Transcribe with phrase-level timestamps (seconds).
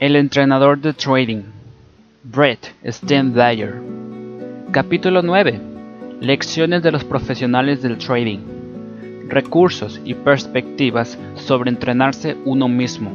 [0.00, 1.42] El entrenador de trading,
[2.22, 3.82] Brett Steinblayer.
[4.70, 5.60] Capítulo 9.
[6.20, 8.38] Lecciones de los profesionales del trading.
[9.28, 13.10] Recursos y perspectivas sobre entrenarse uno mismo.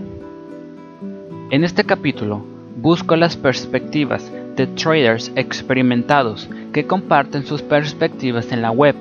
[1.51, 2.45] En este capítulo
[2.75, 8.95] busco las perspectivas de traders experimentados que comparten sus perspectivas en la web.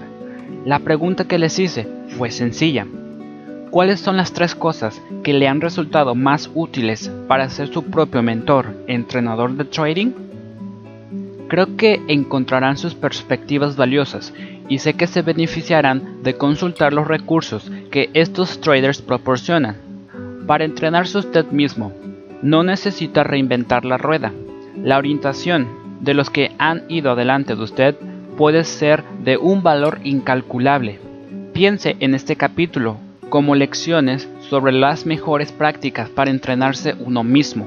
[0.64, 2.86] La pregunta que les hice fue sencilla.
[3.72, 8.22] ¿Cuáles son las tres cosas que le han resultado más útiles para ser su propio
[8.22, 10.12] mentor, entrenador de trading?
[11.48, 14.34] Creo que encontrarán sus perspectivas valiosas
[14.68, 19.78] y sé que se beneficiarán de consultar los recursos que estos traders proporcionan.
[20.46, 21.94] Para entrenarse usted mismo,
[22.42, 24.34] no necesita reinventar la rueda.
[24.76, 25.66] La orientación
[26.00, 27.96] de los que han ido adelante de usted
[28.36, 31.00] puede ser de un valor incalculable.
[31.54, 32.98] Piense en este capítulo
[33.32, 37.66] como lecciones sobre las mejores prácticas para entrenarse uno mismo.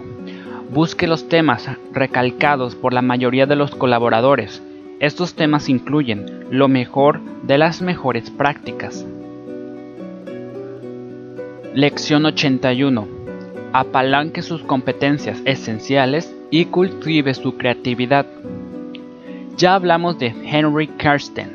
[0.72, 4.62] Busque los temas recalcados por la mayoría de los colaboradores.
[5.00, 9.08] Estos temas incluyen lo mejor de las mejores prácticas.
[11.74, 13.08] Lección 81.
[13.74, 18.28] Apalanque sus competencias esenciales y cultive su creatividad.
[19.58, 21.55] Ya hablamos de Henry Karsten,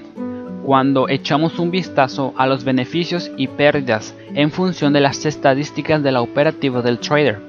[0.70, 6.12] cuando echamos un vistazo a los beneficios y pérdidas en función de las estadísticas de
[6.12, 7.40] la operativa del trader.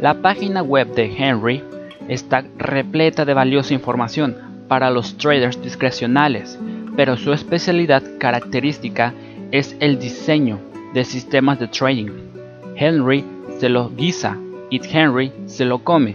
[0.00, 1.64] La página web de Henry
[2.06, 4.36] está repleta de valiosa información
[4.68, 6.60] para los traders discrecionales,
[6.94, 9.14] pero su especialidad característica
[9.50, 10.60] es el diseño
[10.94, 12.10] de sistemas de trading.
[12.76, 13.24] Henry
[13.58, 14.38] se lo guisa
[14.70, 16.14] y Henry se lo come.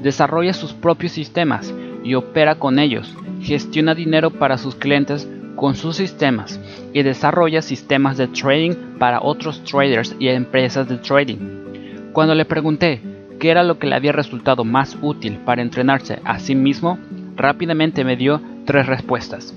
[0.00, 3.14] Desarrolla sus propios sistemas y opera con ellos.
[3.40, 6.60] Gestiona dinero para sus clientes con sus sistemas
[6.92, 12.12] y desarrolla sistemas de trading para otros traders y empresas de trading.
[12.12, 13.00] Cuando le pregunté
[13.38, 16.98] qué era lo que le había resultado más útil para entrenarse a sí mismo,
[17.36, 19.54] rápidamente me dio tres respuestas.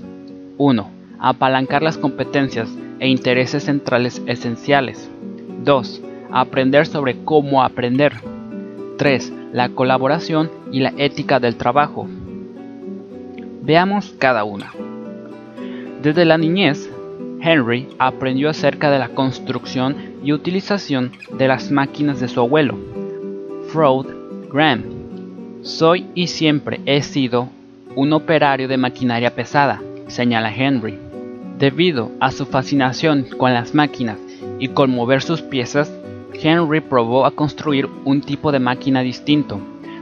[0.56, 0.90] 1.
[1.20, 2.68] Apalancar las competencias
[3.00, 5.10] e intereses centrales esenciales.
[5.64, 6.02] 2.
[6.30, 8.14] Aprender sobre cómo aprender.
[8.98, 9.32] 3.
[9.52, 12.08] La colaboración y la ética del trabajo.
[13.62, 14.72] Veamos cada una.
[16.02, 16.88] Desde la niñez,
[17.40, 22.78] Henry aprendió acerca de la construcción y utilización de las máquinas de su abuelo,
[23.68, 24.06] Freud
[24.52, 24.84] Graham.
[25.62, 27.48] Soy y siempre he sido
[27.96, 30.98] un operario de maquinaria pesada, señala Henry.
[31.58, 34.18] Debido a su fascinación con las máquinas
[34.60, 35.92] y con mover sus piezas,
[36.32, 39.60] Henry probó a construir un tipo de máquina distinto.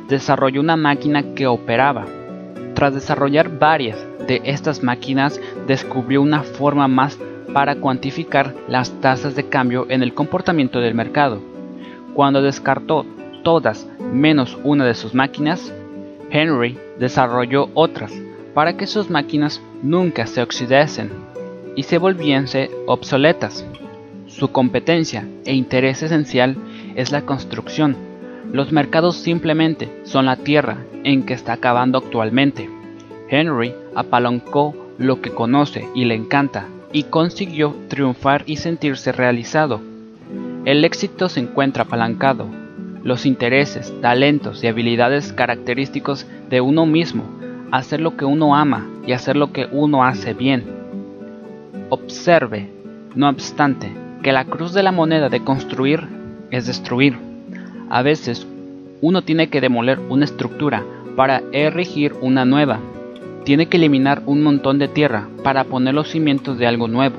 [0.09, 2.05] Desarrolló una máquina que operaba.
[2.75, 7.19] Tras desarrollar varias de estas máquinas descubrió una forma más
[7.53, 11.41] para cuantificar las tasas de cambio en el comportamiento del mercado.
[12.15, 13.07] Cuando descartó
[13.43, 15.73] todas menos una de sus máquinas,
[16.31, 18.13] Henry desarrolló otras
[18.55, 21.11] para que sus máquinas nunca se oxidasen
[21.77, 23.65] y se volviesen obsoletas.
[24.27, 26.57] Su competencia e interés esencial
[26.95, 27.97] es la construcción.
[28.53, 32.69] Los mercados simplemente son la tierra en que está acabando actualmente.
[33.29, 39.81] Henry apalancó lo que conoce y le encanta y consiguió triunfar y sentirse realizado.
[40.65, 42.47] El éxito se encuentra apalancado.
[43.03, 47.25] Los intereses, talentos y habilidades característicos de uno mismo,
[47.71, 50.65] hacer lo que uno ama y hacer lo que uno hace bien.
[51.89, 52.71] Observe,
[53.15, 53.93] no obstante,
[54.23, 56.09] que la cruz de la moneda de construir
[56.51, 57.17] es destruir.
[57.91, 58.47] A veces,
[59.01, 60.85] uno tiene que demoler una estructura
[61.15, 62.81] para erigir una nueva
[63.47, 67.17] tiene que eliminar un montón de tierra para poner los cimientos de algo nuevo.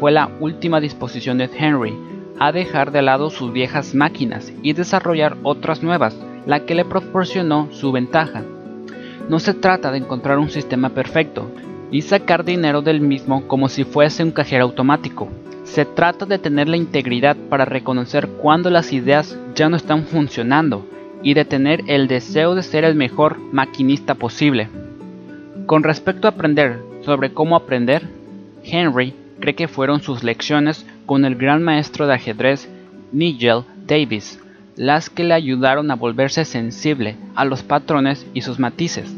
[0.00, 1.94] Fue la última disposición de Henry
[2.40, 7.68] a dejar de lado sus viejas máquinas y desarrollar otras nuevas, la que le proporcionó
[7.70, 8.42] su ventaja.
[9.28, 11.48] No se trata de encontrar un sistema perfecto
[11.92, 15.28] y sacar dinero del mismo como si fuese un cajero automático.
[15.62, 20.84] Se trata de tener la integridad para reconocer cuando las ideas ya no están funcionando
[21.22, 24.68] y de tener el deseo de ser el mejor maquinista posible.
[25.66, 28.08] Con respecto a aprender sobre cómo aprender,
[28.64, 32.68] Henry cree que fueron sus lecciones con el gran maestro de ajedrez
[33.12, 34.38] Nigel Davis
[34.76, 39.14] las que le ayudaron a volverse sensible a los patrones y sus matices.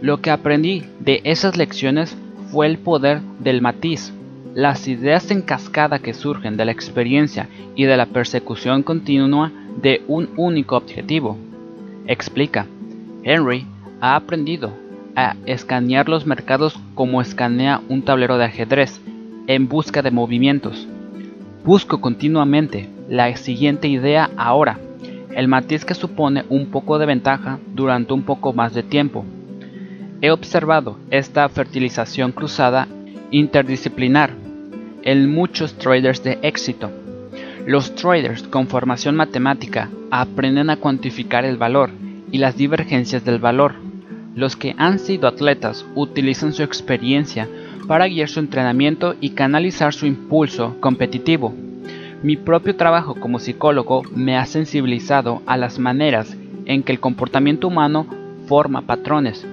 [0.00, 2.16] Lo que aprendí de esas lecciones
[2.50, 4.12] fue el poder del matiz,
[4.54, 9.50] las ideas en cascada que surgen de la experiencia y de la persecución continua
[9.80, 11.36] de un único objetivo.
[12.06, 12.66] Explica,
[13.24, 13.66] Henry
[14.00, 14.72] ha aprendido
[15.16, 19.00] a escanear los mercados como escanea un tablero de ajedrez
[19.46, 20.88] en busca de movimientos.
[21.64, 24.78] Busco continuamente la siguiente idea ahora.
[25.34, 29.24] el matiz que supone un poco de ventaja durante un poco más de tiempo.
[30.20, 32.86] He observado esta fertilización cruzada
[33.30, 34.30] interdisciplinar
[35.02, 36.90] en muchos traders de éxito.
[37.66, 41.90] Los traders con formación matemática aprenden a cuantificar el valor
[42.30, 43.74] y las divergencias del valor.
[44.34, 47.48] Los que han sido atletas utilizan su experiencia
[47.86, 51.54] para guiar su entrenamiento y canalizar su impulso competitivo.
[52.22, 56.36] Mi propio trabajo como psicólogo me ha sensibilizado a las maneras
[56.66, 58.06] en que el comportamiento humano
[58.46, 59.46] forma patrones.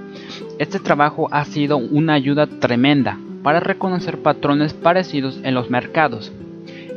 [0.57, 6.31] Este trabajo ha sido una ayuda tremenda para reconocer patrones parecidos en los mercados.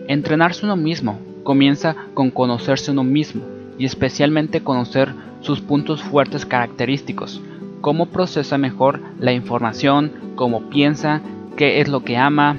[0.09, 3.43] Entrenarse uno mismo comienza con conocerse uno mismo
[3.79, 7.41] y especialmente conocer sus puntos fuertes característicos,
[7.85, 11.21] cómo procesa mejor la información, cómo piensa,
[11.55, 12.57] qué es lo que ama.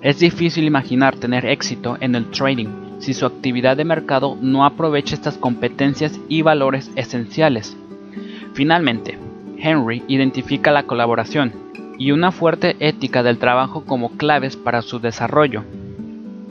[0.00, 2.68] Es difícil imaginar tener éxito en el trading
[2.98, 7.76] si su actividad de mercado no aprovecha estas competencias y valores esenciales.
[8.54, 9.18] Finalmente,
[9.58, 11.52] Henry identifica la colaboración
[11.98, 15.64] y una fuerte ética del trabajo como claves para su desarrollo.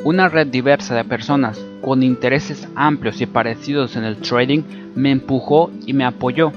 [0.03, 4.61] Una red diversa de personas con intereses amplios y parecidos en el trading
[4.93, 6.51] me empujó y me apoyó,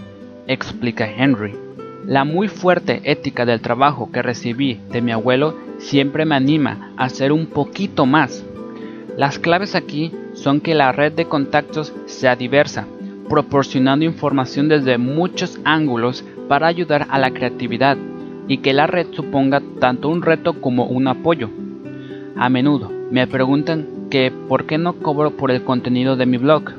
[0.48, 1.54] explica Henry.
[2.04, 7.04] La muy fuerte ética del trabajo que recibí de mi abuelo siempre me anima a
[7.04, 8.44] hacer un poquito más.
[9.16, 12.86] Las claves aquí son que la red de contactos sea diversa,
[13.28, 17.98] proporcionando información desde muchos ángulos para ayudar a la creatividad
[18.48, 21.50] y que la red suponga tanto un reto como un apoyo.
[22.36, 26.72] A menudo me preguntan que por qué no cobro por el contenido de mi blog.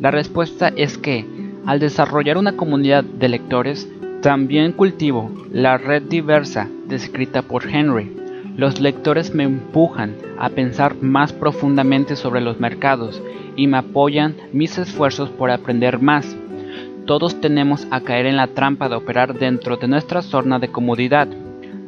[0.00, 1.24] La respuesta es que
[1.66, 3.88] al desarrollar una comunidad de lectores,
[4.20, 8.16] también cultivo la red diversa descrita por Henry.
[8.56, 13.22] Los lectores me empujan a pensar más profundamente sobre los mercados
[13.56, 16.36] y me apoyan mis esfuerzos por aprender más.
[17.06, 21.28] Todos tenemos a caer en la trampa de operar dentro de nuestra zona de comodidad.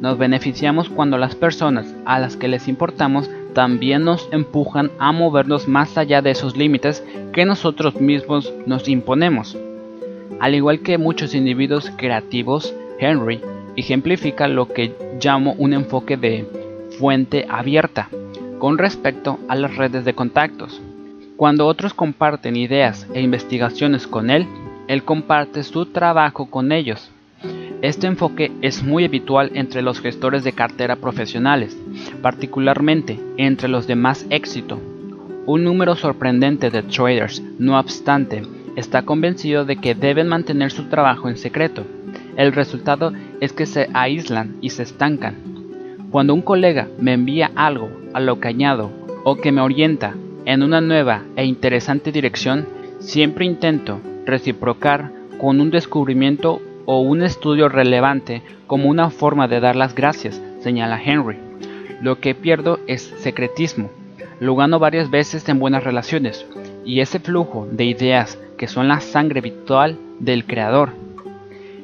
[0.01, 5.67] Nos beneficiamos cuando las personas a las que les importamos también nos empujan a movernos
[5.67, 9.57] más allá de esos límites que nosotros mismos nos imponemos.
[10.39, 13.41] Al igual que muchos individuos creativos, Henry
[13.75, 16.45] ejemplifica lo que llamo un enfoque de
[16.99, 18.09] fuente abierta
[18.59, 20.81] con respecto a las redes de contactos.
[21.37, 24.47] Cuando otros comparten ideas e investigaciones con él,
[24.87, 27.11] él comparte su trabajo con ellos.
[27.81, 31.77] Este enfoque es muy habitual entre los gestores de cartera profesionales,
[32.21, 34.79] particularmente entre los de más éxito.
[35.45, 38.41] Un número sorprendente de traders, no obstante,
[38.75, 41.83] está convencido de que deben mantener su trabajo en secreto.
[42.37, 45.35] El resultado es que se aíslan y se estancan.
[46.11, 48.91] Cuando un colega me envía algo a lo que añado
[49.23, 50.13] o que me orienta
[50.45, 52.67] en una nueva e interesante dirección,
[52.99, 59.75] siempre intento reciprocar con un descubrimiento o un estudio relevante como una forma de dar
[59.75, 61.37] las gracias, señala Henry.
[62.01, 63.89] Lo que pierdo es secretismo.
[64.39, 66.45] Lo gano varias veces en buenas relaciones
[66.85, 70.91] y ese flujo de ideas que son la sangre vital del creador.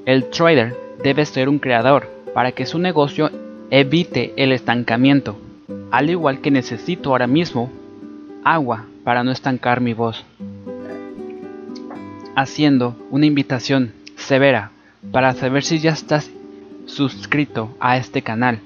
[0.05, 3.29] El trader debe ser un creador para que su negocio
[3.69, 5.37] evite el estancamiento,
[5.91, 7.69] al igual que necesito ahora mismo
[8.43, 10.23] agua para no estancar mi voz
[12.35, 14.71] haciendo una invitación severa
[15.11, 16.31] para saber si ya estás
[16.85, 18.59] suscrito a este canal,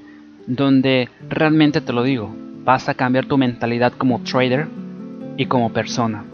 [0.48, 4.68] donde realmente te lo digo, vas a cambiar tu mentalidad como trader
[5.38, 6.26] y como persona.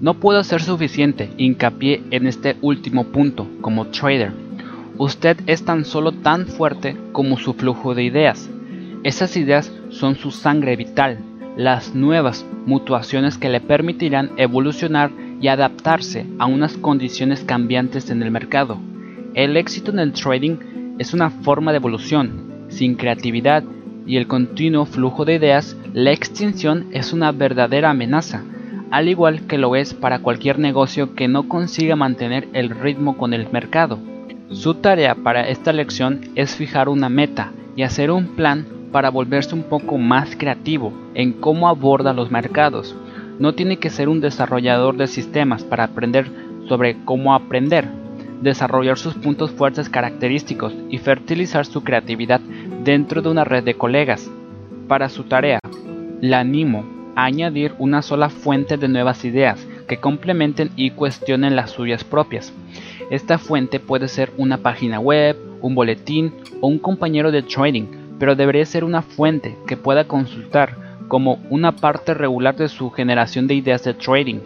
[0.00, 4.32] No puedo hacer suficiente hincapié en este último punto como trader.
[4.96, 8.48] Usted es tan solo tan fuerte como su flujo de ideas.
[9.02, 11.18] Esas ideas son su sangre vital,
[11.56, 18.30] las nuevas mutuaciones que le permitirán evolucionar y adaptarse a unas condiciones cambiantes en el
[18.30, 18.78] mercado.
[19.34, 22.66] El éxito en el trading es una forma de evolución.
[22.68, 23.64] Sin creatividad
[24.10, 28.42] y el continuo flujo de ideas, la extinción es una verdadera amenaza,
[28.90, 33.34] al igual que lo es para cualquier negocio que no consiga mantener el ritmo con
[33.34, 34.00] el mercado.
[34.50, 39.54] Su tarea para esta lección es fijar una meta y hacer un plan para volverse
[39.54, 42.96] un poco más creativo en cómo aborda los mercados.
[43.38, 46.26] No tiene que ser un desarrollador de sistemas para aprender
[46.66, 47.86] sobre cómo aprender,
[48.42, 52.40] desarrollar sus puntos fuertes característicos y fertilizar su creatividad
[52.84, 54.30] dentro de una red de colegas.
[54.88, 55.60] Para su tarea,
[56.20, 56.84] la animo
[57.16, 62.52] a añadir una sola fuente de nuevas ideas que complementen y cuestionen las suyas propias.
[63.10, 68.36] Esta fuente puede ser una página web, un boletín o un compañero de trading pero
[68.36, 70.76] debería ser una fuente que pueda consultar
[71.08, 74.40] como una parte regular de su generación de ideas de trading.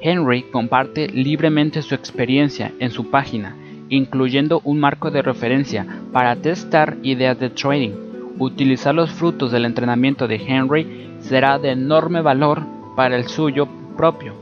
[0.00, 3.56] Henry comparte libremente su experiencia en su página,
[3.88, 7.92] incluyendo un marco de referencia para testar ideas de trading.
[8.38, 12.62] Utilizar los frutos del entrenamiento de Henry será de enorme valor
[12.96, 14.34] para el suyo propio.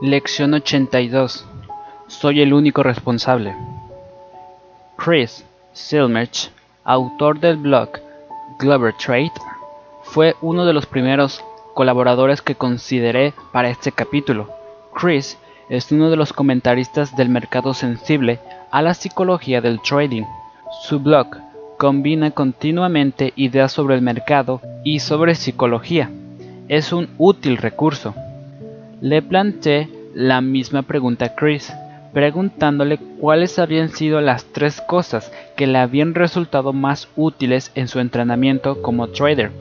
[0.00, 1.44] Lección 82.
[2.06, 3.54] Soy el único responsable.
[4.96, 6.50] Chris Silmerch,
[6.84, 7.90] autor del blog
[8.58, 9.32] Glover Trade,
[10.02, 11.44] fue uno de los primeros
[11.74, 14.48] colaboradores que consideré para este capítulo.
[14.94, 15.36] Chris
[15.68, 20.24] es uno de los comentaristas del mercado sensible a la psicología del trading.
[20.82, 21.28] Su blog
[21.78, 26.10] combina continuamente ideas sobre el mercado y sobre psicología.
[26.68, 28.14] Es un útil recurso.
[29.00, 31.72] Le planteé la misma pregunta a Chris,
[32.12, 38.00] preguntándole cuáles habían sido las tres cosas que le habían resultado más útiles en su
[38.00, 39.52] entrenamiento como trader.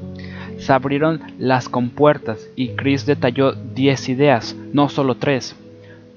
[0.57, 5.66] Se abrieron las compuertas y Chris detalló 10 ideas, no solo 3.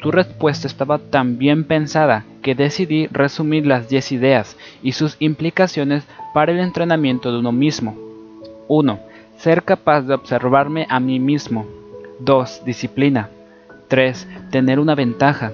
[0.02, 6.04] Su respuesta estaba tan bien pensada que decidí resumir las 10 ideas y sus implicaciones
[6.32, 7.94] para el entrenamiento de uno mismo.
[8.68, 8.98] 1.
[9.36, 11.66] Ser capaz de observarme a mí mismo.
[12.20, 12.64] 2.
[12.64, 13.28] Disciplina.
[13.88, 14.26] 3.
[14.50, 15.52] Tener una ventaja.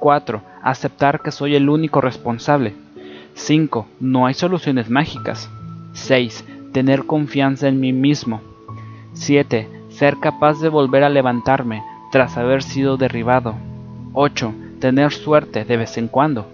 [0.00, 0.42] 4.
[0.62, 2.74] Aceptar que soy el único responsable.
[3.32, 3.86] 5.
[4.00, 5.48] No hay soluciones mágicas.
[5.94, 6.44] 6.
[6.72, 8.42] Tener confianza en mí mismo.
[9.14, 9.68] 7.
[9.88, 13.54] Ser capaz de volver a levantarme tras haber sido derribado.
[14.18, 14.54] 8.
[14.80, 16.46] Tener suerte de vez en cuando.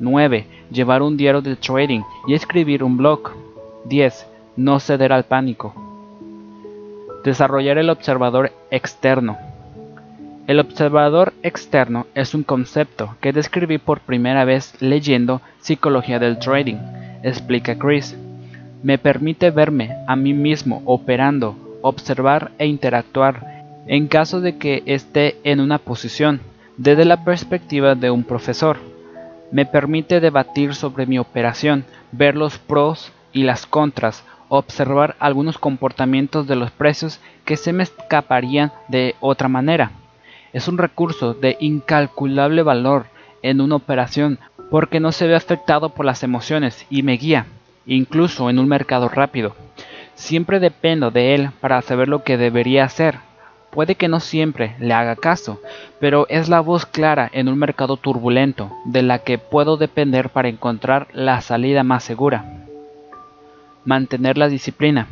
[0.00, 0.46] 9.
[0.70, 3.32] Llevar un diario de trading y escribir un blog.
[3.84, 4.26] 10.
[4.56, 5.74] No ceder al pánico.
[7.22, 9.36] Desarrollar el observador externo.
[10.46, 16.78] El observador externo es un concepto que describí por primera vez leyendo Psicología del Trading,
[17.22, 18.16] explica Chris.
[18.82, 23.52] Me permite verme a mí mismo operando, observar e interactuar
[23.86, 26.40] en caso de que esté en una posición,
[26.76, 28.78] desde la perspectiva de un profesor.
[29.50, 36.46] Me permite debatir sobre mi operación, ver los pros y las contras, observar algunos comportamientos
[36.46, 39.92] de los precios que se me escaparían de otra manera
[40.52, 43.06] es un recurso de incalculable valor
[43.42, 44.38] en una operación
[44.70, 47.46] porque no se ve afectado por las emociones y me guía,
[47.86, 49.54] incluso en un mercado rápido.
[50.14, 53.16] Siempre dependo de él para saber lo que debería hacer.
[53.72, 55.58] Puede que no siempre le haga caso,
[55.98, 60.50] pero es la voz clara en un mercado turbulento de la que puedo depender para
[60.50, 62.66] encontrar la salida más segura.
[63.86, 65.08] Mantener la disciplina.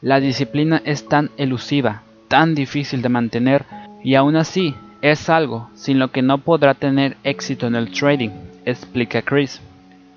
[0.00, 3.64] La disciplina es tan elusiva, tan difícil de mantener
[4.04, 8.30] y aún así es algo sin lo que no podrá tener éxito en el trading,
[8.64, 9.60] explica Chris.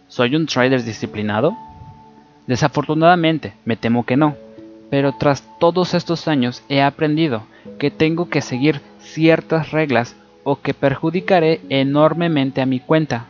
[0.07, 1.57] ¿Soy un trader disciplinado?
[2.45, 4.35] Desafortunadamente, me temo que no,
[4.91, 7.41] pero tras todos estos años he aprendido
[7.77, 13.25] que tengo que seguir ciertas reglas o que perjudicaré enormemente a mi cuenta.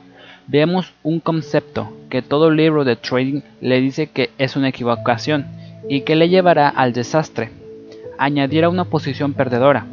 [0.47, 5.45] Veamos un concepto que todo libro de trading le dice que es una equivocación
[5.89, 7.49] y que le llevará al desastre.
[8.17, 9.85] Añadir a una posición perdedora.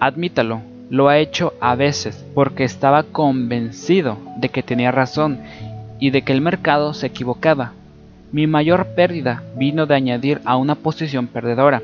[0.00, 5.40] Admítalo, lo ha hecho a veces porque estaba convencido de que tenía razón
[6.00, 7.72] y de que el mercado se equivocaba.
[8.30, 11.82] Mi mayor pérdida vino de añadir a una posición perdedora.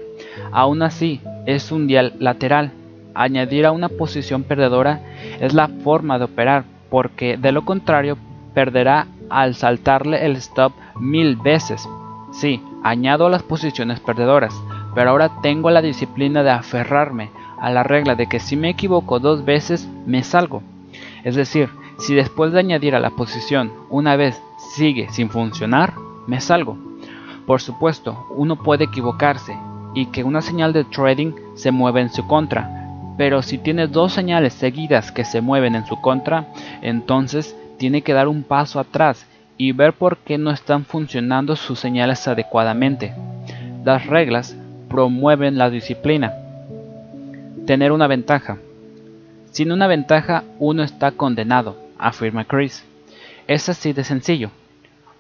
[0.53, 2.73] Aún así, es un dial lateral.
[3.15, 5.01] Añadir a una posición perdedora
[5.41, 8.19] es la forma de operar, porque de lo contrario
[8.55, 11.89] perderá al saltarle el stop mil veces.
[12.33, 14.55] Sí, añado las posiciones perdedoras,
[14.95, 19.21] pero ahora tengo la disciplina de aferrarme a la regla de que si me equivoco
[19.21, 20.63] dos veces me salgo.
[21.23, 24.41] Es decir, si después de añadir a la posición una vez
[24.75, 25.95] sigue sin funcionar,
[26.27, 26.77] me salgo.
[27.47, 29.57] Por supuesto, uno puede equivocarse
[29.95, 34.13] y que una señal de trading se mueva en su contra, pero si tiene dos
[34.13, 36.47] señales seguidas que se mueven en su contra,
[36.83, 41.79] entonces tiene que dar un paso atrás y ver por qué no están funcionando sus
[41.79, 43.15] señales adecuadamente.
[43.85, 44.57] Las reglas
[44.89, 46.33] promueven la disciplina
[47.65, 48.59] tener una ventaja.
[49.51, 52.85] Sin una ventaja uno está condenado, afirma Chris.
[53.47, 54.51] Es así de sencillo.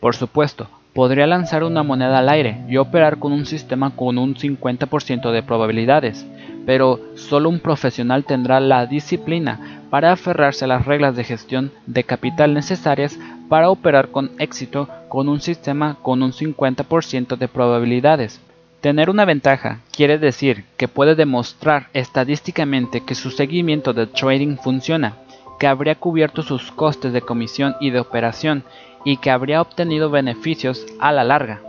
[0.00, 4.36] Por supuesto, podría lanzar una moneda al aire y operar con un sistema con un
[4.36, 6.24] 50% de probabilidades,
[6.64, 12.04] pero solo un profesional tendrá la disciplina para aferrarse a las reglas de gestión de
[12.04, 18.40] capital necesarias para operar con éxito con un sistema con un 50% de probabilidades.
[18.80, 25.14] Tener una ventaja quiere decir que puede demostrar estadísticamente que su seguimiento de trading funciona,
[25.58, 28.64] que habría cubierto sus costes de comisión y de operación
[29.04, 31.61] y que habría obtenido beneficios a la larga.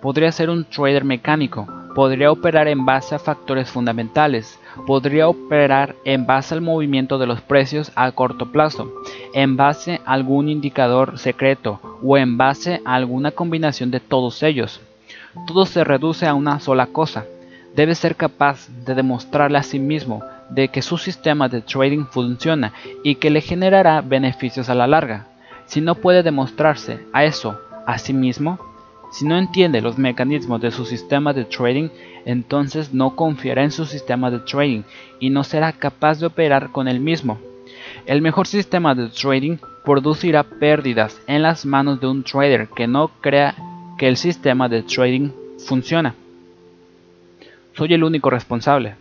[0.00, 6.26] podría ser un trader mecánico, podría operar en base a factores fundamentales, podría operar en
[6.26, 8.92] base al movimiento de los precios a corto plazo,
[9.34, 14.80] en base a algún indicador secreto o en base a alguna combinación de todos ellos.
[15.46, 17.24] Todo se reduce a una sola cosa.
[17.74, 22.72] Debe ser capaz de demostrarle a sí mismo de que su sistema de trading funciona
[23.04, 25.26] y que le generará beneficios a la larga.
[25.68, 28.58] Si no puede demostrarse a eso a sí mismo,
[29.12, 31.90] si no entiende los mecanismos de su sistema de trading,
[32.24, 34.82] entonces no confiará en su sistema de trading
[35.20, 37.38] y no será capaz de operar con el mismo.
[38.06, 43.08] El mejor sistema de trading producirá pérdidas en las manos de un trader que no
[43.20, 43.54] crea
[43.98, 45.30] que el sistema de trading
[45.66, 46.14] funciona.
[47.74, 48.94] Soy el único responsable.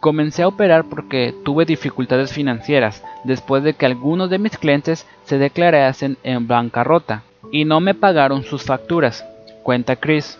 [0.00, 5.36] Comencé a operar porque tuve dificultades financieras después de que algunos de mis clientes se
[5.36, 9.26] declarasen en bancarrota y no me pagaron sus facturas,
[9.62, 10.38] cuenta Chris.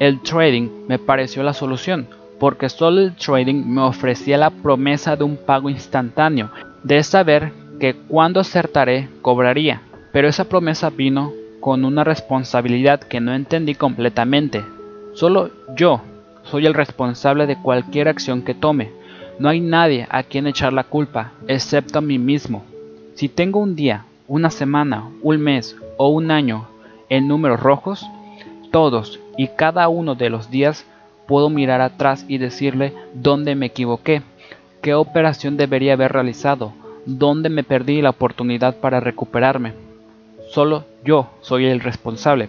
[0.00, 2.08] El trading me pareció la solución,
[2.40, 6.50] porque solo el trading me ofrecía la promesa de un pago instantáneo,
[6.82, 13.32] de saber que cuando acertaré cobraría, pero esa promesa vino con una responsabilidad que no
[13.32, 14.64] entendí completamente.
[15.14, 16.00] Solo yo
[16.44, 18.90] soy el responsable de cualquier acción que tome.
[19.38, 22.64] No hay nadie a quien echar la culpa, excepto a mí mismo.
[23.14, 26.66] Si tengo un día, una semana, un mes o un año
[27.08, 28.06] en números rojos,
[28.70, 30.86] todos y cada uno de los días
[31.26, 34.22] puedo mirar atrás y decirle dónde me equivoqué,
[34.80, 36.72] qué operación debería haber realizado,
[37.06, 39.74] dónde me perdí la oportunidad para recuperarme.
[40.50, 42.48] Solo yo soy el responsable.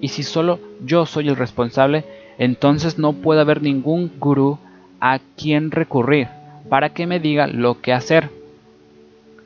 [0.00, 2.04] Y si solo yo soy el responsable,
[2.44, 4.58] entonces no puede haber ningún gurú
[5.00, 6.26] a quien recurrir
[6.68, 8.30] para que me diga lo que hacer.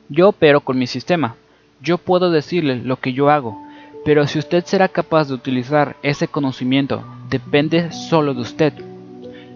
[0.09, 1.35] Yo opero con mi sistema,
[1.79, 3.55] yo puedo decirle lo que yo hago,
[4.03, 8.73] pero si usted será capaz de utilizar ese conocimiento depende solo de usted.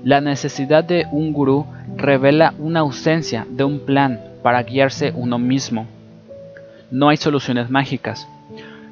[0.04, 1.66] La necesidad de un gurú
[1.98, 5.88] revela una ausencia de un plan para guiarse uno mismo.
[6.92, 8.28] No hay soluciones mágicas.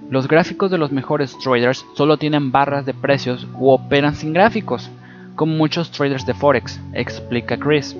[0.10, 4.90] Los gráficos de los mejores traders solo tienen barras de precios u operan sin gráficos,
[5.36, 7.96] como muchos traders de Forex, explica Chris.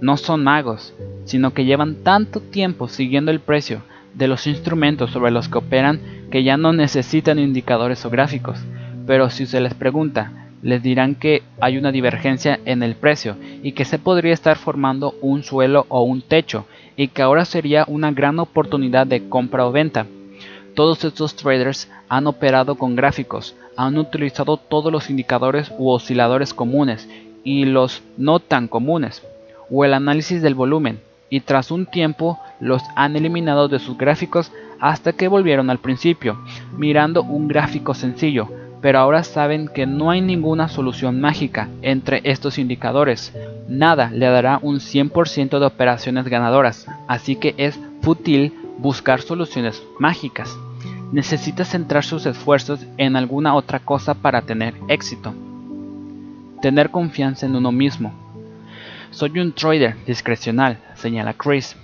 [0.00, 0.94] No son magos,
[1.26, 3.82] sino que llevan tanto tiempo siguiendo el precio
[4.14, 8.58] de los instrumentos sobre los que operan que ya no necesitan indicadores o gráficos,
[9.06, 13.72] pero si se les pregunta, les dirán que hay una divergencia en el precio y
[13.72, 18.10] que se podría estar formando un suelo o un techo y que ahora sería una
[18.10, 20.06] gran oportunidad de compra o venta.
[20.76, 27.08] Todos estos traders han operado con gráficos, han utilizado todos los indicadores u osciladores comunes
[27.44, 29.22] y los no tan comunes,
[29.70, 34.52] o el análisis del volumen, y tras un tiempo los han eliminado de sus gráficos
[34.78, 36.38] hasta que volvieron al principio,
[36.76, 38.50] mirando un gráfico sencillo,
[38.82, 43.32] pero ahora saben que no hay ninguna solución mágica entre estos indicadores.
[43.66, 50.54] Nada le dará un 100% de operaciones ganadoras, así que es fútil buscar soluciones mágicas.
[51.12, 55.34] Necesita centrar sus esfuerzos en alguna otra cosa para tener éxito.
[56.60, 58.12] Tener confianza en uno mismo.
[59.10, 61.76] Soy un trader discrecional, señala Chris.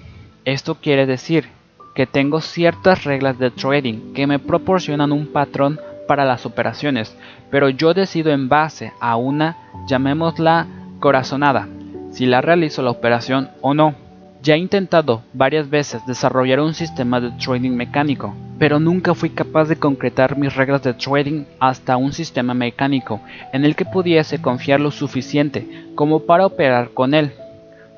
[0.45, 1.49] Esto quiere decir
[1.95, 7.17] que tengo ciertas reglas de trading que me proporcionan un patrón para las operaciones,
[7.51, 9.57] pero yo decido en base a una,
[9.87, 10.67] llamémosla
[11.01, 11.69] corazonada,
[12.11, 13.95] si la realizo la operación o no.
[14.43, 19.67] Ya he intentado varias veces desarrollar un sistema de trading mecánico, pero nunca fui capaz
[19.67, 23.21] de concretar mis reglas de trading hasta un sistema mecánico
[23.53, 27.31] en el que pudiese confiar lo suficiente como para operar con él.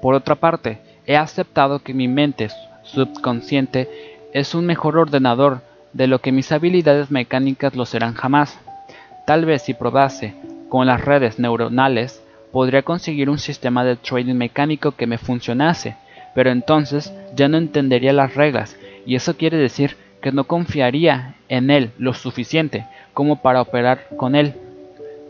[0.02, 2.50] Por otra parte, he aceptado que mi mente
[2.82, 3.88] subconsciente
[4.34, 5.62] es un mejor ordenador
[5.94, 8.60] de lo que mis habilidades mecánicas lo serán jamás.
[9.26, 10.34] Tal vez si probase
[10.68, 15.96] con las redes neuronales, podría conseguir un sistema de trading mecánico que me funcionase,
[16.34, 21.70] pero entonces ya no entendería las reglas, y eso quiere decir que no confiaría en
[21.70, 24.54] él lo suficiente como para operar con él.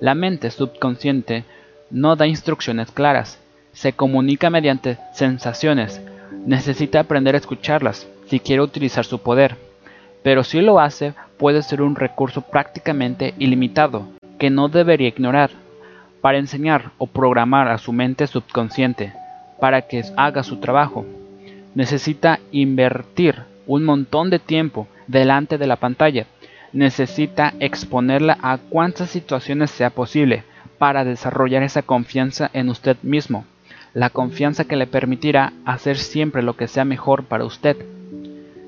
[0.01, 1.45] La mente subconsciente
[1.91, 3.39] no da instrucciones claras,
[3.73, 6.01] se comunica mediante sensaciones,
[6.47, 9.57] necesita aprender a escucharlas si quiere utilizar su poder,
[10.23, 15.51] pero si lo hace puede ser un recurso prácticamente ilimitado que no debería ignorar
[16.21, 19.13] para enseñar o programar a su mente subconsciente
[19.61, 21.05] para que haga su trabajo.
[21.75, 26.27] Necesita invertir un montón de tiempo delante de la pantalla.
[26.73, 30.45] Necesita exponerla a cuantas situaciones sea posible
[30.79, 33.45] para desarrollar esa confianza en usted mismo
[33.95, 37.77] la confianza que le permitirá hacer siempre lo que sea mejor para usted.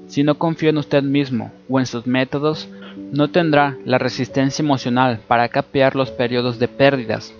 [0.07, 2.69] Si no confío en usted mismo o en sus métodos,
[3.13, 7.35] No tendrá la resistencia emocional para capear los periodos de pérdidas.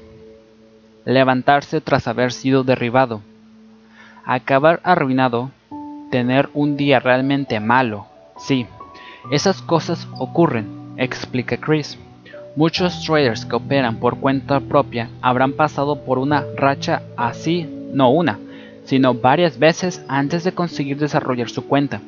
[1.07, 3.23] Levantarse tras haber sido derribado.
[4.29, 5.53] Acabar arruinado.
[6.11, 8.07] Tener un día realmente malo.
[8.37, 8.67] Sí,
[9.31, 11.97] esas cosas ocurren, explica Chris.
[12.57, 18.41] Muchos traders que operan por cuenta propia habrán pasado por una racha así, no una,
[18.85, 22.01] sino varias veces antes de conseguir desarrollar su cuenta.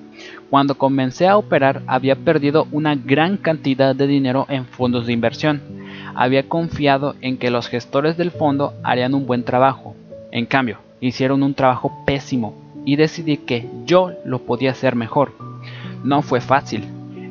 [0.51, 5.63] Cuando comencé a operar había perdido una gran cantidad de dinero en fondos de inversión.
[6.17, 9.95] Había confiado en que los gestores del fondo harían un buen trabajo.
[10.33, 15.33] En cambio, hicieron un trabajo pésimo y decidí que yo lo podía hacer mejor.
[16.05, 16.85] No fue fácil,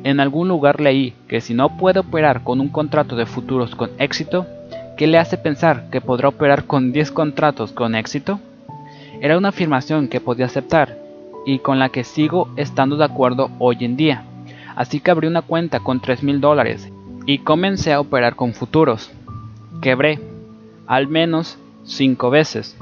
[0.04, 3.90] en algún lugar leí que si no puede operar con un contrato de futuros con
[3.98, 4.46] éxito,
[4.96, 8.40] ¿qué le hace pensar que podrá operar con 10 contratos con éxito?
[9.20, 10.96] Era una afirmación que podía aceptar
[11.44, 14.22] y con la que sigo estando de acuerdo hoy en día.
[14.76, 16.88] Así que abrí una cuenta con 3 mil dólares
[17.26, 19.10] y comencé a operar con futuros.
[19.82, 20.20] Quebré,
[20.86, 22.76] al menos 5 veces.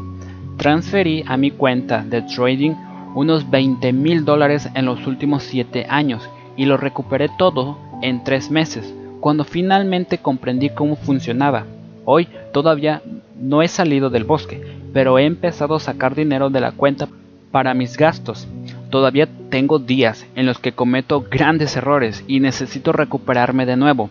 [0.67, 2.73] Transferí a mi cuenta de trading
[3.15, 8.51] unos 20 mil dólares en los últimos 7 años y lo recuperé todo en tres
[8.51, 11.67] meses, cuando finalmente comprendí cómo funcionaba.
[12.05, 13.01] Hoy todavía
[13.41, 14.61] no he salido del bosque,
[14.93, 17.07] pero he empezado a sacar dinero de la cuenta
[17.53, 18.49] para mis gastos.
[18.91, 24.11] Todavía tengo días en los que cometo grandes errores y necesito recuperarme de nuevo.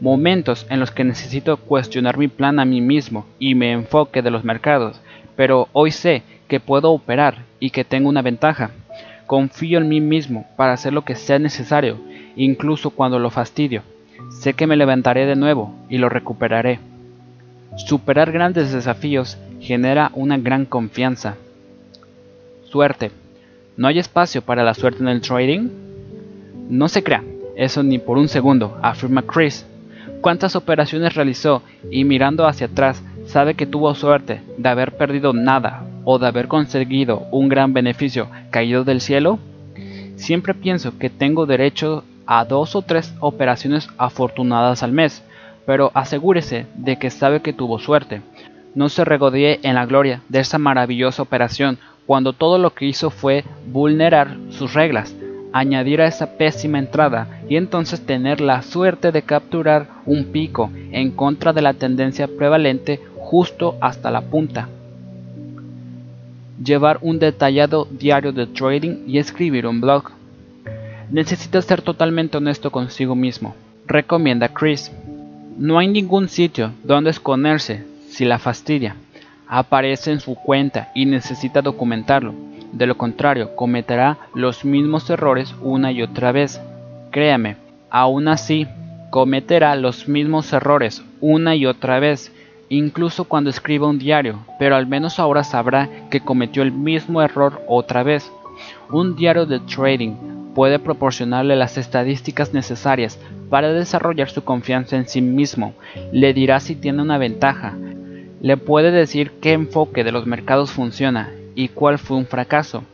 [0.00, 4.30] Momentos en los que necesito cuestionar mi plan a mí mismo y me enfoque de
[4.30, 5.00] los mercados.
[5.36, 8.70] Pero hoy sé que puedo operar y que tengo una ventaja.
[9.26, 11.98] Confío en mí mismo para hacer lo que sea necesario,
[12.36, 13.82] incluso cuando lo fastidio.
[14.30, 16.78] Sé que me levantaré de nuevo y lo recuperaré.
[17.76, 21.36] Superar grandes desafíos genera una gran confianza.
[22.70, 23.10] Suerte.
[23.76, 25.68] ¿No hay espacio para la suerte en el trading?
[26.68, 27.24] No se crea,
[27.56, 29.66] eso ni por un segundo, afirma Chris.
[30.20, 35.84] ¿Cuántas operaciones realizó y mirando hacia atrás sabe que tuvo suerte de haber perdido nada
[36.04, 39.38] o de haber conseguido un gran beneficio caído del cielo?
[40.16, 45.22] Siempre pienso que tengo derecho a dos o tres operaciones afortunadas al mes,
[45.66, 48.22] pero asegúrese de que sabe que tuvo suerte.
[48.74, 53.10] No se regodee en la gloria de esa maravillosa operación cuando todo lo que hizo
[53.10, 55.14] fue vulnerar sus reglas,
[55.52, 61.12] añadir a esa pésima entrada y entonces tener la suerte de capturar un pico en
[61.12, 64.68] contra de la tendencia prevalente justo hasta la punta
[66.62, 70.10] llevar un detallado diario de trading y escribir un blog.
[71.10, 73.54] Necesitas ser totalmente honesto consigo mismo,
[73.86, 74.90] recomienda Chris.
[75.58, 78.96] No hay ningún sitio donde esconderse si la fastidia.
[79.46, 82.34] Aparece en su cuenta y necesita documentarlo.
[82.72, 86.60] De lo contrario, cometerá los mismos errores una y otra vez.
[87.10, 87.56] Créame,
[87.90, 88.66] aún así,
[89.10, 92.32] cometerá los mismos errores una y otra vez
[92.76, 97.62] incluso cuando escriba un diario, pero al menos ahora sabrá que cometió el mismo error
[97.68, 98.30] otra vez.
[98.90, 100.14] Un diario de trading
[100.54, 103.18] puede proporcionarle las estadísticas necesarias
[103.50, 105.74] para desarrollar su confianza en sí mismo,
[106.12, 107.76] le dirá si tiene una ventaja,
[108.40, 112.84] le puede decir qué enfoque de los mercados funciona y cuál fue un fracaso.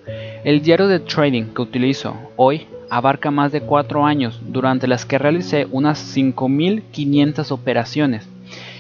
[0.45, 5.19] El diario de trading que utilizo hoy abarca más de 4 años, durante las que
[5.19, 8.29] realicé unas 5.500 operaciones.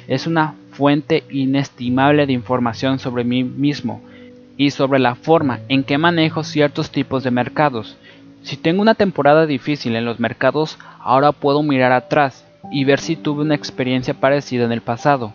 [0.08, 4.00] Es una fuente inestimable de información sobre mí mismo
[4.56, 7.96] y sobre la forma en que manejo ciertos tipos de mercados.
[8.42, 13.16] Si tengo una temporada difícil en los mercados, ahora puedo mirar atrás y ver si
[13.16, 15.35] tuve una experiencia parecida en el pasado.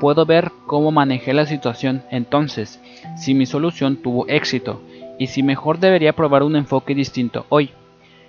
[0.00, 2.80] Puedo ver cómo manejé la situación entonces,
[3.16, 4.80] si mi solución tuvo éxito
[5.18, 7.70] y si mejor debería probar un enfoque distinto hoy.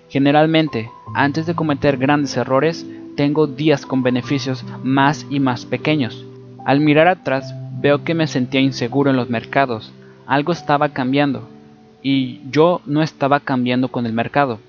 [0.10, 2.86] Generalmente, antes de cometer grandes errores,
[3.16, 6.26] tengo días con beneficios más y más pequeños.
[6.66, 9.92] Al mirar atrás veo que me sentía inseguro en los mercados.
[10.28, 11.50] Algo estaba cambiando
[12.04, 14.60] y yo no estaba cambiando con el mercado.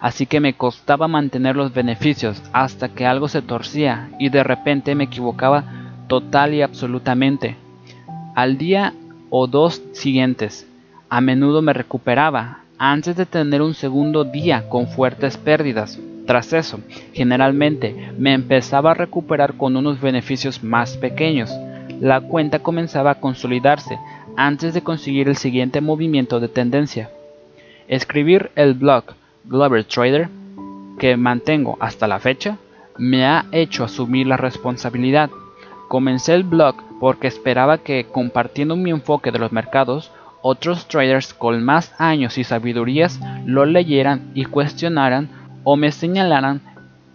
[0.00, 4.94] Así que me costaba mantener los beneficios hasta que algo se torcía y de repente
[4.94, 5.64] me equivocaba
[6.08, 7.56] total y absolutamente.
[8.34, 8.94] Al día
[9.30, 10.66] o dos siguientes,
[11.08, 16.00] a menudo me recuperaba antes de tener un segundo día con fuertes pérdidas.
[16.26, 16.80] Tras eso,
[17.12, 21.50] generalmente me empezaba a recuperar con unos beneficios más pequeños.
[22.00, 23.98] La cuenta comenzaba a consolidarse
[24.36, 27.10] antes de conseguir el siguiente movimiento de tendencia.
[27.88, 29.04] Escribir el blog
[29.44, 30.28] Glover Trader,
[30.98, 32.58] que mantengo hasta la fecha,
[32.96, 35.30] me ha hecho asumir la responsabilidad.
[35.88, 41.62] Comencé el blog porque esperaba que, compartiendo mi enfoque de los mercados, otros traders con
[41.62, 46.60] más años y sabidurías lo leyeran y cuestionaran o me señalaran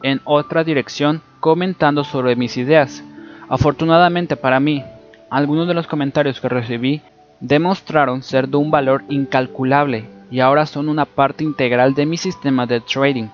[0.03, 3.03] en otra dirección comentando sobre mis ideas.
[3.49, 4.83] Afortunadamente para mí,
[5.29, 7.01] algunos de los comentarios que recibí
[7.39, 12.65] demostraron ser de un valor incalculable y ahora son una parte integral de mi sistema
[12.65, 13.27] de trading.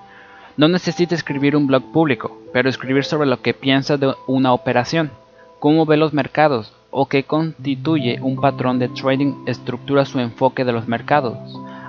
[0.57, 5.11] No necesito escribir un blog público, pero escribir sobre lo que piensa de una operación,
[5.59, 10.73] cómo ve los mercados o qué constituye un patrón de trading estructura su enfoque de
[10.73, 11.37] los mercados.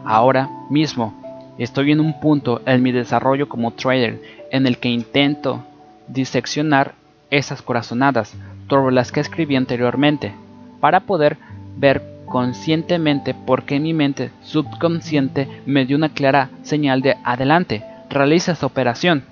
[0.07, 1.24] Ahora mismo
[1.59, 5.64] estoy en un punto en mi desarrollo como trader en el que intento
[6.09, 6.95] diseccionar
[7.31, 8.37] esas corazonadas
[8.69, 10.33] sobre las que escribí anteriormente
[10.81, 11.37] para poder
[11.77, 18.53] ver conscientemente por qué mi mente subconsciente me dio una clara señal de adelante, realiza
[18.53, 19.25] esa operación,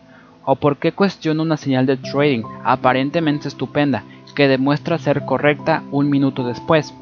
[0.45, 4.05] o por qué cuestiono una señal de trading aparentemente estupenda
[4.35, 6.95] que demuestra ser correcta un minuto después.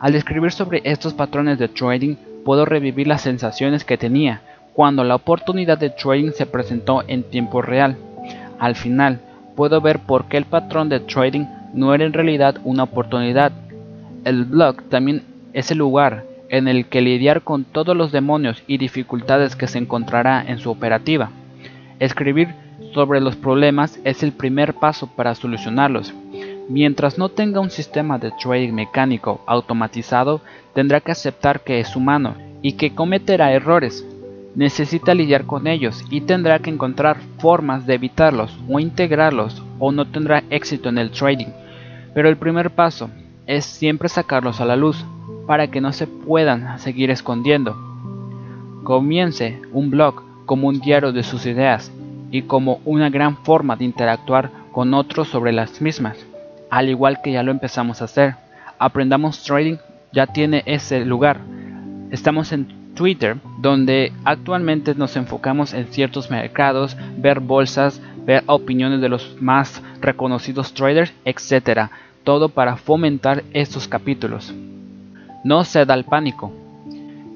[0.00, 5.14] Al escribir sobre estos patrones de trading, puedo revivir las sensaciones que tenía cuando la
[5.14, 7.96] oportunidad de trading se presentó en tiempo real.
[8.58, 9.20] Al final,
[9.56, 13.52] puedo ver por qué el patrón de trading no era en realidad una oportunidad,
[14.24, 18.78] el blog también es el lugar en el que lidiar con todos los demonios y
[18.78, 21.30] dificultades que se encontrará en su operativa.
[22.00, 22.48] Escribir
[22.92, 26.12] sobre los problemas es el primer paso para solucionarlos.
[26.68, 30.40] Mientras no tenga un sistema de trading mecánico automatizado,
[30.72, 34.06] tendrá que aceptar que es humano y que cometerá errores.
[34.54, 40.06] Necesita lidiar con ellos y tendrá que encontrar formas de evitarlos o integrarlos o no
[40.06, 41.48] tendrá éxito en el trading.
[42.14, 43.10] Pero el primer paso
[43.46, 45.04] es siempre sacarlos a la luz
[45.46, 47.76] para que no se puedan seguir escondiendo.
[48.84, 51.92] Comience un blog como un diario de sus ideas
[52.30, 56.16] y como una gran forma de interactuar con otros sobre las mismas,
[56.74, 58.34] al igual que ya lo empezamos a hacer.
[58.80, 59.76] Aprendamos Trading
[60.12, 61.38] ya tiene ese lugar.
[62.10, 69.08] Estamos en Twitter, donde actualmente nos enfocamos en ciertos mercados, ver bolsas, ver opiniones de
[69.08, 71.90] los más reconocidos traders, etc
[72.24, 74.52] todo para fomentar estos capítulos.
[75.44, 76.52] No ceda al pánico.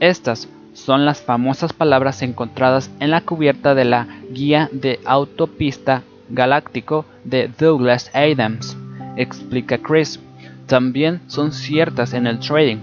[0.01, 7.05] Estas son las famosas palabras encontradas en la cubierta de la Guía de Autopista Galáctico
[7.25, 8.77] de Douglas Adams,
[9.19, 10.21] explica Chris.
[10.67, 12.79] También son ciertas en el trading.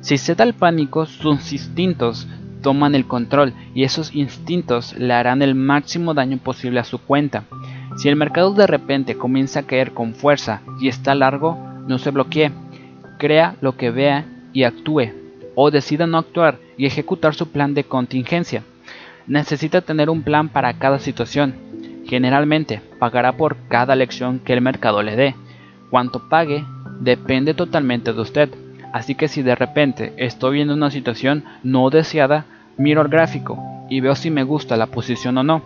[0.00, 2.28] Si ceda al pánico, sus instintos
[2.62, 7.44] toman el control y esos instintos le harán el máximo daño posible a su cuenta.
[7.96, 12.10] Si el mercado de repente comienza a caer con fuerza y está largo, no se
[12.10, 12.52] bloquee,
[13.18, 15.12] crea lo que vea y actúe,
[15.54, 18.62] o decida no actuar y ejecutar su plan de contingencia.
[19.26, 21.54] Necesita tener un plan para cada situación.
[22.06, 25.34] Generalmente pagará por cada lección que el mercado le dé.
[25.90, 26.64] Cuanto pague
[27.00, 28.50] depende totalmente de usted.
[28.92, 32.46] Así que si de repente estoy viendo una situación no deseada,
[32.76, 33.58] miro el gráfico
[33.90, 35.62] y veo si me gusta la posición o no.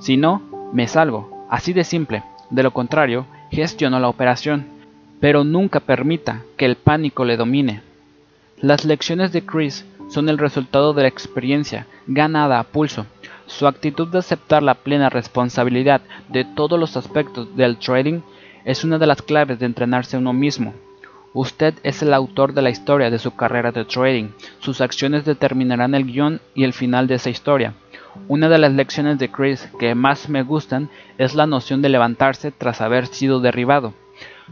[0.00, 1.46] Si no, me salgo.
[1.50, 2.22] Así de simple.
[2.50, 4.66] De lo contrario, gestiono la operación.
[5.20, 7.82] Pero nunca permita que el pánico le domine.
[8.60, 13.06] Las lecciones de Chris son el resultado de la experiencia ganada a pulso.
[13.46, 18.20] Su actitud de aceptar la plena responsabilidad de todos los aspectos del trading
[18.64, 20.74] es una de las claves de entrenarse uno mismo.
[21.34, 24.30] Usted es el autor de la historia de su carrera de trading.
[24.60, 27.74] Sus acciones determinarán el guion y el final de esa historia.
[28.26, 32.50] Una de las lecciones de Chris que más me gustan es la noción de levantarse
[32.50, 33.94] tras haber sido derribado.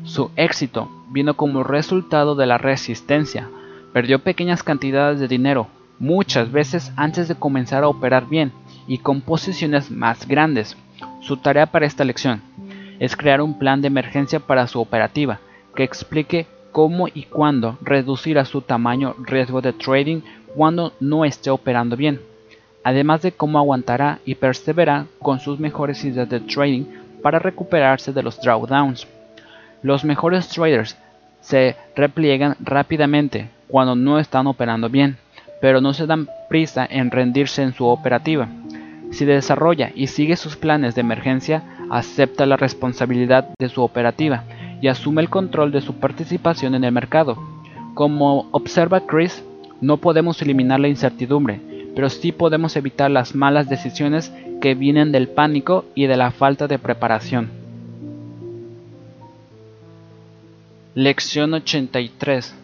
[0.04, 3.48] Su éxito vino como resultado de la resistencia.
[3.92, 8.52] Perdió pequeñas cantidades de dinero, muchas veces antes de comenzar a operar bien
[8.86, 10.76] y con posiciones más grandes.
[11.22, 12.42] Su tarea para esta lección
[12.98, 15.40] es crear un plan de emergencia para su operativa
[15.74, 20.20] que explique cómo y cuándo reducir a su tamaño riesgo de trading
[20.54, 22.20] cuando no esté operando bien
[22.86, 26.84] además de cómo aguantará y persevera con sus mejores ideas de trading
[27.20, 29.08] para recuperarse de los drawdowns.
[29.82, 30.96] Los mejores traders
[31.40, 35.16] se repliegan rápidamente cuando no están operando bien,
[35.60, 38.46] pero no se dan prisa en rendirse en su operativa.
[39.10, 44.44] Si desarrolla y sigue sus planes de emergencia, acepta la responsabilidad de su operativa
[44.80, 47.36] y asume el control de su participación en el mercado.
[47.94, 49.42] Como observa Chris,
[49.80, 51.60] no podemos eliminar la incertidumbre,
[51.94, 56.66] pero sí podemos evitar las malas decisiones que vienen del pánico y de la falta
[56.66, 57.50] de preparación.
[60.94, 62.54] Lección 83.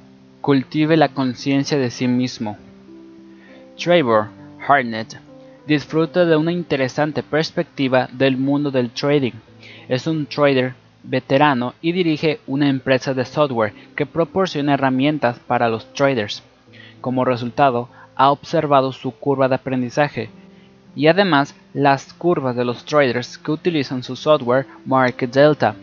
[0.40, 2.56] Cultive la conciencia de sí mismo.
[3.76, 4.28] Trevor
[4.66, 5.31] Harnett
[5.66, 9.32] disfruta de una interesante perspectiva del mundo del trading.
[9.88, 15.92] Es un trader veterano y dirige una empresa de software que proporciona herramientas para los
[15.94, 16.42] traders.
[17.00, 20.30] Como resultado, ha observado su curva de aprendizaje
[20.94, 25.74] y además las curvas de los traders que utilizan su software Market Delta.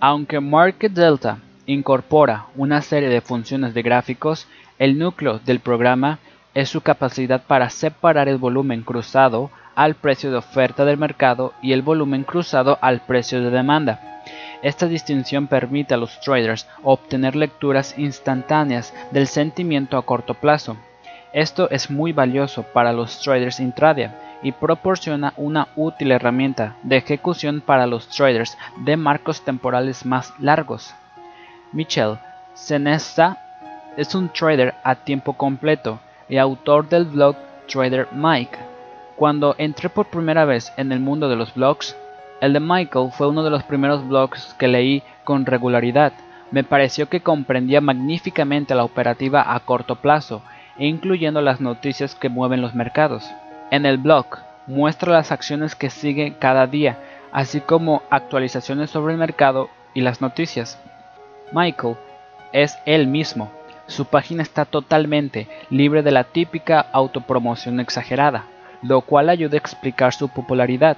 [0.00, 4.48] Aunque Market Delta incorpora una serie de funciones de gráficos,
[4.78, 6.18] el núcleo del programa
[6.54, 11.72] es su capacidad para separar el volumen cruzado al precio de oferta del mercado y
[11.72, 14.22] el volumen cruzado al precio de demanda.
[14.62, 20.76] Esta distinción permite a los traders obtener lecturas instantáneas del sentimiento a corto plazo.
[21.32, 24.10] Esto es muy valioso para los traders intraday
[24.42, 30.94] y proporciona una útil herramienta de ejecución para los traders de marcos temporales más largos.
[31.72, 32.18] Michel
[32.54, 33.38] Senesta
[33.96, 35.98] es un trader a tiempo completo
[36.32, 37.36] y autor del blog
[37.70, 38.56] Trader Mike.
[39.16, 41.94] Cuando entré por primera vez en el mundo de los blogs,
[42.40, 46.14] el de Michael fue uno de los primeros blogs que leí con regularidad.
[46.50, 50.40] Me pareció que comprendía magníficamente la operativa a corto plazo,
[50.78, 53.30] incluyendo las noticias que mueven los mercados.
[53.70, 54.24] En el blog
[54.66, 56.96] muestra las acciones que siguen cada día,
[57.30, 60.80] así como actualizaciones sobre el mercado y las noticias.
[61.52, 61.96] Michael
[62.54, 63.50] es él mismo.
[63.86, 68.44] Su página está totalmente libre de la típica autopromoción exagerada,
[68.82, 70.96] lo cual ayuda a explicar su popularidad.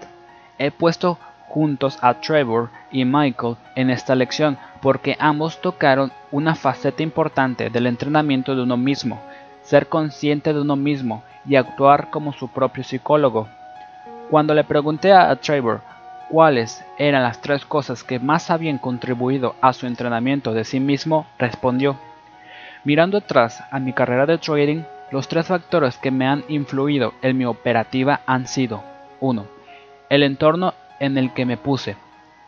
[0.58, 1.18] He puesto
[1.48, 7.86] juntos a Trevor y Michael en esta lección porque ambos tocaron una faceta importante del
[7.86, 9.20] entrenamiento de uno mismo,
[9.62, 13.48] ser consciente de uno mismo y actuar como su propio psicólogo.
[14.30, 15.80] Cuando le pregunté a Trevor
[16.28, 21.26] cuáles eran las tres cosas que más habían contribuido a su entrenamiento de sí mismo,
[21.38, 21.96] respondió,
[22.84, 27.38] mirando atrás a mi carrera de trading, los tres factores que me han influido en
[27.38, 28.82] mi operativa han sido
[29.20, 29.46] 1.
[30.08, 31.96] El entorno en el que me puse.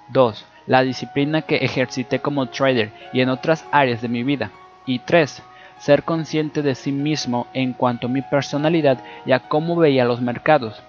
[0.08, 0.44] 2.
[0.66, 4.50] La disciplina que ejercité como trader y en otras áreas de mi vida.
[4.84, 5.42] Y 3.
[5.78, 10.20] Ser consciente de sí mismo en cuanto a mi personalidad y a cómo veía los
[10.20, 10.82] mercados.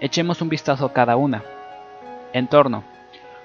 [0.00, 1.42] Echemos un vistazo a cada una.
[2.32, 2.84] Entorno.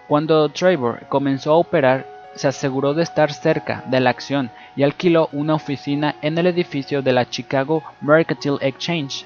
[0.07, 5.29] Cuando Trevor comenzó a operar, se aseguró de estar cerca de la acción y alquiló
[5.31, 9.25] una oficina en el edificio de la Chicago Mercantile Exchange.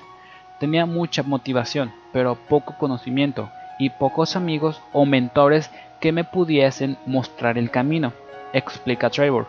[0.60, 7.58] Tenía mucha motivación, pero poco conocimiento y pocos amigos o mentores que me pudiesen mostrar
[7.58, 8.14] el camino,
[8.54, 9.48] explica Trevor.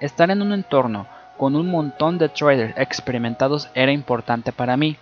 [0.00, 4.96] Estar en un entorno con un montón de traders experimentados era importante para mí.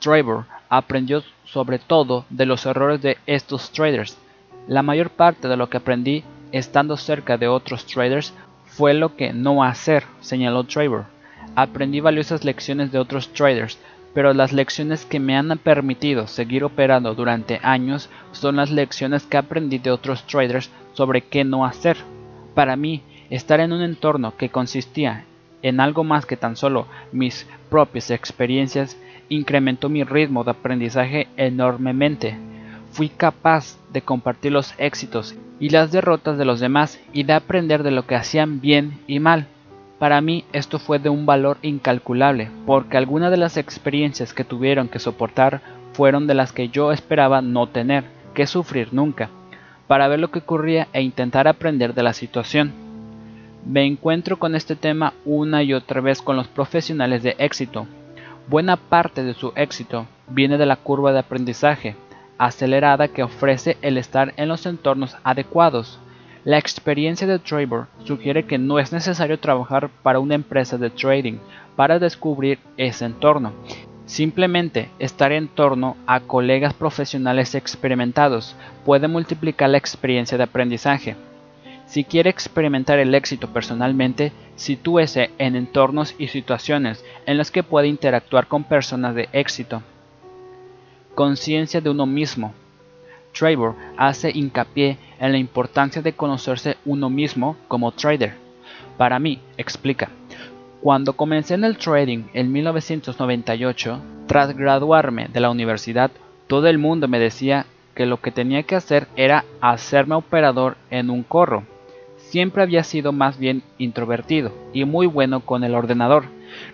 [0.00, 4.18] Trevor aprendió sobre todo de los errores de estos traders.
[4.66, 8.32] La mayor parte de lo que aprendí estando cerca de otros traders
[8.66, 11.04] fue lo que no hacer, señaló Trevor.
[11.54, 13.78] Aprendí valiosas lecciones de otros traders,
[14.14, 19.36] pero las lecciones que me han permitido seguir operando durante años son las lecciones que
[19.36, 21.96] aprendí de otros traders sobre qué no hacer.
[22.54, 25.24] Para mí, estar en un entorno que consistía
[25.62, 28.96] en algo más que tan solo mis propias experiencias
[29.28, 32.36] incrementó mi ritmo de aprendizaje enormemente.
[32.98, 37.84] Fui capaz de compartir los éxitos y las derrotas de los demás y de aprender
[37.84, 39.46] de lo que hacían bien y mal.
[40.00, 44.88] Para mí esto fue de un valor incalculable, porque algunas de las experiencias que tuvieron
[44.88, 45.60] que soportar
[45.92, 48.02] fueron de las que yo esperaba no tener
[48.34, 49.30] que sufrir nunca,
[49.86, 52.72] para ver lo que ocurría e intentar aprender de la situación.
[53.64, 57.86] Me encuentro con este tema una y otra vez con los profesionales de éxito,
[58.48, 61.94] Buena parte de su éxito viene de la curva de aprendizaje
[62.38, 65.98] acelerada que ofrece el estar en los entornos adecuados.
[66.44, 71.38] La experiencia de Trevor sugiere que no es necesario trabajar para una empresa de trading
[71.76, 73.52] para descubrir ese entorno.
[74.06, 81.16] Simplemente estar en torno a colegas profesionales experimentados puede multiplicar la experiencia de aprendizaje.
[81.84, 87.88] Si quiere experimentar el éxito personalmente, sitúese en entornos y situaciones en las que puede
[87.88, 89.82] interactuar con personas de éxito.
[91.18, 92.54] Conciencia de uno mismo.
[93.36, 98.34] Trevor hace hincapié en la importancia de conocerse uno mismo como trader.
[98.96, 100.10] Para mí, explica,
[100.80, 106.12] cuando comencé en el trading en 1998, tras graduarme de la universidad,
[106.46, 107.66] todo el mundo me decía
[107.96, 111.64] que lo que tenía que hacer era hacerme operador en un corro
[112.28, 116.26] Siempre había sido más bien introvertido y muy bueno con el ordenador.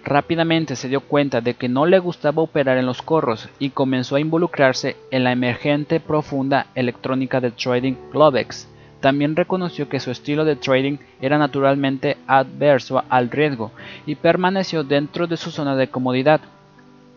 [0.05, 4.16] Rápidamente se dio cuenta de que no le gustaba operar en los corros y comenzó
[4.16, 8.68] a involucrarse en la emergente profunda electrónica de trading Globex.
[9.01, 13.70] También reconoció que su estilo de trading era naturalmente adverso al riesgo
[14.07, 16.41] y permaneció dentro de su zona de comodidad.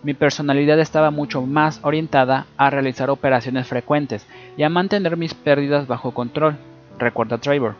[0.03, 4.27] Mi personalidad estaba mucho más orientada a realizar operaciones frecuentes
[4.57, 6.57] y a mantener mis pérdidas bajo control,
[6.99, 7.75] recuerda Trevor.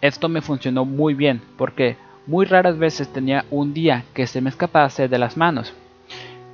[0.00, 1.96] Esto me funcionó muy bien porque
[2.28, 5.72] muy raras veces tenía un día que se me escapase de las manos.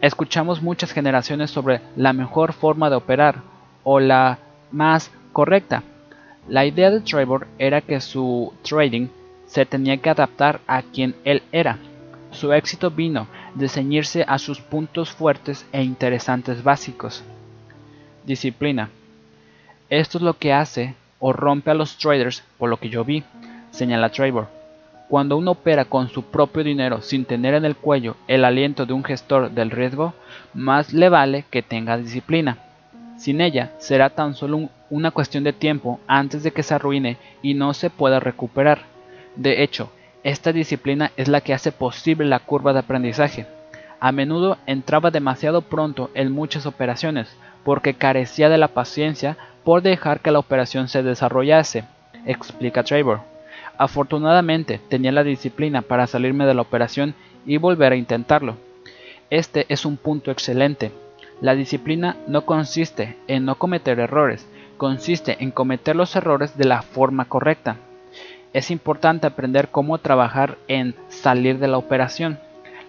[0.01, 3.43] Escuchamos muchas generaciones sobre la mejor forma de operar
[3.83, 4.39] o la
[4.71, 5.83] más correcta.
[6.47, 9.09] La idea de Trevor era que su trading
[9.47, 11.79] se tenía que adaptar a quien él era.
[12.31, 17.25] Su éxito vino de ceñirse a sus puntos fuertes e interesantes básicos.
[18.25, 18.91] Disciplina.
[19.91, 23.25] Esto es lo que hace o rompe a los traders, por lo que yo vi,
[23.73, 24.54] señala Trevor.
[25.15, 28.95] Cuando uno opera con su propio dinero sin tener en el cuello el aliento de
[28.95, 30.13] un gestor del riesgo,
[30.55, 32.59] más le vale que tenga disciplina.
[33.17, 37.55] Sin ella será tan solo una cuestión de tiempo antes de que se arruine y
[37.55, 38.87] no se pueda recuperar.
[39.37, 39.93] De hecho,
[40.25, 43.47] esta disciplina es la que hace posible la curva de aprendizaje.
[44.01, 47.29] A menudo entraba demasiado pronto en muchas operaciones
[47.63, 51.85] porque carecía de la paciencia por dejar que la operación se desarrollase,
[52.27, 53.34] explica Trevor.
[53.79, 57.15] Afortunadamente tenía la disciplina para salirme de la operación
[57.45, 58.57] y volver a intentarlo.
[59.31, 60.93] Este es un punto excelente.
[61.41, 64.47] La disciplina no consiste en no cometer errores,
[64.77, 67.77] consiste en cometer los errores de la forma correcta.
[68.53, 72.39] Es importante aprender cómo trabajar en salir de la operación.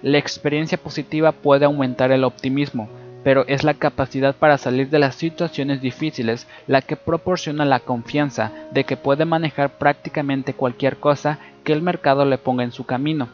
[0.03, 2.87] La experiencia positiva puede aumentar el optimismo,
[3.25, 8.51] pero es la capacidad para salir de las situaciones difíciles la que proporciona la confianza
[8.71, 13.27] de que puede manejar prácticamente cualquier cosa que el mercado le ponga en su camino.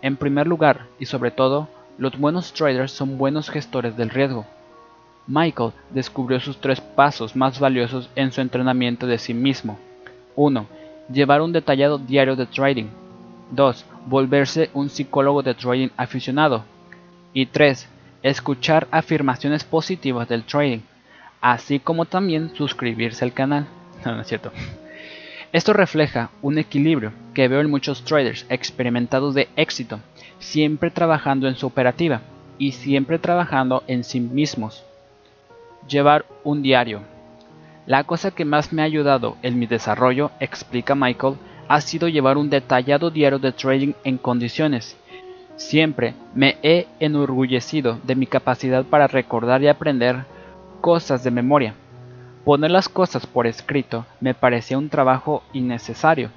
[0.00, 1.66] En primer lugar, y sobre todo,
[1.98, 4.46] los buenos traders son buenos gestores del riesgo.
[5.26, 9.76] Michael descubrió sus tres pasos más valiosos en su entrenamiento de sí mismo.
[10.36, 10.66] 1.
[11.12, 12.86] Llevar un detallado diario de trading.
[13.50, 13.84] 2.
[14.06, 16.62] Volverse un psicólogo de trading aficionado.
[17.32, 17.88] Y 3
[18.22, 20.80] escuchar afirmaciones positivas del trading,
[21.40, 23.66] así como también suscribirse al canal.
[24.04, 24.50] No, es cierto.
[25.52, 30.00] Esto refleja un equilibrio que veo en muchos traders experimentados de éxito,
[30.38, 32.22] siempre trabajando en su operativa
[32.56, 34.84] y siempre trabajando en sí mismos.
[35.86, 37.02] Llevar un diario.
[37.84, 41.34] La cosa que más me ha ayudado en mi desarrollo, explica Michael,
[41.68, 44.96] ha sido llevar un detallado diario de trading en condiciones
[45.60, 50.24] Siempre me he enorgullecido de mi capacidad para recordar y aprender
[50.80, 51.74] cosas de memoria.
[52.46, 56.30] Poner las cosas por escrito me parecía un trabajo innecesario.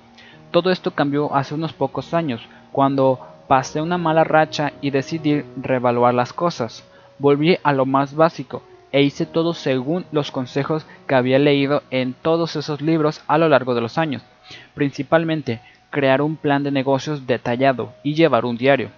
[0.51, 2.41] Todo esto cambió hace unos pocos años,
[2.74, 3.17] cuando
[3.47, 6.84] pasé una mala racha y decidí revaluar las cosas.
[7.17, 8.61] Volví a lo más básico
[8.91, 13.47] e hice todo según los consejos que había leído en todos esos libros a lo
[13.47, 14.21] largo de los años,
[14.76, 15.61] principalmente
[15.91, 18.89] crear un plan de negocios detallado y llevar un diario.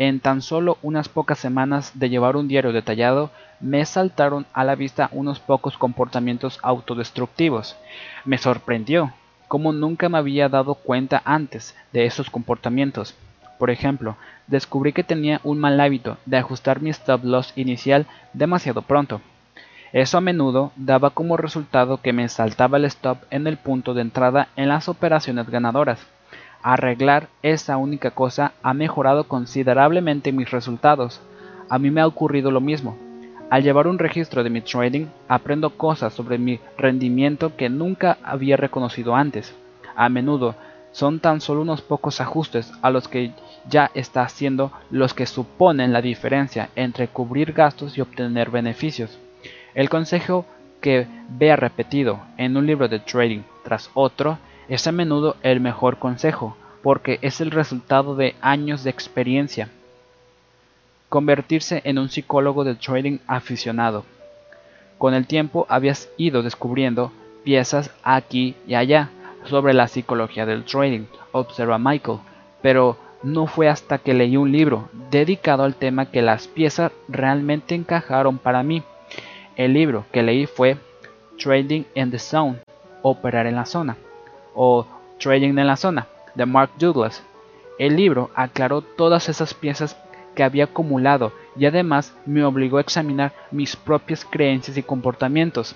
[0.00, 3.30] En tan solo unas pocas semanas de llevar un diario detallado,
[3.60, 7.76] me saltaron a la vista unos pocos comportamientos autodestructivos.
[8.24, 9.12] Me sorprendió,
[9.46, 13.14] como nunca me había dado cuenta antes de esos comportamientos.
[13.58, 18.80] Por ejemplo, descubrí que tenía un mal hábito de ajustar mi stop loss inicial demasiado
[18.80, 19.20] pronto.
[19.92, 24.00] Eso a menudo daba como resultado que me saltaba el stop en el punto de
[24.00, 26.06] entrada en las operaciones ganadoras.
[26.62, 31.20] Arreglar esa única cosa ha mejorado considerablemente mis resultados.
[31.68, 32.98] A mí me ha ocurrido lo mismo.
[33.48, 38.56] Al llevar un registro de mi trading, aprendo cosas sobre mi rendimiento que nunca había
[38.56, 39.54] reconocido antes.
[39.96, 40.54] A menudo
[40.92, 43.32] son tan solo unos pocos ajustes a los que
[43.68, 49.18] ya está haciendo los que suponen la diferencia entre cubrir gastos y obtener beneficios.
[49.74, 50.44] El consejo
[50.80, 54.38] que vea repetido en un libro de trading tras otro
[54.70, 59.68] es a menudo el mejor consejo, porque es el resultado de años de experiencia.
[61.08, 64.04] Convertirse en un psicólogo de trading aficionado.
[64.96, 67.10] Con el tiempo habías ido descubriendo
[67.42, 69.10] piezas aquí y allá
[69.44, 72.20] sobre la psicología del trading, observa Michael,
[72.62, 77.74] pero no fue hasta que leí un libro dedicado al tema que las piezas realmente
[77.74, 78.84] encajaron para mí.
[79.56, 80.76] El libro que leí fue
[81.42, 82.60] Trading in the Zone,
[83.02, 83.96] operar en la zona
[84.62, 84.84] o
[85.18, 87.22] Trading en la Zona, de Mark Douglas.
[87.78, 89.96] El libro aclaró todas esas piezas
[90.34, 95.74] que había acumulado y además me obligó a examinar mis propias creencias y comportamientos.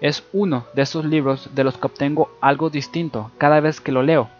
[0.00, 4.02] Es uno de esos libros de los que obtengo algo distinto cada vez que lo
[4.02, 4.30] leo.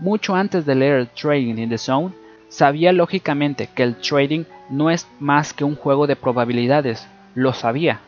[0.00, 2.12] Mucho antes de leer Trading in the Zone,
[2.48, 8.00] sabía lógicamente que el trading no es más que un juego de probabilidades, lo sabía.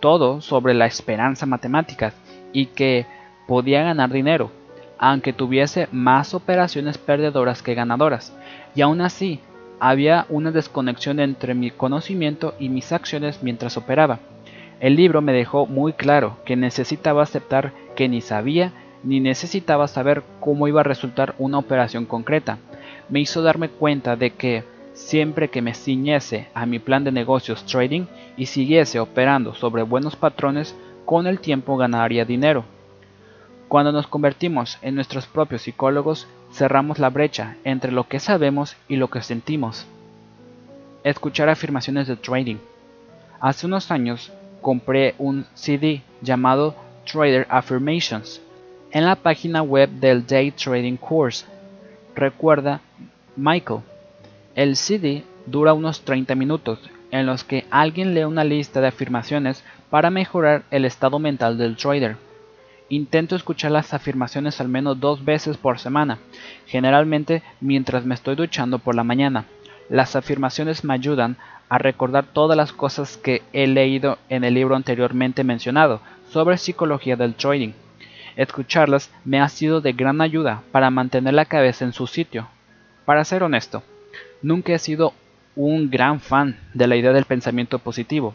[0.00, 2.14] Todo sobre la esperanza matemática
[2.54, 3.04] y que
[3.46, 4.50] podía ganar dinero,
[4.98, 8.36] aunque tuviese más operaciones perdedoras que ganadoras,
[8.74, 9.40] y aún así
[9.80, 14.20] había una desconexión entre mi conocimiento y mis acciones mientras operaba.
[14.80, 18.72] El libro me dejó muy claro que necesitaba aceptar que ni sabía
[19.02, 22.58] ni necesitaba saber cómo iba a resultar una operación concreta.
[23.08, 24.64] Me hizo darme cuenta de que
[24.94, 30.16] siempre que me ciñese a mi plan de negocios trading y siguiese operando sobre buenos
[30.16, 30.74] patrones,
[31.04, 32.64] con el tiempo ganaría dinero.
[33.74, 38.94] Cuando nos convertimos en nuestros propios psicólogos, cerramos la brecha entre lo que sabemos y
[38.94, 39.84] lo que sentimos.
[41.02, 42.58] Escuchar afirmaciones de trading.
[43.40, 48.40] Hace unos años compré un CD llamado Trader Affirmations
[48.92, 51.44] en la página web del Day Trading Course.
[52.14, 52.80] Recuerda,
[53.34, 53.80] Michael,
[54.54, 56.78] el CD dura unos 30 minutos
[57.10, 61.76] en los que alguien lee una lista de afirmaciones para mejorar el estado mental del
[61.76, 62.16] trader.
[62.90, 66.18] Intento escuchar las afirmaciones al menos dos veces por semana,
[66.66, 69.46] generalmente mientras me estoy duchando por la mañana.
[69.88, 71.38] Las afirmaciones me ayudan
[71.70, 77.16] a recordar todas las cosas que he leído en el libro anteriormente mencionado sobre psicología
[77.16, 77.72] del trading.
[78.36, 82.48] Escucharlas me ha sido de gran ayuda para mantener la cabeza en su sitio.
[83.06, 83.82] Para ser honesto,
[84.42, 85.14] nunca he sido
[85.56, 88.34] un gran fan de la idea del pensamiento positivo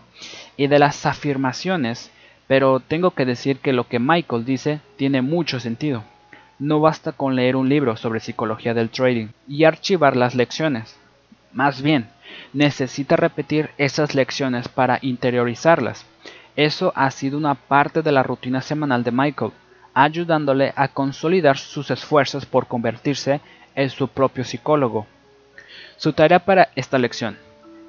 [0.58, 2.12] y de las afirmaciones
[2.50, 6.04] pero tengo que decir que lo que Michael dice tiene mucho sentido.
[6.58, 10.98] No basta con leer un libro sobre psicología del trading y archivar las lecciones.
[11.54, 12.10] Más bien,
[12.52, 16.08] necesita repetir esas lecciones para interiorizarlas.
[16.56, 19.52] Eso ha sido una parte de la rutina semanal de Michael,
[19.94, 23.42] ayudándole a consolidar sus esfuerzos por convertirse
[23.76, 25.06] en su propio psicólogo.
[25.98, 27.38] Su tarea para esta lección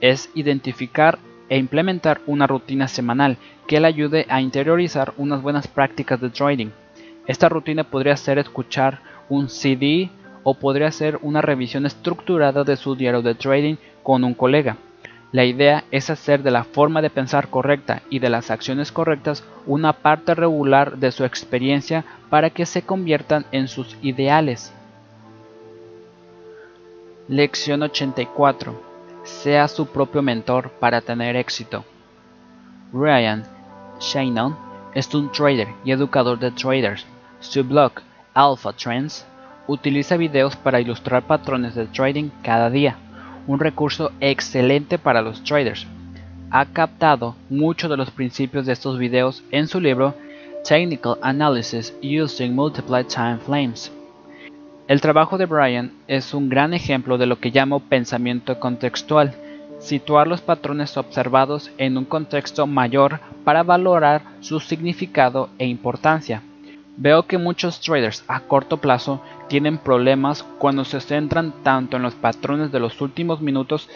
[0.02, 1.18] es identificar
[1.50, 3.36] e implementar una rutina semanal
[3.66, 6.68] que le ayude a interiorizar unas buenas prácticas de trading.
[7.26, 10.10] Esta rutina podría ser escuchar un CD
[10.44, 14.76] o podría ser una revisión estructurada de su diario de trading con un colega.
[15.32, 19.44] La idea es hacer de la forma de pensar correcta y de las acciones correctas
[19.66, 24.72] una parte regular de su experiencia para que se conviertan en sus ideales.
[27.28, 28.89] Lección 84
[29.24, 31.84] sea su propio mentor para tener éxito.
[32.92, 33.44] Ryan
[34.00, 34.56] Shannon
[34.94, 37.06] es un trader y educador de traders.
[37.40, 37.92] Su blog
[38.34, 39.26] Alpha Trends
[39.66, 42.96] utiliza videos para ilustrar patrones de trading cada día,
[43.46, 45.86] un recurso excelente para los traders.
[46.50, 50.14] Ha captado muchos de los principios de estos videos en su libro
[50.64, 53.92] Technical Analysis Using Multiple Time Frames.
[54.90, 59.36] El trabajo de Brian es un gran ejemplo de lo que llamo pensamiento contextual,
[59.78, 66.42] situar los patrones observados en un contexto mayor para valorar su significado e importancia.
[66.96, 72.16] Veo que muchos traders a corto plazo tienen problemas cuando se centran tanto en los
[72.16, 73.88] patrones de los últimos minutos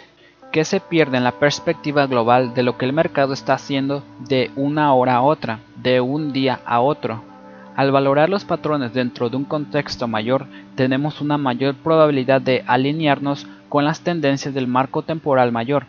[0.53, 4.93] que se pierden la perspectiva global de lo que el mercado está haciendo de una
[4.93, 7.34] hora a otra, de un día a otro.
[7.75, 13.47] Al valorar los patrones dentro de un contexto mayor, tenemos una mayor probabilidad de alinearnos
[13.67, 15.85] con las tendencias del marco temporal mayor.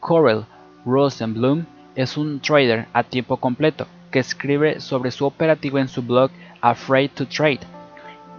[0.00, 0.44] Corel
[0.84, 6.30] Rosenblum es un trader a tiempo completo que escribe sobre su operativo en su blog
[6.60, 7.60] Afraid to Trade.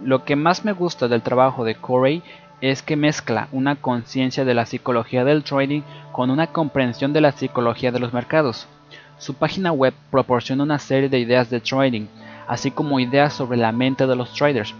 [0.04, 2.22] Lo que más me gusta del trabajo de Corey
[2.60, 5.82] es que mezcla una conciencia de la psicología del trading
[6.12, 8.68] con una comprensión de la psicología de los mercados.
[9.18, 12.06] Su página web proporciona una serie de ideas de trading,
[12.46, 14.74] así como ideas sobre la mente de los traders.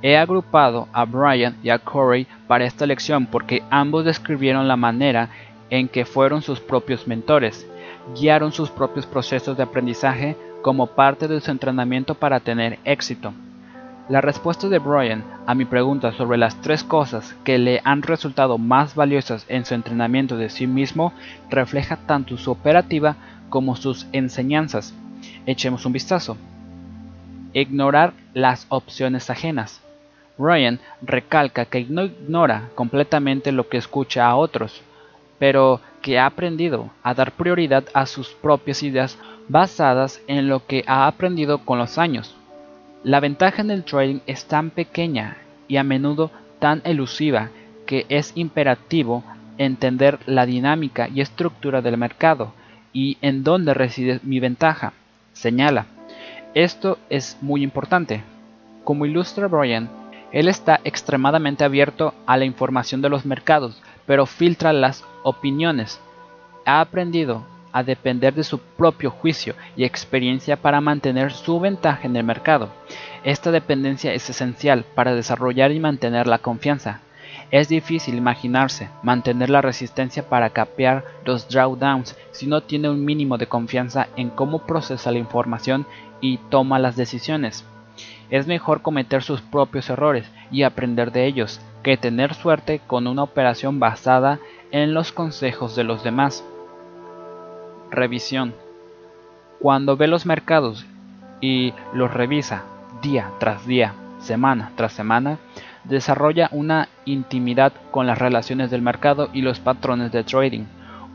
[0.00, 5.30] He agrupado a Brian y a Corey para esta lección porque ambos describieron la manera
[5.70, 7.68] en que fueron sus propios mentores,
[8.14, 13.32] guiaron sus propios procesos de aprendizaje como parte de su entrenamiento para tener éxito.
[14.08, 18.56] La respuesta de Brian a mi pregunta sobre las tres cosas que le han resultado
[18.56, 21.12] más valiosas en su entrenamiento de sí mismo
[21.50, 23.16] refleja tanto su operativa
[23.50, 24.94] como sus enseñanzas.
[25.44, 26.38] Echemos un vistazo.
[27.60, 29.80] Ignorar las opciones ajenas.
[30.38, 34.80] Ryan recalca que no ignora completamente lo que escucha a otros,
[35.40, 40.84] pero que ha aprendido a dar prioridad a sus propias ideas basadas en lo que
[40.86, 42.36] ha aprendido con los años.
[43.02, 46.30] La ventaja en el trading es tan pequeña y a menudo
[46.60, 47.50] tan elusiva
[47.86, 49.24] que es imperativo
[49.56, 52.52] entender la dinámica y estructura del mercado
[52.92, 54.92] y en dónde reside mi ventaja,
[55.32, 55.97] señala.
[56.54, 58.22] Esto es muy importante.
[58.84, 59.90] Como ilustra Brian,
[60.32, 66.00] él está extremadamente abierto a la información de los mercados, pero filtra las opiniones.
[66.64, 72.16] Ha aprendido a depender de su propio juicio y experiencia para mantener su ventaja en
[72.16, 72.70] el mercado.
[73.24, 77.00] Esta dependencia es esencial para desarrollar y mantener la confianza.
[77.50, 83.38] Es difícil imaginarse mantener la resistencia para capear los drawdowns si no tiene un mínimo
[83.38, 85.86] de confianza en cómo procesa la información
[86.20, 87.64] y toma las decisiones.
[88.30, 93.22] Es mejor cometer sus propios errores y aprender de ellos que tener suerte con una
[93.22, 94.38] operación basada
[94.70, 96.44] en los consejos de los demás.
[97.90, 98.54] Revisión.
[99.60, 100.86] Cuando ve los mercados
[101.40, 102.64] y los revisa
[103.02, 105.38] día tras día, semana tras semana,
[105.84, 110.64] desarrolla una intimidad con las relaciones del mercado y los patrones de trading.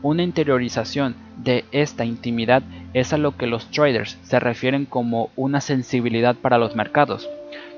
[0.04, 5.62] Una interiorización de esta intimidad es a lo que los traders se refieren como una
[5.62, 7.26] sensibilidad para los mercados.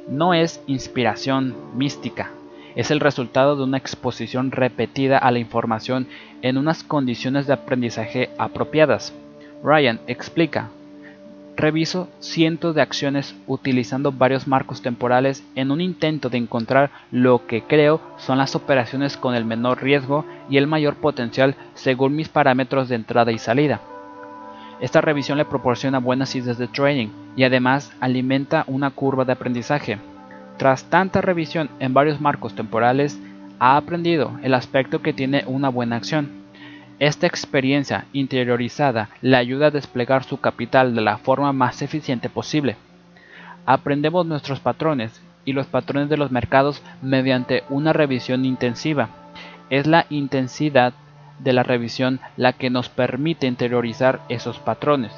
[0.08, 2.32] No es inspiración mística,
[2.74, 6.08] es el resultado de una exposición repetida a la información
[6.42, 9.14] en unas condiciones de aprendizaje apropiadas.
[9.62, 10.70] Ryan explica,
[11.56, 17.62] reviso cientos de acciones utilizando varios marcos temporales en un intento de encontrar lo que
[17.62, 22.88] creo son las operaciones con el menor riesgo y el mayor potencial según mis parámetros
[22.88, 23.80] de entrada y salida.
[24.80, 29.98] Esta revisión le proporciona buenas ideas de trading y además alimenta una curva de aprendizaje.
[30.58, 33.18] Tras tanta revisión en varios marcos temporales,
[33.58, 36.45] ha aprendido el aspecto que tiene una buena acción.
[36.98, 42.76] Esta experiencia interiorizada le ayuda a desplegar su capital de la forma más eficiente posible.
[43.66, 49.10] Aprendemos nuestros patrones y los patrones de los mercados mediante una revisión intensiva.
[49.68, 50.94] Es la intensidad
[51.38, 55.12] de la revisión la que nos permite interiorizar esos patrones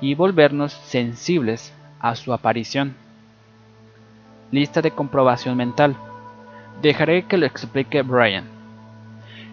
[0.00, 2.96] y volvernos sensibles a su aparición.
[4.50, 5.94] Lista de comprobación mental.
[6.82, 8.59] Dejaré que lo explique Brian.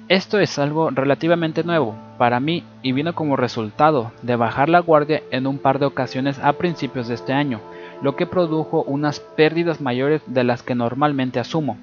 [0.09, 5.21] Esto es algo relativamente nuevo para mí y vino como resultado de bajar la guardia
[5.31, 7.59] en un par de ocasiones a principios de este año,
[8.01, 11.77] lo que produjo unas pérdidas mayores de las que normalmente asumo.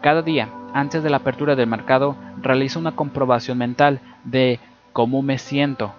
[0.00, 4.60] Cada día, antes de la apertura del mercado, realizo una comprobación mental de
[4.92, 5.92] cómo me siento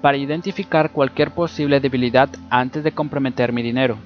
[0.00, 3.96] para identificar cualquier posible debilidad antes de comprometer mi dinero.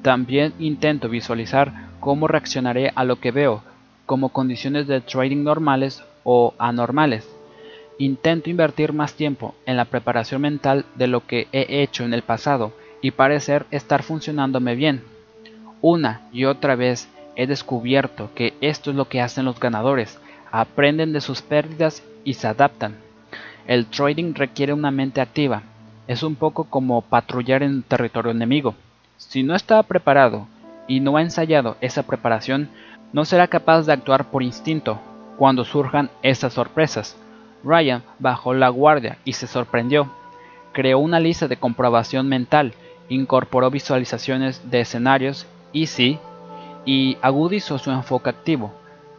[0.00, 3.60] También intento visualizar cómo reaccionaré a lo que veo,
[4.06, 7.26] como condiciones de trading normales o anormales.
[7.96, 12.20] Intento invertir más tiempo en la preparación mental de lo que he hecho en el
[12.20, 15.02] pasado y parecer estar funcionándome bien.
[15.80, 20.20] Una y otra vez he descubierto que esto es lo que hacen los ganadores,
[20.52, 22.96] aprenden de sus pérdidas y se adaptan.
[23.66, 25.62] El trading requiere una mente activa,
[26.08, 28.74] es un poco como patrullar en territorio enemigo.
[29.16, 30.46] Si no está preparado
[30.88, 32.68] y no ha ensayado esa preparación,
[33.14, 35.00] no será capaz de actuar por instinto
[35.38, 37.16] cuando surjan esas sorpresas.
[37.64, 40.10] Ryan bajó la guardia y se sorprendió.
[40.72, 42.74] Creó una lista de comprobación mental,
[43.08, 46.18] incorporó visualizaciones de escenarios y sí,
[46.84, 48.72] y agudizó su enfoque activo.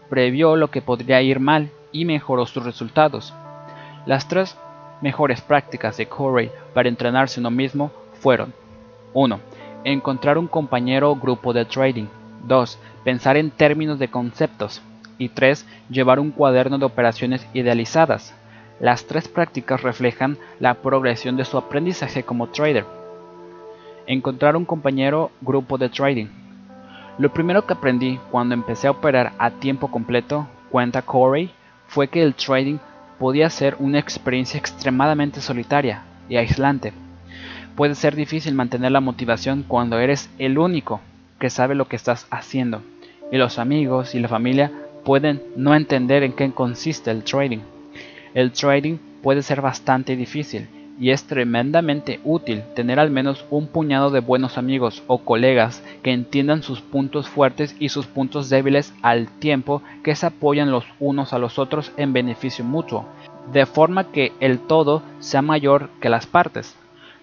[0.09, 3.33] Previó lo que podría ir mal y mejoró sus resultados.
[4.05, 4.57] Las tres
[5.01, 8.53] mejores prácticas de Corey para entrenarse uno mismo fueron
[9.13, 9.39] 1
[9.83, 12.07] encontrar un compañero o grupo de trading.
[12.45, 12.79] 2.
[13.03, 14.81] Pensar en términos de conceptos.
[15.19, 15.67] Y 3.
[15.91, 18.33] Llevar un cuaderno de operaciones idealizadas.
[18.79, 22.85] Las tres prácticas reflejan la progresión de su aprendizaje como trader.
[24.07, 26.27] Encontrar un compañero grupo de trading.
[27.19, 31.51] Lo primero que aprendí cuando empecé a operar a tiempo completo, cuenta Corey,
[31.87, 32.79] fue que el trading
[33.19, 36.93] podía ser una experiencia extremadamente solitaria y aislante
[37.79, 40.99] puede ser difícil mantener la motivación cuando eres el único
[41.39, 42.81] que sabe lo que estás haciendo
[43.31, 44.69] y los amigos y la familia
[45.09, 47.61] pueden no entender en qué consiste el trading.
[48.35, 50.67] El trading puede ser bastante difícil
[50.99, 56.11] y es tremendamente útil tener al menos un puñado de buenos amigos o colegas que
[56.11, 61.33] entiendan sus puntos fuertes y sus puntos débiles al tiempo que se apoyan los unos
[61.33, 63.07] a los otros en beneficio mutuo,
[63.51, 66.75] de forma que el todo sea mayor que las partes.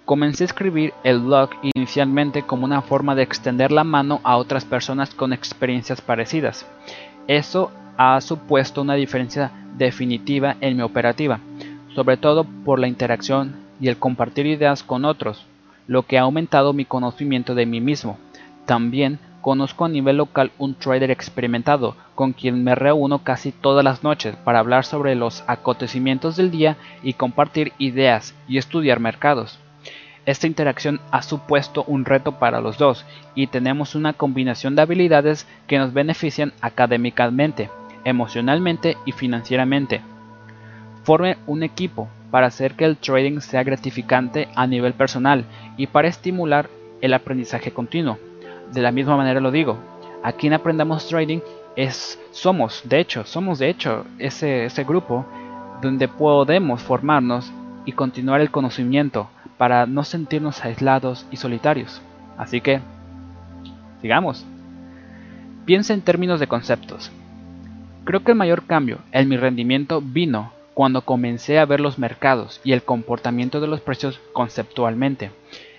[0.05, 4.64] Comencé a escribir el blog inicialmente como una forma de extender la mano a otras
[4.64, 6.66] personas con experiencias parecidas.
[7.28, 11.40] Eso ha supuesto una diferencia definitiva en mi operativa,
[11.94, 15.44] sobre todo por la interacción y el compartir ideas con otros,
[15.86, 18.18] lo que ha aumentado mi conocimiento de mí mismo.
[18.64, 24.02] También conozco a nivel local un trader experimentado con quien me reúno casi todas las
[24.02, 29.58] noches para hablar sobre los acontecimientos del día y compartir ideas y estudiar mercados.
[30.26, 33.06] Esta interacción ha supuesto un reto para los dos
[33.36, 37.70] y tenemos una combinación de habilidades que nos benefician académicamente,
[38.04, 40.00] emocionalmente y financieramente.
[41.04, 45.44] Forme un equipo para hacer que el trading sea gratificante a nivel personal
[45.76, 46.68] y para estimular
[47.00, 48.18] el aprendizaje continuo.
[48.72, 49.78] De la misma manera lo digo,
[50.24, 51.38] aquí en Aprendamos Trading
[51.76, 55.24] es, somos, de hecho, somos de hecho ese, ese grupo
[55.80, 57.52] donde podemos formarnos
[57.84, 59.28] y continuar el conocimiento
[59.59, 62.02] para no sentirnos aislados y solitarios.
[62.36, 62.80] Así que,
[64.00, 64.44] sigamos.
[65.64, 67.11] Piensa en términos de conceptos.
[68.04, 72.61] Creo que el mayor cambio en mi rendimiento vino cuando comencé a ver los mercados
[72.62, 75.30] y el comportamiento de los precios conceptualmente.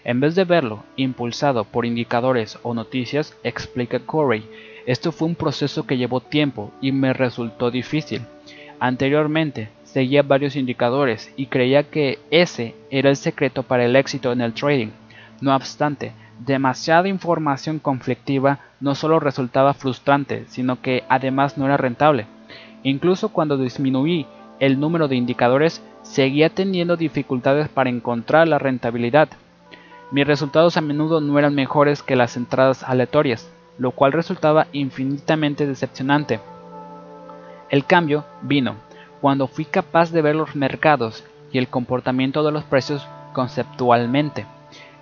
[0.04, 4.44] En vez de verlo impulsado por indicadores o noticias, explica Corey,
[4.88, 8.22] esto fue un proceso que llevó tiempo y me resultó difícil.
[8.80, 14.42] Anteriormente, seguía varios indicadores y creía que ese era el secreto para el éxito en
[14.42, 14.90] el trading.
[15.42, 16.12] No obstante,
[16.46, 22.28] demasiada información conflictiva no solo resultaba frustrante, sino que además no era rentable.
[22.84, 24.28] Incluso cuando disminuí
[24.60, 29.30] el número de indicadores, seguía teniendo dificultades para encontrar la rentabilidad.
[30.12, 35.66] Mis resultados a menudo no eran mejores que las entradas aleatorias, lo cual resultaba infinitamente
[35.66, 36.40] decepcionante.
[37.72, 38.76] El cambio vino
[39.22, 44.46] cuando fui capaz de ver los mercados y el comportamiento de los precios conceptualmente.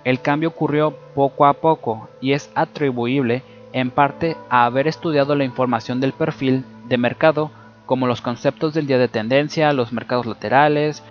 [0.04, 3.42] El cambio ocurrió poco a poco y es atribuible
[3.72, 7.50] en parte a haber estudiado la información del perfil de mercado
[7.86, 11.02] como los conceptos del día de tendencia, los mercados laterales,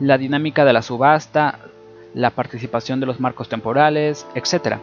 [0.00, 1.58] la dinámica de la subasta,
[2.14, 4.78] la participación de los marcos temporales, etc.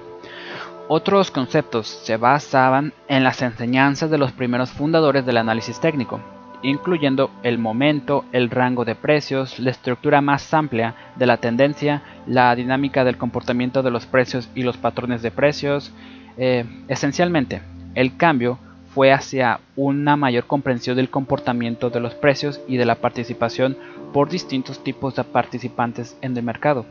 [0.88, 6.20] Otros conceptos se basaban en las enseñanzas de los primeros fundadores del análisis técnico,
[6.64, 12.56] incluyendo el momento, el rango de precios, la estructura más amplia de la tendencia, la
[12.56, 15.92] dinámica del comportamiento de los precios y los patrones de precios.
[16.38, 17.62] Eh, esencialmente,
[17.96, 18.58] el cambio
[18.94, 23.78] fue hacia una mayor comprensión del comportamiento de los precios y de la participación
[24.14, 26.86] por distintos tipos de participantes en el mercado.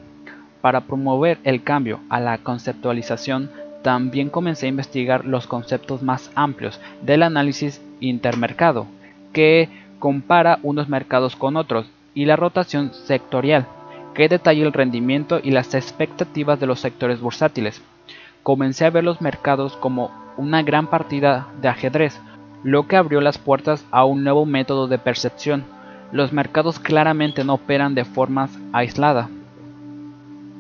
[0.61, 3.51] Para promover el cambio a la conceptualización,
[3.83, 8.87] también comencé a investigar los conceptos más amplios del análisis intermercado,
[9.33, 9.69] que
[9.99, 13.67] compara unos mercados con otros, y la rotación sectorial,
[14.15, 17.83] que detalla el rendimiento y las expectativas de los sectores bursátiles.
[18.43, 22.21] Comencé a ver los mercados como una gran partida de ajedrez,
[22.63, 25.65] lo que abrió las puertas a un nuevo método de percepción.
[26.13, 29.29] Los mercados claramente no operan de forma aislada,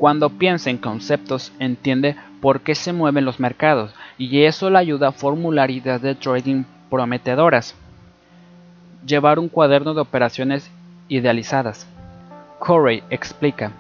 [0.00, 5.08] cuando piensa en conceptos, entiende por qué se mueven los mercados y eso le ayuda
[5.08, 7.74] a formular ideas de trading prometedoras.
[9.06, 10.70] Llevar un cuaderno de operaciones
[11.08, 11.86] idealizadas.
[12.58, 13.72] Corey explica,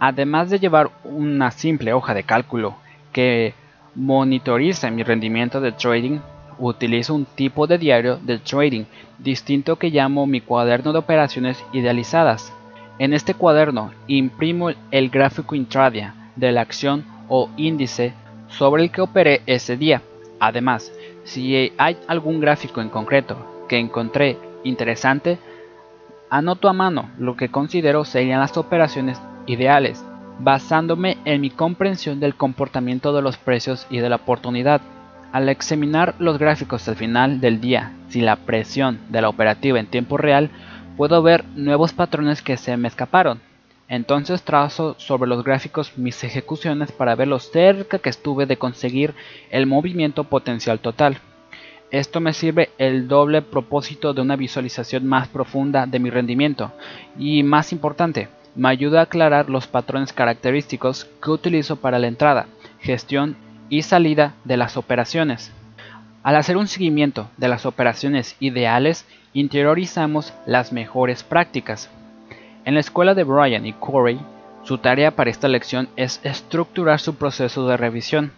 [0.00, 2.74] además de llevar una simple hoja de cálculo
[3.12, 3.54] que
[3.94, 6.18] monitoriza mi rendimiento de trading,
[6.58, 8.84] utilizo un tipo de diario de trading
[9.18, 12.52] distinto que llamo mi cuaderno de operaciones idealizadas.
[12.98, 18.14] En este cuaderno imprimo el gráfico intradia de la acción o índice
[18.48, 20.02] sobre el que operé ese día.
[20.40, 20.92] Además,
[21.24, 23.36] si hay algún gráfico en concreto
[23.68, 24.38] que encontré
[24.68, 25.38] interesante,
[26.30, 30.04] anoto a mano lo que considero serían las operaciones ideales,
[30.38, 34.80] basándome en mi comprensión del comportamiento de los precios y de la oportunidad.
[35.32, 39.86] Al examinar los gráficos al final del día, si la presión de la operativa en
[39.86, 40.50] tiempo real
[40.96, 43.40] puedo ver nuevos patrones que se me escaparon.
[43.88, 49.14] Entonces trazo sobre los gráficos mis ejecuciones para ver lo cerca que estuve de conseguir
[49.50, 51.18] el movimiento potencial total.
[51.90, 56.72] Esto me sirve el doble propósito de una visualización más profunda de mi rendimiento
[57.18, 62.46] y más importante, me ayuda a aclarar los patrones característicos que utilizo para la entrada,
[62.80, 63.36] gestión
[63.68, 65.52] y salida de las operaciones.
[66.22, 71.90] Al hacer un seguimiento de las operaciones ideales, interiorizamos las mejores prácticas.
[72.64, 74.18] En la escuela de Brian y Corey,
[74.64, 78.32] su tarea para esta lección es estructurar su proceso de revisión.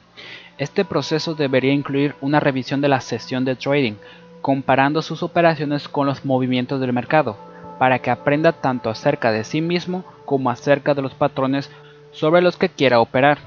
[0.58, 3.94] Este proceso debería incluir una revisión de la sesión de trading,
[4.42, 7.36] comparando sus operaciones con los movimientos del mercado,
[7.78, 11.70] para que aprenda tanto acerca de sí mismo como acerca de los patrones
[12.10, 13.38] sobre los que quiera operar.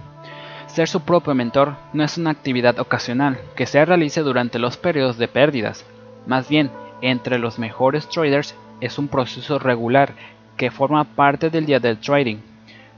[0.68, 5.18] Ser su propio mentor no es una actividad ocasional que se realice durante los periodos
[5.18, 5.86] de pérdidas.
[6.26, 10.14] Más bien, entre los mejores traders es un proceso regular
[10.56, 12.38] que forma parte del día del trading.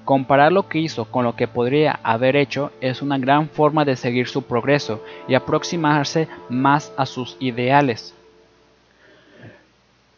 [0.06, 3.96] Comparar lo que hizo con lo que podría haber hecho es una gran forma de
[3.96, 8.14] seguir su progreso y aproximarse más a sus ideales.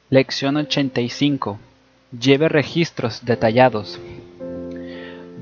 [0.09, 1.59] Lección 85.
[2.19, 3.99] Lleve registros detallados.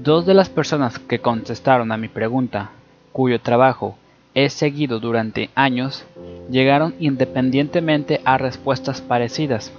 [0.02, 2.72] Dos de las personas que contestaron a mi pregunta,
[3.14, 3.98] cuyo trabajo
[4.34, 6.06] he seguido durante años,
[6.50, 9.72] llegaron independientemente a respuestas parecidas.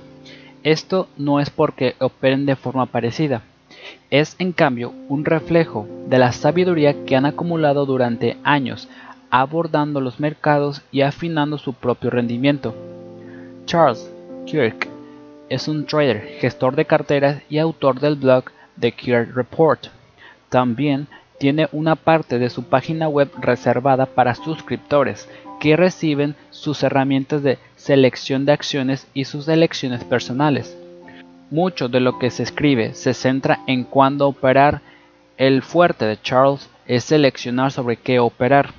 [0.62, 3.42] Esto no es porque operen de forma parecida,
[4.20, 8.88] es en cambio un reflejo de la sabiduría que han acumulado durante años
[9.28, 12.76] abordando los mercados y afinando su propio rendimiento.
[13.66, 14.08] Charles
[14.46, 14.86] Kirk
[15.48, 18.44] es un trader, gestor de carteras y autor del blog
[18.78, 19.88] The Kirk Report.
[20.48, 21.08] También
[21.40, 27.58] tiene una parte de su página web reservada para suscriptores que reciben sus herramientas de
[27.74, 30.76] selección de acciones y sus elecciones personales.
[31.54, 34.80] Mucho de lo que se escribe se centra en cuándo operar.
[35.36, 38.70] El fuerte de Charles es seleccionar sobre qué operar.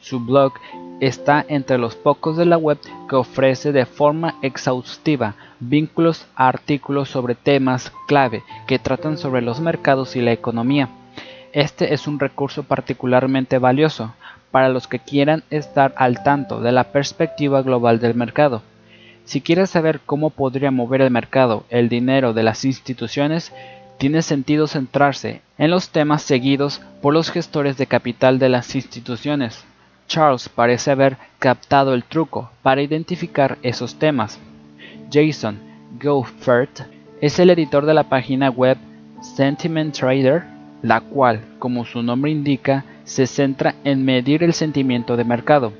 [0.00, 0.54] Su blog
[1.00, 2.78] está entre los pocos de la web
[3.10, 9.60] que ofrece de forma exhaustiva vínculos a artículos sobre temas clave que tratan sobre los
[9.60, 10.88] mercados y la economía.
[11.52, 14.14] Este es un recurso particularmente valioso
[14.50, 18.62] para los que quieran estar al tanto de la perspectiva global del mercado.
[19.24, 23.52] Si quieres saber cómo podría mover el mercado el dinero de las instituciones,
[23.98, 29.64] tiene sentido centrarse en los temas seguidos por los gestores de capital de las instituciones.
[30.08, 34.38] Charles parece haber captado el truco para identificar esos temas.
[35.10, 35.58] Jason
[36.02, 36.80] Goffert
[37.20, 38.76] es el editor de la página web
[39.22, 40.44] Sentiment Trader,
[40.82, 45.72] la cual, como su nombre indica, se centra en medir el sentimiento de mercado.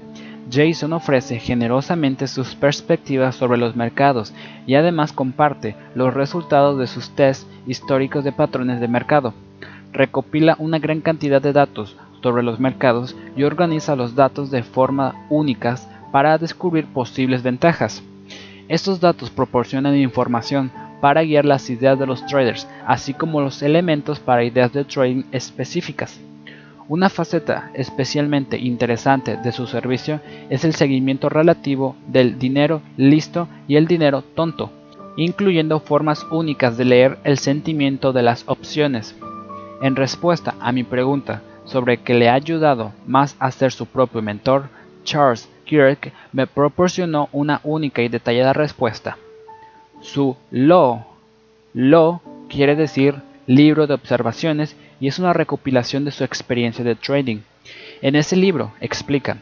[0.50, 4.32] Jason ofrece generosamente sus perspectivas sobre los mercados
[4.66, 9.34] y además comparte los resultados de sus tests históricos de patrones de mercado.
[9.92, 15.26] Recopila una gran cantidad de datos sobre los mercados y organiza los datos de forma
[15.30, 18.02] únicas para descubrir posibles ventajas.
[18.68, 20.70] Estos datos proporcionan información
[21.00, 25.24] para guiar las ideas de los traders, así como los elementos para ideas de trading
[25.32, 26.18] específicas.
[26.86, 30.20] Una faceta especialmente interesante de su servicio
[30.50, 34.70] es el seguimiento relativo del dinero listo y el dinero tonto,
[35.16, 39.16] incluyendo formas únicas de leer el sentimiento de las opciones.
[39.80, 44.20] En respuesta a mi pregunta sobre qué le ha ayudado más a ser su propio
[44.20, 44.68] mentor,
[45.04, 49.16] Charles Kirk me proporcionó una única y detallada respuesta.
[50.02, 51.06] Su lo,
[51.72, 52.20] lo
[52.50, 53.14] quiere decir
[53.46, 57.38] libro de observaciones y es una recopilación de su experiencia de trading.
[58.02, 59.38] En ese libro explica,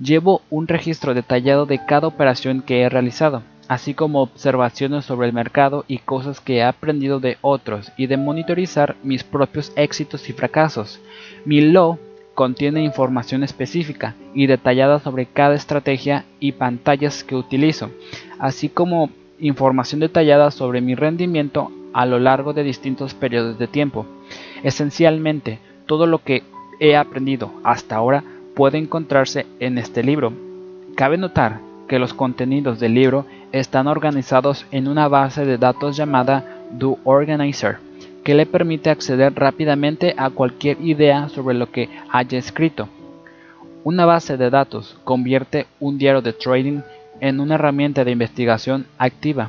[0.00, 5.32] llevo un registro detallado de cada operación que he realizado, así como observaciones sobre el
[5.32, 10.32] mercado y cosas que he aprendido de otros y de monitorizar mis propios éxitos y
[10.32, 11.00] fracasos.
[11.44, 11.98] Mi lo
[12.34, 17.90] contiene información específica y detallada sobre cada estrategia y pantallas que utilizo,
[18.38, 24.04] así como información detallada sobre mi rendimiento a lo largo de distintos periodos de tiempo.
[24.62, 26.42] Esencialmente, todo lo que
[26.78, 28.22] he aprendido hasta ahora
[28.54, 30.30] puede encontrarse en este libro.
[30.94, 36.60] Cabe notar que los contenidos del libro están organizados en una base de datos llamada
[36.70, 37.78] Do Organizer,
[38.22, 42.90] que le permite acceder rápidamente a cualquier idea sobre lo que haya escrito.
[43.84, 46.80] Una base de datos convierte un diario de trading
[47.20, 49.48] en una herramienta de investigación activa.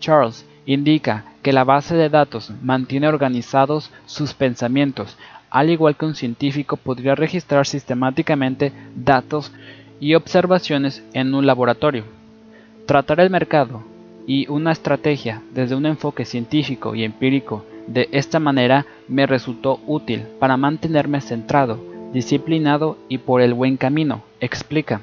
[0.00, 5.16] Charles indica que la base de datos mantiene organizados sus pensamientos,
[5.48, 9.50] al igual que un científico podría registrar sistemáticamente datos
[9.98, 12.04] y observaciones en un laboratorio.
[12.84, 13.82] Tratar el mercado
[14.26, 20.24] y una estrategia desde un enfoque científico y empírico de esta manera me resultó útil
[20.38, 21.82] para mantenerme centrado,
[22.12, 25.00] disciplinado y por el buen camino, explica.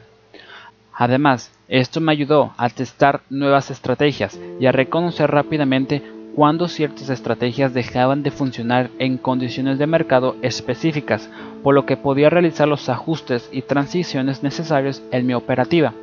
[0.94, 6.04] Además, esto me ayudó a testar nuevas estrategias y a reconocer rápidamente
[6.36, 11.30] cuando ciertas estrategias dejaban de funcionar en condiciones de mercado específicas,
[11.64, 15.94] por lo que podía realizar los ajustes y transiciones necesarios en mi operativa.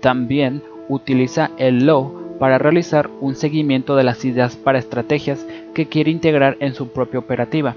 [0.00, 6.10] También utiliza el Low para realizar un seguimiento de las ideas para estrategias que quiere
[6.10, 7.74] integrar en su propia operativa.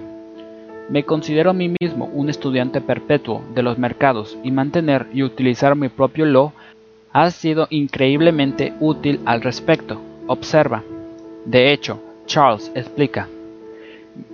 [0.90, 5.76] Me considero a mí mismo un estudiante perpetuo de los mercados y mantener y utilizar
[5.76, 6.54] mi propio Law
[7.12, 10.00] ha sido increíblemente útil al respecto.
[10.28, 10.84] Observa.
[11.48, 13.30] De hecho, Charles explica,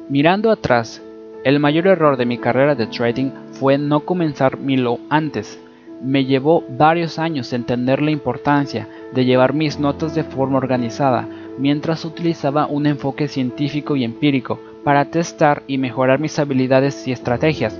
[0.09, 0.99] mirando atrás,
[1.43, 5.61] el mayor error de mi carrera de trading fue no comenzar mi lo antes.
[6.01, 11.27] Me llevó varios años entender la importancia de llevar mis notas de forma organizada
[11.59, 17.79] mientras utilizaba un enfoque científico y empírico para testar y mejorar mis habilidades y estrategias.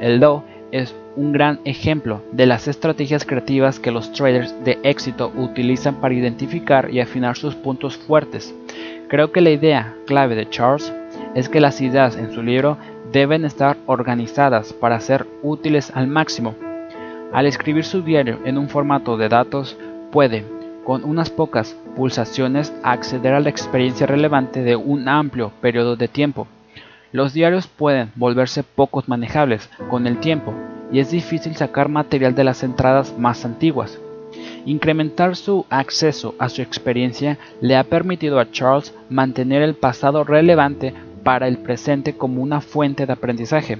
[0.00, 5.32] El Do es un gran ejemplo de las estrategias creativas que los traders de éxito
[5.36, 8.54] utilizan para identificar y afinar sus puntos fuertes.
[9.10, 10.94] Creo que la idea clave de Charles
[11.34, 12.78] es que las ideas en su libro
[13.10, 16.54] deben estar organizadas para ser útiles al máximo.
[17.32, 19.76] Al escribir su diario en un formato de datos,
[20.12, 20.44] puede,
[20.84, 26.46] con unas pocas pulsaciones, acceder a la experiencia relevante de un amplio periodo de tiempo.
[27.10, 30.54] Los diarios pueden volverse pocos manejables con el tiempo
[30.92, 33.98] y es difícil sacar material de las entradas más antiguas.
[34.66, 40.92] Incrementar su acceso a su experiencia le ha permitido a Charles mantener el pasado relevante
[41.24, 43.78] para el presente como una fuente de aprendizaje.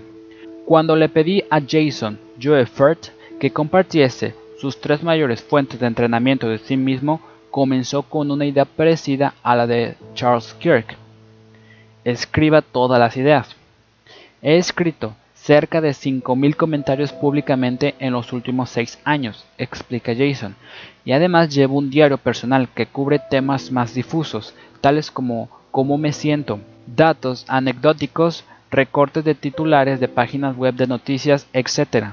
[0.64, 2.66] Cuando le pedí a Jason Joe
[3.38, 7.20] que compartiese sus tres mayores fuentes de entrenamiento de sí mismo,
[7.50, 10.96] comenzó con una idea parecida a la de Charles Kirk.
[12.04, 13.56] Escriba todas las ideas.
[14.42, 20.54] He escrito cerca de 5.000 comentarios públicamente en los últimos 6 años, explica Jason,
[21.04, 26.12] y además llevo un diario personal que cubre temas más difusos, tales como cómo me
[26.12, 32.08] siento, datos anecdóticos, recortes de titulares de páginas web de noticias, etc.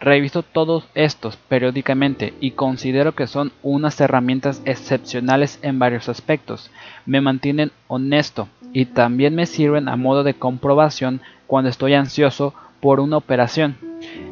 [0.00, 6.70] Reviso todos estos periódicamente y considero que son unas herramientas excepcionales en varios aspectos.
[7.06, 12.52] Me mantienen honesto y también me sirven a modo de comprobación cuando estoy ansioso
[12.84, 13.78] por una operación.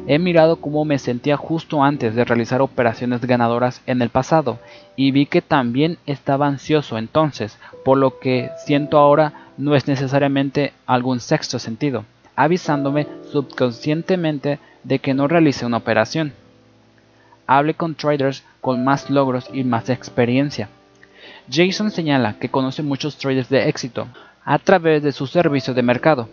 [0.05, 4.59] He mirado cómo me sentía justo antes de realizar operaciones ganadoras en el pasado
[4.95, 10.71] y vi que también estaba ansioso entonces, por lo que siento ahora no es necesariamente
[10.85, 16.33] algún sexto sentido, avisándome subconscientemente de que no realice una operación.
[17.47, 20.69] Hable con traders con más logros y más experiencia.
[21.51, 24.07] Jason señala que conoce muchos traders de éxito
[24.45, 26.29] a través de su servicio de mercado,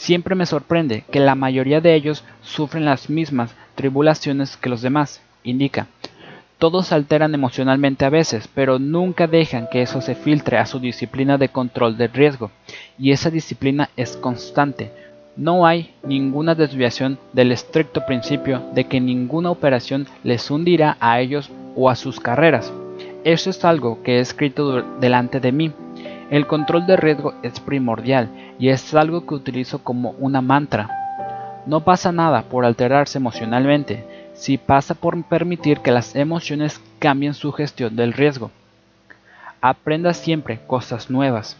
[0.00, 5.20] Siempre me sorprende que la mayoría de ellos sufren las mismas tribulaciones que los demás,
[5.44, 5.88] indica.
[6.56, 10.80] Todos se alteran emocionalmente a veces, pero nunca dejan que eso se filtre a su
[10.80, 12.50] disciplina de control del riesgo,
[12.98, 14.90] y esa disciplina es constante.
[15.36, 21.50] No hay ninguna desviación del estricto principio de que ninguna operación les hundirá a ellos
[21.76, 22.72] o a sus carreras.
[23.22, 25.72] Eso es algo que he escrito delante de mí,
[26.30, 28.30] el control de riesgo es primordial
[28.60, 30.88] y es algo que utilizo como una mantra.
[31.66, 34.04] No pasa nada por alterarse emocionalmente,
[34.34, 38.50] si pasa por permitir que las emociones cambien su gestión del riesgo.
[39.60, 41.56] Aprenda siempre cosas nuevas.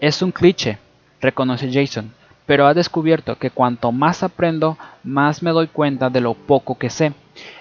[0.00, 0.78] Es un cliché,
[1.20, 2.12] reconoce Jason,
[2.46, 6.90] pero ha descubierto que cuanto más aprendo, más me doy cuenta de lo poco que
[6.90, 7.12] sé.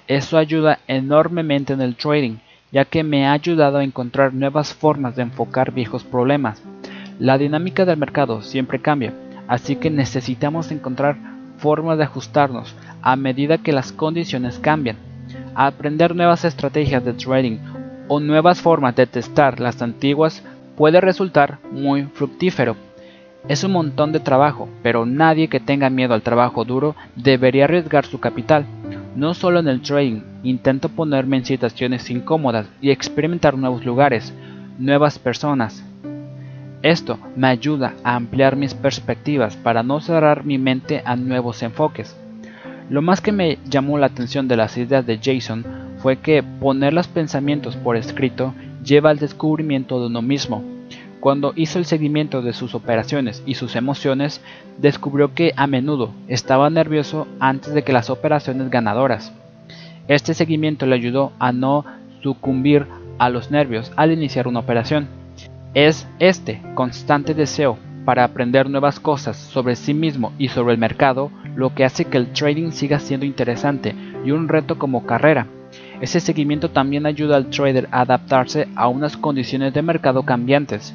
[0.08, 2.38] Eso ayuda enormemente en el trading
[2.72, 6.62] ya que me ha ayudado a encontrar nuevas formas de enfocar viejos problemas.
[7.20, 9.12] La dinámica del mercado siempre cambia,
[9.48, 11.18] así que necesitamos encontrar
[11.58, 14.98] formas de ajustarnos a medida que las condiciones cambian.
[15.56, 17.58] Aprender nuevas estrategias de trading
[18.08, 20.44] o nuevas formas de testar las antiguas
[20.76, 22.76] puede resultar muy fructífero.
[23.48, 28.06] Es un montón de trabajo, pero nadie que tenga miedo al trabajo duro debería arriesgar
[28.06, 28.66] su capital.
[29.16, 34.32] No solo en el trading, intento ponerme en situaciones incómodas y experimentar nuevos lugares,
[34.78, 35.84] nuevas personas.
[36.84, 42.16] Esto me ayuda a ampliar mis perspectivas para no cerrar mi mente a nuevos enfoques.
[42.90, 45.66] Lo más que me llamó la atención de las ideas de Jason
[45.98, 48.54] fue que poner los pensamientos por escrito
[48.84, 50.64] lleva al descubrimiento de uno mismo.
[51.20, 54.42] Cuando hizo el seguimiento de sus operaciones y sus emociones,
[54.78, 59.34] descubrió que a menudo estaba nervioso antes de que las operaciones ganadoras.
[60.08, 61.86] Este seguimiento le ayudó a no
[62.22, 62.86] sucumbir
[63.18, 65.08] a los nervios al iniciar una operación.
[65.74, 71.30] Es este constante deseo para aprender nuevas cosas sobre sí mismo y sobre el mercado
[71.56, 73.94] lo que hace que el trading siga siendo interesante
[74.24, 75.48] y un reto como carrera.
[76.00, 80.94] Ese seguimiento también ayuda al trader a adaptarse a unas condiciones de mercado cambiantes.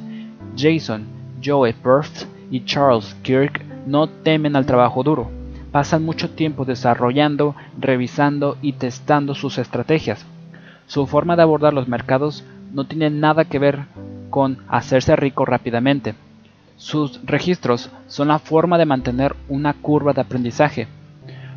[0.57, 1.05] Jason,
[1.43, 5.29] Joe Perth y Charles Kirk no temen al trabajo duro.
[5.71, 10.25] Pasan mucho tiempo desarrollando, revisando y testando sus estrategias.
[10.87, 12.43] Su forma de abordar los mercados
[12.73, 13.85] no tiene nada que ver
[14.29, 16.15] con hacerse rico rápidamente.
[16.75, 20.87] Sus registros son la forma de mantener una curva de aprendizaje.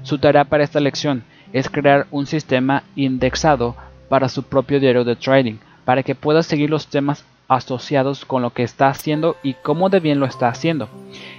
[0.03, 3.75] Su tarea para esta lección es crear un sistema indexado
[4.09, 8.51] para su propio diario de trading, para que pueda seguir los temas asociados con lo
[8.51, 10.89] que está haciendo y cómo de bien lo está haciendo.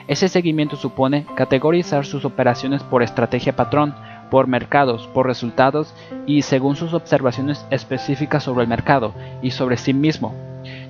[0.08, 3.94] Ese seguimiento supone categorizar sus operaciones por estrategia patrón,
[4.30, 5.94] por mercados, por resultados
[6.26, 10.34] y según sus observaciones específicas sobre el mercado y sobre sí mismo.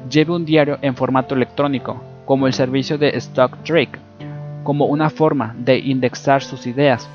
[0.10, 4.00] Lleve un diario en formato electrónico, como el servicio de Stock Drake,
[4.64, 7.10] como una forma de indexar sus ideas.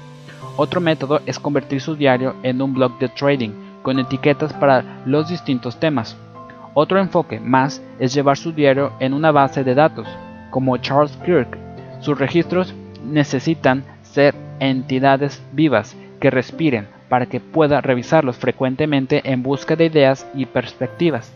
[0.56, 3.50] Otro método es convertir su diario en un blog de trading,
[3.82, 6.16] con etiquetas para los distintos temas.
[6.74, 10.06] Otro enfoque más es llevar su diario en una base de datos,
[10.50, 11.58] como Charles Kirk.
[12.00, 19.74] Sus registros necesitan ser entidades vivas que respiren para que pueda revisarlos frecuentemente en busca
[19.74, 21.32] de ideas y perspectivas.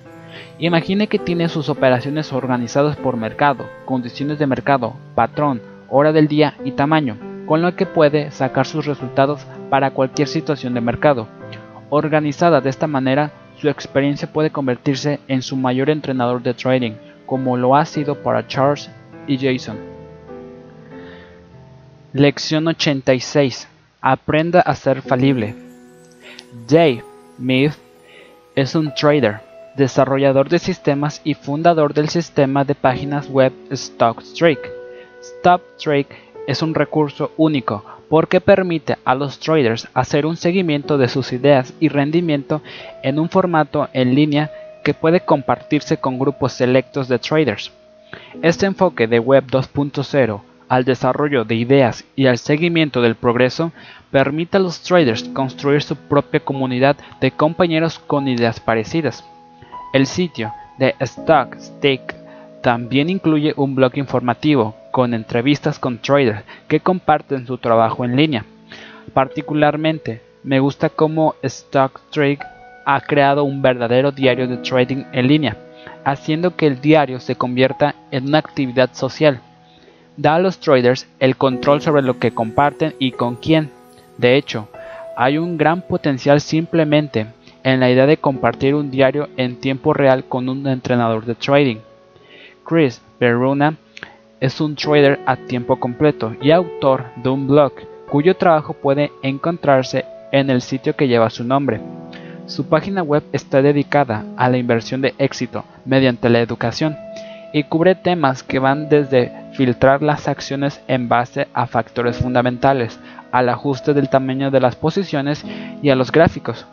[0.61, 6.55] Imagine que tiene sus operaciones organizadas por mercado, condiciones de mercado, patrón, hora del día
[6.64, 11.26] y tamaño, con lo que puede sacar sus resultados para cualquier situación de mercado.
[11.91, 16.93] Organizada de esta manera, su experiencia puede convertirse en su mayor entrenador de trading,
[17.26, 18.89] como lo ha sido para Charles
[19.26, 19.78] y Jason.
[22.12, 23.68] Lección 86.
[24.09, 25.57] Aprenda a ser falible.
[26.69, 27.03] Dave
[27.39, 27.73] Mead
[28.55, 29.41] es un trader,
[29.77, 34.61] desarrollador de sistemas y fundador del sistema de páginas web StockStreak.
[35.21, 36.07] StockStreak
[36.47, 41.75] es un recurso único porque permite a los traders hacer un seguimiento de sus ideas
[41.81, 42.63] y rendimiento
[43.03, 44.53] en un formato en línea
[44.85, 47.73] que puede compartirse con grupos selectos de traders.
[48.41, 53.73] Este enfoque de Web 2.0 al desarrollo de ideas y al seguimiento del progreso
[54.11, 59.25] permite a los traders construir su propia comunidad de compañeros con ideas parecidas.
[59.93, 62.15] El sitio de StockStick
[62.63, 68.45] también incluye un blog informativo con entrevistas con traders que comparten su trabajo en línea.
[69.13, 72.45] Particularmente, me gusta cómo StockStick
[72.85, 75.57] ha creado un verdadero diario de trading en línea,
[76.05, 79.41] haciendo que el diario se convierta en una actividad social
[80.17, 83.71] da a los traders el control sobre lo que comparten y con quién.
[84.19, 84.69] De hecho,
[85.17, 87.27] hay un gran potencial simplemente
[87.62, 91.79] en la idea de compartir un diario en tiempo real con un entrenador de trading.
[92.64, 93.77] Chris Beruna
[94.41, 97.73] es un trader a tiempo completo y autor de un blog
[98.09, 101.81] cuyo trabajo puede encontrarse en el sitio que lleva su nombre.
[102.47, 106.97] Su página web está dedicada a la inversión de éxito mediante la educación
[107.53, 113.01] y cubre temas que van desde filtrar las acciones en base a factores fundamentales,
[113.37, 115.45] al ajuste del tamaño de las posiciones
[115.82, 116.64] y a los gráficos.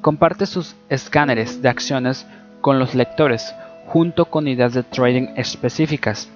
[0.00, 2.26] Comparte sus escáneres de acciones
[2.60, 3.54] con los lectores,
[3.86, 6.28] junto con ideas de trading específicas.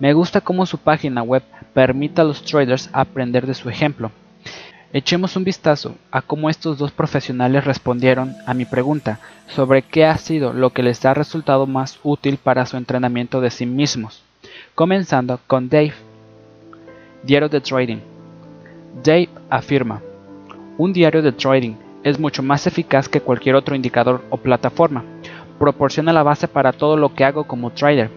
[0.00, 1.42] Me gusta cómo su página web
[1.74, 4.10] permite a los traders aprender de su ejemplo.
[4.94, 10.16] Echemos un vistazo a cómo estos dos profesionales respondieron a mi pregunta sobre qué ha
[10.16, 14.22] sido lo que les ha resultado más útil para su entrenamiento de sí mismos,
[14.74, 15.94] comenzando con Dave.
[17.24, 18.13] Diario de Trading.
[19.02, 20.02] Dave afirma,
[20.78, 25.04] un diario de trading es mucho más eficaz que cualquier otro indicador o plataforma.
[25.58, 28.10] Proporciona la base para todo lo que hago como trader.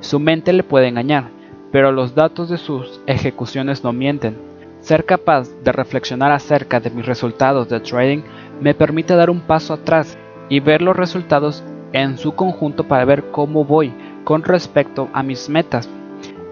[0.00, 1.24] Su mente le puede engañar,
[1.72, 4.36] pero los datos de sus ejecuciones no mienten
[4.84, 8.22] ser capaz de reflexionar acerca de mis resultados de trading
[8.60, 10.18] me permite dar un paso atrás
[10.50, 11.64] y ver los resultados
[11.94, 13.94] en su conjunto para ver cómo voy
[14.24, 15.88] con respecto a mis metas.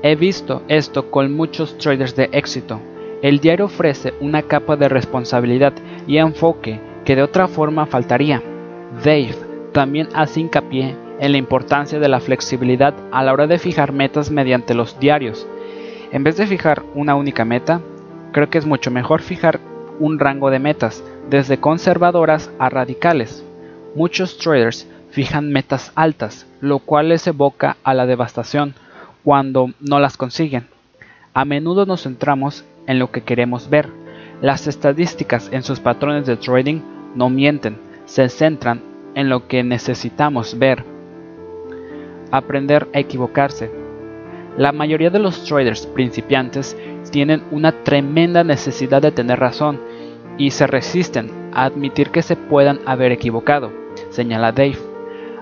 [0.03, 2.81] He visto esto con muchos traders de éxito.
[3.23, 5.73] El diario ofrece una capa de responsabilidad
[6.09, 8.43] y enfoque que de otra forma faltaría.
[9.05, 9.37] Dave
[9.73, 14.33] también hace hincapié en la importancia de la flexibilidad a la hora de fijar metas
[14.33, 15.47] mediante los diarios.
[16.11, 17.81] En vez de fijar una única meta,
[18.33, 19.61] creo que es mucho mejor fijar
[20.01, 23.45] un rango de metas, desde conservadoras a radicales.
[23.95, 28.75] Muchos traders fijan metas altas, lo cual les evoca a la devastación
[29.23, 30.67] cuando no las consiguen.
[31.35, 33.89] A menudo nos centramos en lo que queremos ver.
[34.41, 36.81] Las estadísticas en sus patrones de trading
[37.15, 38.83] no mienten, se centran
[39.15, 40.85] en lo que necesitamos ver.
[42.31, 43.71] Aprender a equivocarse.
[44.57, 46.77] La mayoría de los traders principiantes
[47.11, 49.81] tienen una tremenda necesidad de tener razón
[50.39, 53.71] y se resisten a admitir que se puedan haber equivocado,
[54.11, 54.79] señala Dave.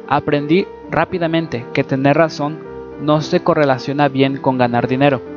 [0.08, 2.58] Aprendí rápidamente que tener razón
[3.00, 5.29] no se correlaciona bien con ganar dinero.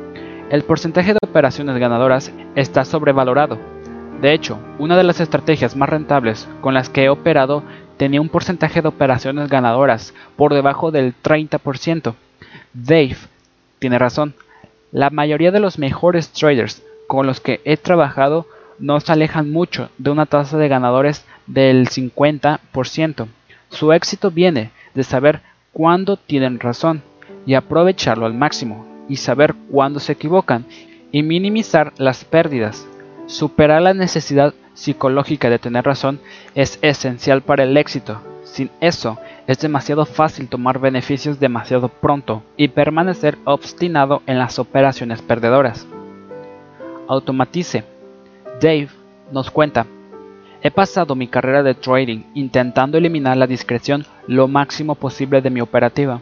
[0.54, 3.58] El porcentaje de operaciones ganadoras está sobrevalorado.
[4.20, 7.64] De hecho, una de las estrategias más rentables con las que he operado
[7.96, 12.14] tenía un porcentaje de operaciones ganadoras por debajo del 30%.
[12.72, 13.16] Dave
[13.80, 14.36] tiene razón.
[14.92, 18.46] La mayoría de los mejores traders con los que he trabajado
[18.78, 23.26] no se alejan mucho de una tasa de ganadores del 50%.
[23.70, 25.40] Su éxito viene de saber
[25.72, 27.02] cuándo tienen razón
[27.44, 30.64] y aprovecharlo al máximo, y saber cuándo se equivocan
[31.12, 32.86] y minimizar las pérdidas.
[33.26, 36.20] Superar la necesidad psicológica de tener razón
[36.54, 38.20] es esencial para el éxito.
[38.42, 45.22] Sin eso, es demasiado fácil tomar beneficios demasiado pronto y permanecer obstinado en las operaciones
[45.22, 45.86] perdedoras.
[47.08, 47.84] Automatice.
[48.60, 48.88] Dave
[49.32, 49.86] nos cuenta,
[50.62, 55.60] he pasado mi carrera de trading intentando eliminar la discreción lo máximo posible de mi
[55.60, 56.20] operativa.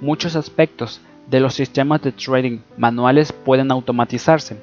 [0.00, 1.00] Muchos aspectos
[1.30, 4.56] de los sistemas de trading manuales pueden automatizarse.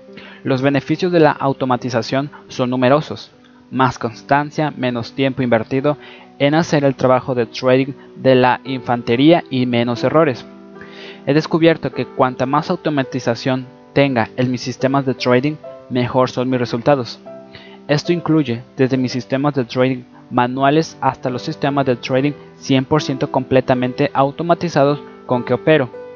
[0.43, 3.31] Los beneficios de la automatización son numerosos.
[3.71, 5.97] Más constancia, menos tiempo invertido
[6.39, 10.45] en hacer el trabajo de trading de la infantería y menos errores.
[11.25, 15.55] He descubierto que cuanta más automatización tenga en mis sistemas de trading,
[15.89, 17.19] mejor son mis resultados.
[17.87, 24.11] Esto incluye desde mis sistemas de trading manuales hasta los sistemas de trading 100% completamente
[24.13, 26.06] automatizados con que opero.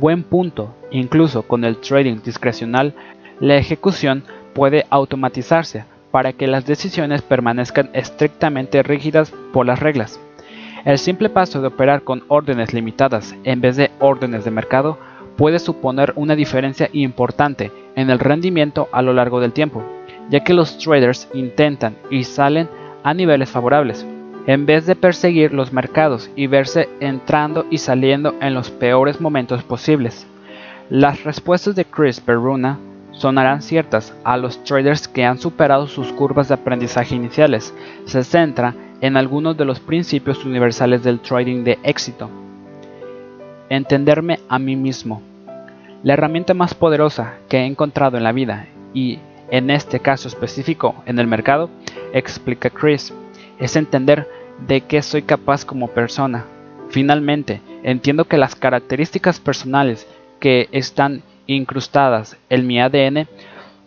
[0.00, 2.94] Buen punto, incluso con el trading discrecional,
[3.38, 10.20] la ejecución puede automatizarse para que las decisiones permanezcan estrictamente rígidas por las reglas.
[10.84, 14.98] El simple paso de operar con órdenes limitadas en vez de órdenes de mercado
[15.36, 19.84] puede suponer una diferencia importante en el rendimiento a lo largo del tiempo,
[20.28, 22.68] ya que los traders intentan y salen
[23.04, 24.04] a niveles favorables,
[24.46, 29.62] en vez de perseguir los mercados y verse entrando y saliendo en los peores momentos
[29.62, 30.26] posibles.
[30.90, 32.78] Las respuestas de Chris Peruna
[33.12, 37.74] sonarán ciertas a los traders que han superado sus curvas de aprendizaje iniciales.
[38.04, 42.28] Se centra en algunos de los principios universales del trading de éxito.
[43.70, 45.22] Entenderme a mí mismo.
[46.02, 49.18] La herramienta más poderosa que he encontrado en la vida y
[49.50, 51.70] en este caso específico en el mercado,
[52.12, 53.12] explica Chris,
[53.58, 54.28] es entender
[54.66, 56.44] de qué soy capaz como persona.
[56.90, 60.06] Finalmente, entiendo que las características personales
[60.40, 63.26] que están incrustadas en mi ADN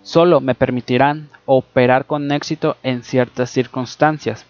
[0.01, 4.45] solo me permitirán operar con éxito en ciertas circunstancias.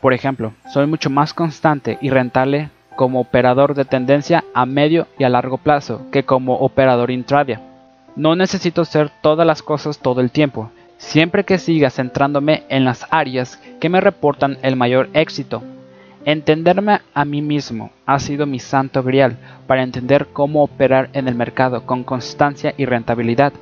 [0.00, 5.24] Por ejemplo, soy mucho más constante y rentable como operador de tendencia a medio y
[5.24, 7.60] a largo plazo que como operador intradia.
[8.16, 13.06] No necesito ser todas las cosas todo el tiempo, siempre que siga centrándome en las
[13.10, 15.62] áreas que me reportan el mayor éxito.
[16.24, 19.36] Entenderme a mí mismo ha sido mi santo grial
[19.66, 23.52] para entender cómo operar en el mercado con constancia y rentabilidad.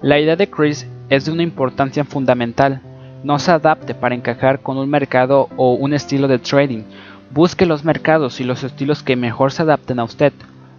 [0.00, 2.80] La idea de Chris es de una importancia fundamental.
[3.24, 6.84] No se adapte para encajar con un mercado o un estilo de trading.
[7.30, 10.32] Busque los mercados y los estilos que mejor se adapten a usted.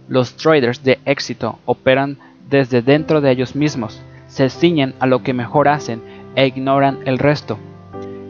[0.08, 2.16] Los traders de éxito operan
[2.48, 6.00] desde dentro de ellos mismos, se ciñen a lo que mejor hacen
[6.36, 7.58] e ignoran el resto.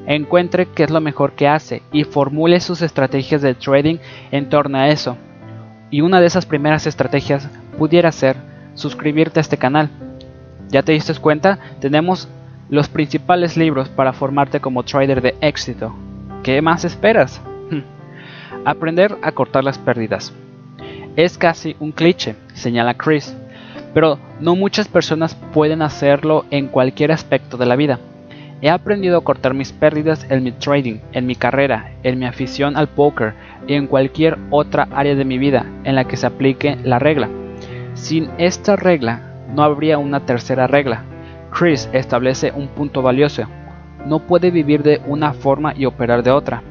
[0.07, 3.99] Encuentre qué es lo mejor que hace y formule sus estrategias de trading
[4.33, 5.17] en torno a eso.
[5.91, 7.49] Y una de esas primeras estrategias
[7.79, 8.37] pudiera ser
[8.75, 9.91] suscribirte a este canal.
[10.69, 11.59] ¿Ya te diste cuenta?
[11.81, 12.29] Tenemos
[12.71, 15.95] los principales libros para formarte como trader de éxito.
[16.43, 17.43] ¿Qué más esperas?
[18.65, 20.33] Aprender a cortar las pérdidas.
[21.17, 23.37] Es casi un cliché, señala Chris,
[23.95, 27.99] pero no muchas personas pueden hacerlo en cualquier aspecto de la vida.
[28.63, 32.77] He aprendido a cortar mis pérdidas en mi trading, en mi carrera, en mi afición
[32.77, 33.33] al póker
[33.67, 37.31] y en cualquier otra área de mi vida en la que se aplique la regla.
[37.95, 39.23] Sin esta regla
[39.55, 41.05] no habría una tercera regla.
[41.51, 43.45] Chris establece un punto valioso.
[44.07, 46.63] No puede vivir de una forma y operar de otra.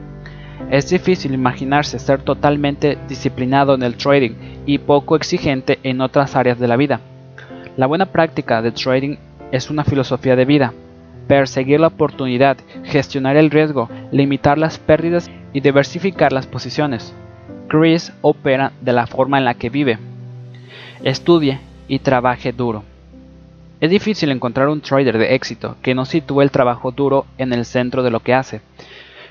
[0.70, 4.36] Es difícil imaginarse ser totalmente disciplinado en el trading
[4.68, 7.00] y poco exigente en otras áreas de la vida.
[7.76, 9.18] La buena práctica de trading
[9.52, 10.74] es una filosofía de vida.
[11.28, 17.16] Perseguir la oportunidad, gestionar el riesgo, limitar las pérdidas y diversificar las posiciones.
[17.68, 19.98] Chris opera de la forma en la que vive.
[21.04, 22.84] Estudie y trabaje duro.
[23.80, 27.66] Es difícil encontrar un trader de éxito que no sitúe el trabajo duro en el
[27.66, 28.62] centro de lo que hace.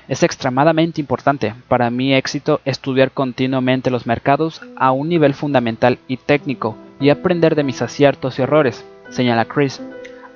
[0.09, 6.17] Es extremadamente importante para mi éxito estudiar continuamente los mercados a un nivel fundamental y
[6.17, 9.79] técnico y aprender de mis aciertos y errores, señala Chris.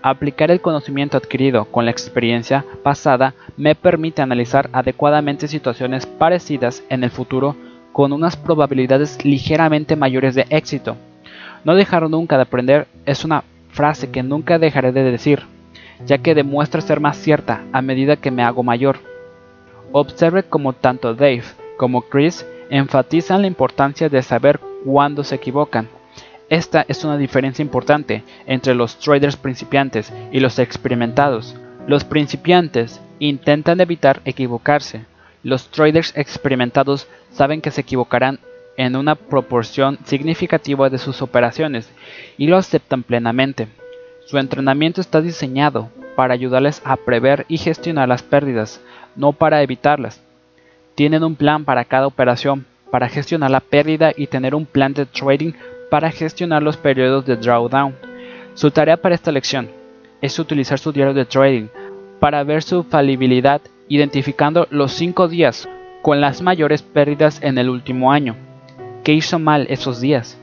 [0.04, 7.04] Aplicar el conocimiento adquirido con la experiencia pasada me permite analizar adecuadamente situaciones parecidas en
[7.04, 7.56] el futuro
[7.94, 10.98] con unas probabilidades ligeramente mayores de éxito.
[11.64, 15.41] No dejar nunca de aprender es una frase que nunca dejaré de decir,
[16.06, 19.12] ya que demuestra ser más cierta a medida que me hago mayor.
[19.95, 21.44] Observe cómo tanto Dave
[21.78, 25.88] como Chris enfatizan la importancia de saber cuándo se equivocan.
[26.49, 31.56] Esta es una diferencia importante entre los traders principiantes y los experimentados.
[31.86, 35.06] Los principiantes intentan evitar equivocarse.
[35.44, 38.40] Los traders experimentados saben que se equivocarán
[38.78, 41.88] en una proporción significativa de sus operaciones
[42.38, 43.68] y lo aceptan plenamente.
[44.26, 48.82] Su entrenamiento está diseñado para ayudarles a prever y gestionar las pérdidas,
[49.15, 50.22] no para evitarlas.
[50.95, 55.06] Tienen un plan para cada operación, para gestionar la pérdida y tener un plan de
[55.06, 55.53] trading
[55.90, 57.95] para gestionar los periodos de drawdown.
[58.53, 59.69] Su tarea para esta lección
[60.22, 61.68] es utilizar su diario de trading
[62.19, 65.68] para ver su falibilidad identificando los 5 días
[66.02, 68.35] con las mayores pérdidas en el último año.
[69.03, 70.38] ¿Qué hizo mal esos días?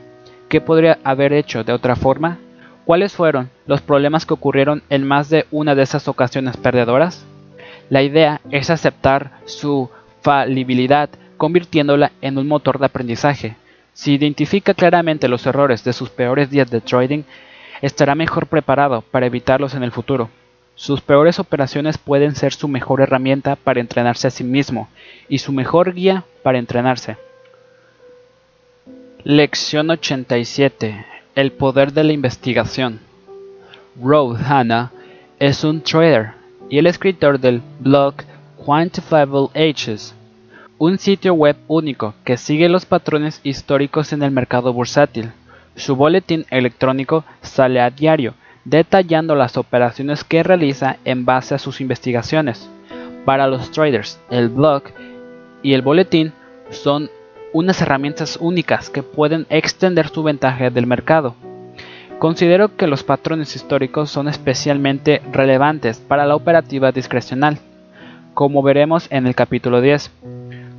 [0.49, 2.37] ¿Qué podría haber hecho de otra forma?
[2.85, 7.25] ¿Cuáles fueron los problemas que ocurrieron en más de una de esas ocasiones perdedoras?
[7.91, 9.89] La idea es aceptar su
[10.21, 13.57] falibilidad convirtiéndola en un motor de aprendizaje.
[13.91, 17.23] Si identifica claramente los errores de sus peores días de trading,
[17.81, 20.29] estará mejor preparado para evitarlos en el futuro.
[20.73, 24.87] Sus peores operaciones pueden ser su mejor herramienta para entrenarse a sí mismo
[25.27, 27.17] y su mejor guía para entrenarse.
[29.25, 31.05] Lección 87.
[31.35, 33.01] El poder de la investigación.
[34.01, 34.93] Rob Hanna
[35.39, 36.39] es un trader
[36.71, 38.15] y el escritor del blog
[38.65, 40.15] Quantifiable Ages,
[40.77, 45.31] un sitio web único que sigue los patrones históricos en el mercado bursátil.
[45.75, 51.81] Su boletín electrónico sale a diario, detallando las operaciones que realiza en base a sus
[51.81, 52.69] investigaciones.
[53.25, 54.83] Para los traders, el blog
[55.61, 56.31] y el boletín
[56.69, 57.09] son
[57.51, 61.35] unas herramientas únicas que pueden extender su ventaja del mercado.
[62.21, 67.57] Considero que los patrones históricos son especialmente relevantes para la operativa discrecional,
[68.35, 70.11] como veremos en el capítulo 10.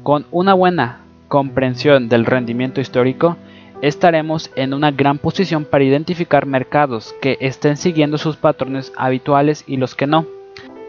[0.05, 3.36] Con una buena comprensión del rendimiento histórico,
[3.81, 9.78] estaremos en una gran posición para identificar mercados que estén siguiendo sus patrones habituales y
[9.78, 10.24] los que no.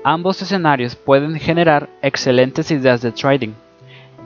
[0.03, 3.53] Ambos escenarios pueden generar excelentes ideas de trading.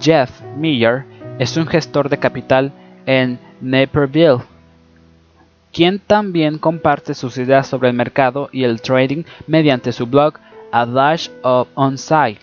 [0.01, 1.05] Jeff Miller
[1.39, 2.73] es un gestor de capital
[3.05, 4.39] en Naperville,
[5.77, 10.33] quien también comparte sus ideas sobre el mercado y el trading mediante su blog
[10.71, 12.39] A Dash of Onside.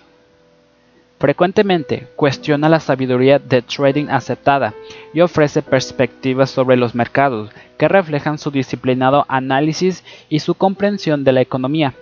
[1.19, 4.73] Frecuentemente cuestiona la sabiduría de trading aceptada
[5.12, 11.32] y ofrece perspectivas sobre los mercados que reflejan su disciplinado análisis y su comprensión de
[11.32, 11.93] la economía.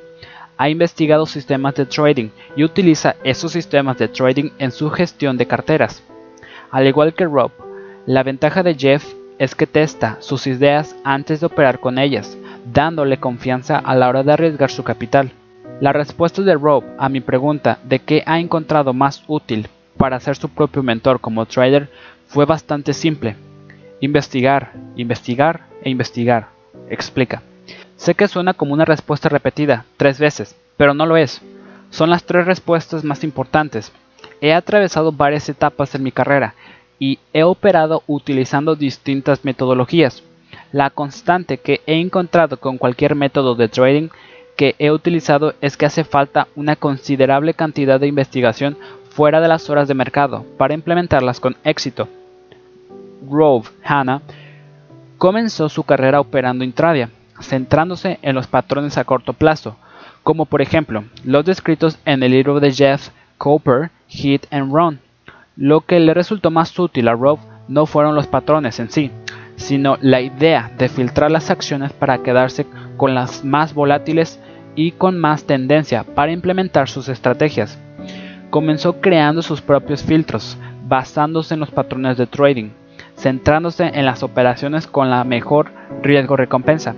[0.59, 5.47] Ha investigado sistemas de trading y utiliza esos sistemas de trading en su gestión de
[5.47, 6.03] carteras.
[6.71, 7.53] Al igual que Rob,
[8.05, 12.37] la ventaja de Jeff es que testa sus ideas antes de operar con ellas,
[12.73, 15.33] dándole confianza a la hora de arriesgar su capital.
[15.81, 20.37] La respuesta de Rob a mi pregunta de qué ha encontrado más útil para ser
[20.37, 21.91] su propio mentor como trader
[22.29, 23.37] fue bastante simple.
[24.01, 26.49] Investigar, investigar e investigar.
[26.89, 27.43] Explica.
[27.97, 31.41] Sé que suena como una respuesta repetida tres veces, pero no lo es.
[31.91, 33.93] Son las tres respuestas más importantes.
[34.41, 36.55] He atravesado varias etapas en mi carrera
[37.03, 40.23] y he operado utilizando distintas metodologías.
[40.71, 44.09] La constante que he encontrado con cualquier método de trading
[44.57, 48.79] que he utilizado es que hace falta una considerable cantidad de investigación
[49.11, 52.07] fuera de las horas de mercado para implementarlas con éxito.
[53.23, 54.23] Grove Hanna
[55.19, 57.11] comenzó su carrera operando intradia,
[57.41, 59.75] centrándose en los patrones a corto plazo,
[60.23, 63.09] como por ejemplo los descritos en el libro de Jeff
[63.39, 65.01] Cooper, Hit and Run.
[65.57, 67.39] Lo que le resultó más útil a Rob
[67.69, 69.11] no fueron los patrones en sí,
[69.57, 72.67] sino la idea de filtrar las acciones para quedarse
[72.97, 74.41] con las más volátiles
[74.75, 77.79] y con más tendencia para implementar sus estrategias.
[78.49, 80.57] Comenzó creando sus propios filtros,
[80.89, 82.71] basándose en los patrones de trading,
[83.15, 85.71] centrándose en las operaciones con la mejor
[86.03, 86.95] riesgo-recompensa.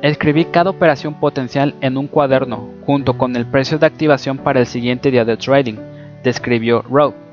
[0.00, 4.66] Escribí cada operación potencial en un cuaderno junto con el precio de activación para el
[4.66, 5.76] siguiente día de trading,
[6.22, 7.25] describió Rowe.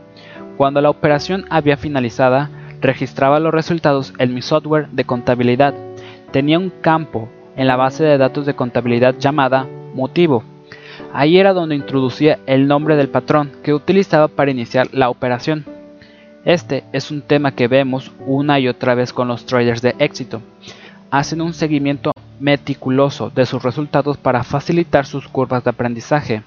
[0.64, 2.50] Cuando la operación había finalizada,
[2.80, 5.74] registraba los resultados en mi software de contabilidad.
[6.32, 7.28] Tenía un campo
[7.58, 10.46] en la base de datos de contabilidad llamada motivo.
[11.12, 15.66] Ahí era donde introducía el nombre del patrón que utilizaba para iniciar la operación.
[16.46, 20.42] Este es un tema que vemos una y otra vez con los traders de éxito.
[21.12, 26.42] Hacen un seguimiento meticuloso de sus resultados para facilitar sus curvas de aprendizaje.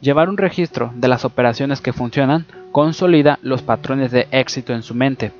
[0.00, 4.94] Llevar un registro de las operaciones que funcionan consolida los patrones de éxito en su
[4.94, 5.32] mente.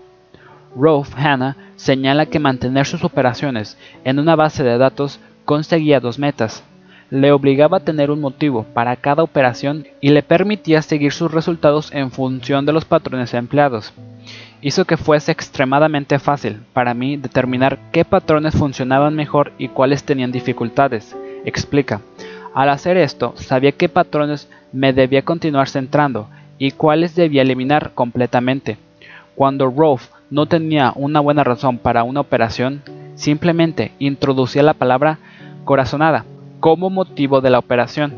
[0.74, 6.64] Rolf Hanna señala que mantener sus operaciones en una base de datos conseguía dos metas.
[7.10, 11.92] Le obligaba a tener un motivo para cada operación y le permitía seguir sus resultados
[11.92, 13.92] en función de los patrones empleados.
[14.62, 20.32] Hizo que fuese extremadamente fácil para mí determinar qué patrones funcionaban mejor y cuáles tenían
[20.32, 21.14] dificultades.
[21.44, 22.00] Explica.
[22.56, 26.26] Al hacer esto, sabía qué patrones me debía continuar centrando
[26.56, 28.78] y cuáles debía eliminar completamente.
[29.34, 32.80] Cuando Rolf no tenía una buena razón para una operación,
[33.14, 35.18] simplemente introducía la palabra
[35.66, 36.24] corazonada
[36.58, 38.14] como motivo de la operación.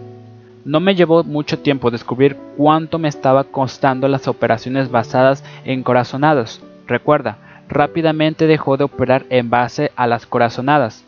[0.65, 6.62] No me llevó mucho tiempo descubrir cuánto me estaba costando las operaciones basadas en corazonados.
[6.86, 7.39] Recuerda,
[7.69, 11.05] rápidamente dejó de operar en base a las corazonadas.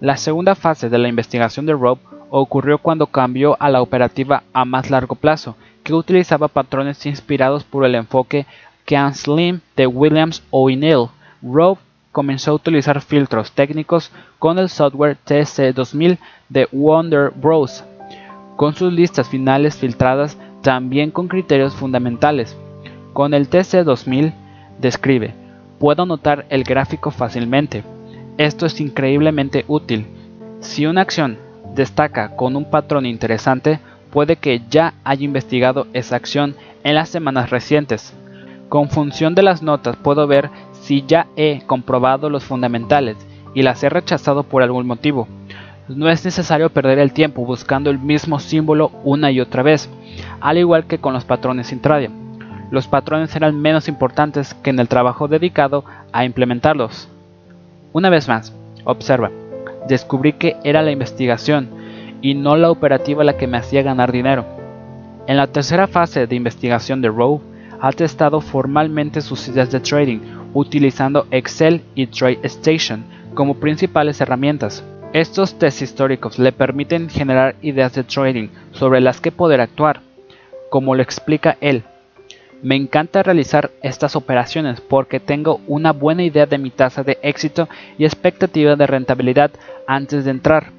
[0.00, 1.98] La segunda fase de la investigación de Rob
[2.30, 7.84] ocurrió cuando cambió a la operativa a más largo plazo, que utilizaba patrones inspirados por
[7.84, 8.46] el enfoque
[8.84, 11.08] Can Slim de Williams O'Neill,
[11.42, 11.78] Rowe
[12.12, 17.84] comenzó a utilizar filtros técnicos con el software TC2000 de Wonder Bros,
[18.56, 22.56] con sus listas finales filtradas también con criterios fundamentales.
[23.12, 24.32] Con el TC2000
[24.78, 25.34] describe,
[25.78, 27.84] puedo notar el gráfico fácilmente.
[28.38, 30.06] Esto es increíblemente útil.
[30.60, 31.38] Si una acción
[31.76, 33.78] destaca con un patrón interesante,
[34.10, 38.14] puede que ya haya investigado esa acción en las semanas recientes.
[38.68, 43.16] Con función de las notas puedo ver si ya he comprobado los fundamentales
[43.54, 45.28] y las he rechazado por algún motivo.
[45.88, 49.88] No es necesario perder el tiempo buscando el mismo símbolo una y otra vez,
[50.40, 52.10] al igual que con los patrones intradia.
[52.70, 57.08] Los patrones serán menos importantes que en el trabajo dedicado a implementarlos.
[57.92, 58.52] Una vez más,
[58.84, 59.30] observa,
[59.88, 61.68] descubrí que era la investigación
[62.22, 64.44] y no la operativa la que me hacía ganar dinero.
[65.26, 67.40] En la tercera fase de investigación de Rowe,
[67.80, 70.20] ha testado formalmente sus ideas de trading
[70.54, 73.04] utilizando Excel y TradeStation
[73.34, 74.82] como principales herramientas.
[75.12, 80.00] Estos tests históricos le permiten generar ideas de trading sobre las que poder actuar,
[80.70, 81.84] como lo explica él.
[82.62, 87.68] Me encanta realizar estas operaciones porque tengo una buena idea de mi tasa de éxito
[87.98, 89.50] y expectativa de rentabilidad
[89.86, 90.72] antes de entrar.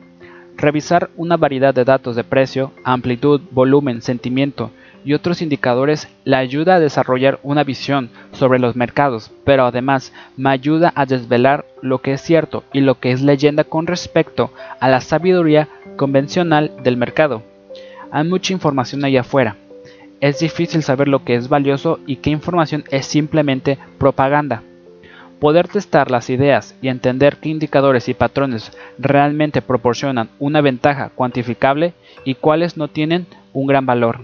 [0.58, 4.72] Revisar una variedad de datos de precio, amplitud, volumen, sentimiento
[5.06, 10.49] y otros indicadores le ayuda a desarrollar una visión sobre los mercados, pero además me
[10.49, 14.90] ayuda a desvelar lo que es cierto y lo que es leyenda con respecto a
[14.90, 17.44] la sabiduría convencional del mercado.
[18.12, 19.56] Hay mucha información allá afuera.
[20.19, 24.64] Es difícil saber lo que es valioso y qué información es simplemente propaganda.
[25.39, 31.94] Poder testar las ideas y entender qué indicadores y patrones realmente proporcionan una ventaja cuantificable
[32.26, 34.22] y cuáles no tienen un gran valor.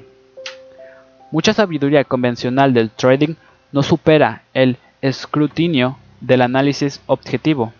[1.29, 3.35] Mucha sabiduría convencional del trading
[3.71, 7.71] no supera el escrutinio del análisis objetivo.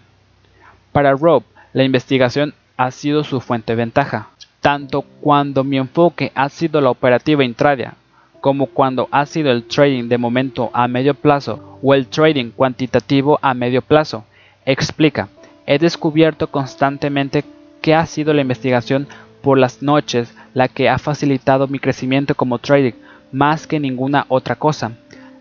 [0.91, 4.27] Para Rob, la investigación ha sido su fuente de ventaja,
[4.61, 7.95] tanto cuando mi enfoque ha sido la operativa intradia
[8.43, 13.39] como cuando ha sido el trading de momento a medio plazo o el trading cuantitativo
[13.41, 14.25] a medio plazo.
[14.65, 15.29] Explica,
[15.65, 17.45] he descubierto constantemente
[17.81, 19.07] que ha sido la investigación
[19.41, 22.91] por las noches la que ha facilitado mi crecimiento como trading
[23.31, 24.91] más que ninguna otra cosa.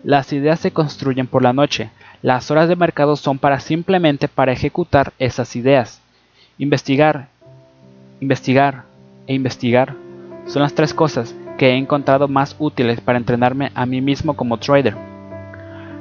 [0.05, 1.89] Las ideas se construyen por la noche,
[2.21, 5.99] las horas de mercado son para simplemente para ejecutar esas ideas.
[6.57, 7.27] Investigar,
[8.21, 8.85] investigar
[9.27, 9.93] e investigar
[10.45, 11.35] son las tres cosas
[11.69, 14.95] he encontrado más útiles para entrenarme a mí mismo como trader.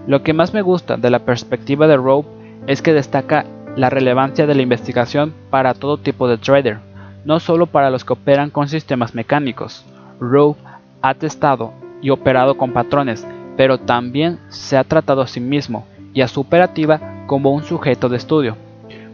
[0.07, 2.29] Lo que más me gusta de la perspectiva de Rope
[2.67, 3.45] es que destaca
[3.77, 6.79] la relevancia de la investigación para todo tipo de trader,
[7.25, 9.85] no solo para los que operan con sistemas mecánicos.
[10.21, 10.61] Rope
[11.01, 13.27] ha testado y operado con patrones,
[13.57, 18.09] pero también se ha tratado a sí mismo y a su operativa como un sujeto
[18.09, 18.57] de estudio.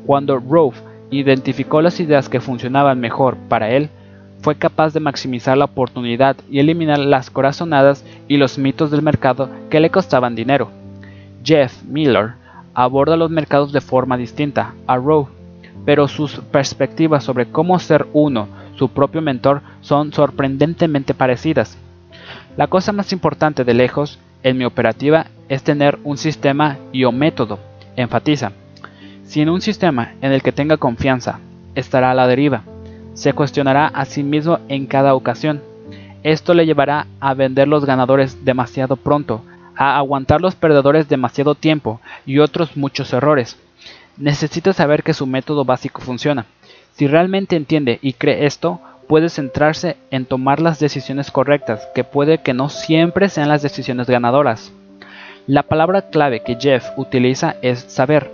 [0.07, 0.77] Cuando Rove
[1.11, 3.91] identificó las ideas que funcionaban mejor para él,
[4.41, 9.51] fue capaz de maximizar la oportunidad y eliminar las corazonadas y los mitos del mercado
[9.69, 10.71] que le costaban dinero.
[11.45, 12.35] Jeff Miller
[12.75, 15.29] aborda los mercados de forma distinta a Rowe,
[15.85, 21.77] pero sus perspectivas sobre cómo ser uno, su propio mentor, son sorprendentemente parecidas.
[22.57, 27.13] La cosa más importante de lejos en mi operativa es tener un sistema y o
[27.13, 27.59] método,
[27.97, 28.53] enfatiza.
[29.25, 31.41] Si en un sistema en el que tenga confianza,
[31.75, 32.63] estará a la deriva
[33.19, 35.61] se cuestionará a sí mismo en cada ocasión.
[36.23, 39.43] Esto le llevará a vender los ganadores demasiado pronto,
[39.75, 43.59] a aguantar los perdedores demasiado tiempo y otros muchos errores.
[44.17, 46.47] Necesita saber que su método básico funciona.
[46.95, 52.39] Si realmente entiende y cree esto, puede centrarse en tomar las decisiones correctas, que puede
[52.39, 54.73] que no siempre sean las decisiones ganadoras.
[55.49, 58.31] La palabra clave que Jeff utiliza es saber.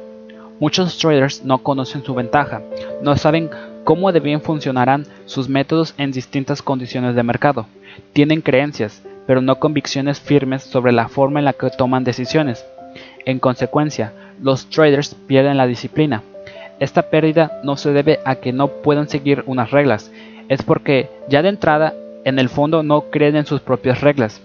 [0.61, 2.61] Muchos traders no conocen su ventaja,
[3.03, 3.49] no saben
[3.85, 7.67] cómo de bien funcionarán sus métodos en distintas condiciones de mercado.
[8.13, 12.65] Tienen creencias, pero no convicciones firmes sobre la forma en la que toman decisiones.
[13.25, 14.13] En consecuencia,
[14.43, 16.23] los traders pierden la disciplina.
[16.81, 20.11] Esta pérdida no se debe a que no puedan seguir unas reglas,
[20.49, 21.95] es porque ya de entrada
[22.25, 24.41] en el fondo no creen en sus propias reglas.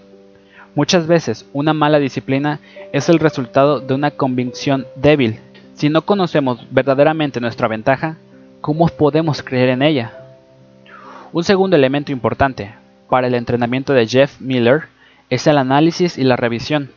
[0.74, 2.60] Muchas veces una mala disciplina
[2.92, 5.40] es el resultado de una convicción débil.
[5.74, 8.16] Si no conocemos verdaderamente nuestra ventaja,
[8.60, 10.12] ¿cómo podemos creer en ella?
[11.32, 12.74] Un segundo elemento importante
[13.08, 14.84] para el entrenamiento de Jeff Miller
[15.30, 16.90] es el análisis y la revisión.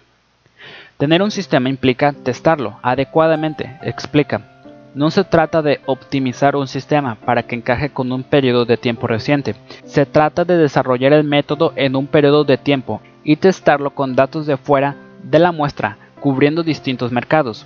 [0.97, 4.49] Tener un sistema implica testarlo adecuadamente, explica.
[4.95, 9.07] No se trata de optimizar un sistema para que encaje con un periodo de tiempo
[9.07, 9.55] reciente.
[9.85, 14.45] Se trata de desarrollar el método en un periodo de tiempo y testarlo con datos
[14.45, 17.65] de fuera de la muestra, cubriendo distintos mercados.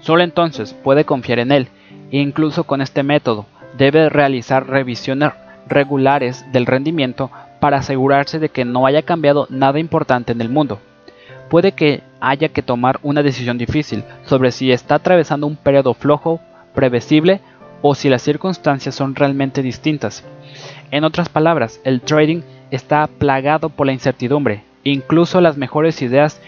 [0.00, 1.68] Solo entonces puede confiar en él
[2.12, 5.32] Incluso con este método, debe realizar revisiones
[5.66, 10.78] regulares del rendimiento para asegurarse de que no haya cambiado nada importante en el mundo.
[11.48, 16.40] Puede que haya que tomar una decisión difícil sobre si está atravesando un periodo flojo,
[16.74, 17.40] previsible
[17.80, 20.22] o si las circunstancias son realmente distintas.
[20.90, 24.64] En otras palabras, el trading está plagado por la incertidumbre.
[24.84, 26.40] Incluso las mejores ideas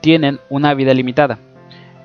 [0.00, 1.38] tienen una vida limitada.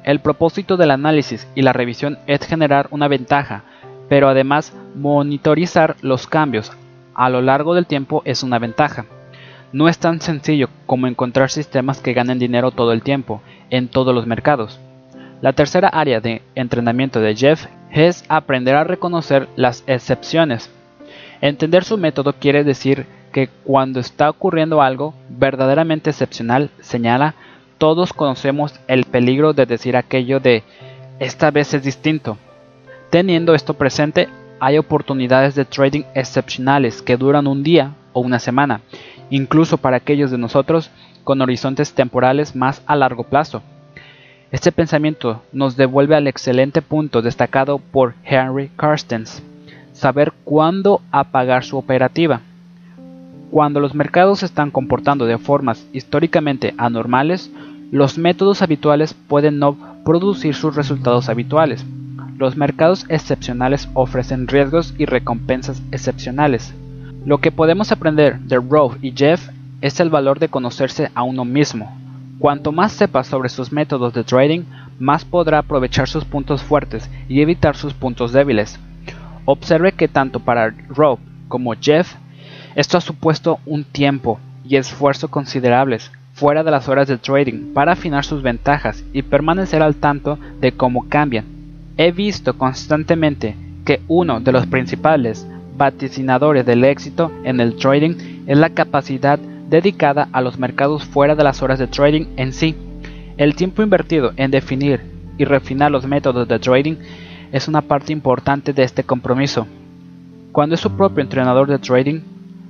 [0.05, 3.63] El propósito del análisis y la revisión es generar una ventaja,
[4.07, 6.71] pero además monitorizar los cambios
[7.15, 9.05] a lo largo del tiempo es una ventaja.
[9.73, 13.41] No es tan sencillo como encontrar sistemas que ganen dinero todo el tiempo,
[13.71, 14.79] en todos los mercados.
[15.41, 20.69] La tercera área de entrenamiento de Jeff es aprender a reconocer las excepciones.
[21.41, 27.33] Entender su método quiere decir que cuando está ocurriendo algo verdaderamente excepcional, señala,
[27.85, 30.63] todos conocemos el peligro de decir aquello de
[31.19, 32.35] esta vez es distinto.
[33.11, 34.27] Teniendo esto presente,
[34.59, 38.81] hay oportunidades de trading excepcionales que duran un día o una semana,
[39.29, 40.89] incluso para aquellos de nosotros
[41.23, 43.61] con horizontes temporales más a largo plazo.
[44.51, 49.43] Este pensamiento nos devuelve al excelente punto destacado por Henry Carstens,
[49.93, 52.41] saber cuándo apagar su operativa.
[53.51, 57.51] Cuando los mercados se están comportando de formas históricamente anormales,
[57.91, 61.85] los métodos habituales pueden no producir sus resultados habituales.
[62.37, 66.73] Los mercados excepcionales ofrecen riesgos y recompensas excepcionales.
[67.25, 69.49] Lo que podemos aprender de Rowe y Jeff
[69.81, 71.95] es el valor de conocerse a uno mismo.
[72.39, 74.63] Cuanto más sepa sobre sus métodos de trading,
[74.99, 78.79] más podrá aprovechar sus puntos fuertes y evitar sus puntos débiles.
[79.45, 82.15] Observe que tanto para Rowe como Jeff
[82.75, 87.93] esto ha supuesto un tiempo y esfuerzo considerables fuera de las horas de trading para
[87.93, 91.45] afinar sus ventajas y permanecer al tanto de cómo cambian.
[91.95, 93.55] He visto constantemente
[93.85, 95.47] que uno de los principales
[95.77, 101.43] vaticinadores del éxito en el trading es la capacidad dedicada a los mercados fuera de
[101.45, 102.75] las horas de trading en sí.
[103.37, 104.99] El tiempo invertido en definir
[105.37, 106.95] y refinar los métodos de trading
[107.53, 109.67] es una parte importante de este compromiso.
[110.51, 112.19] Cuando es su propio entrenador de trading,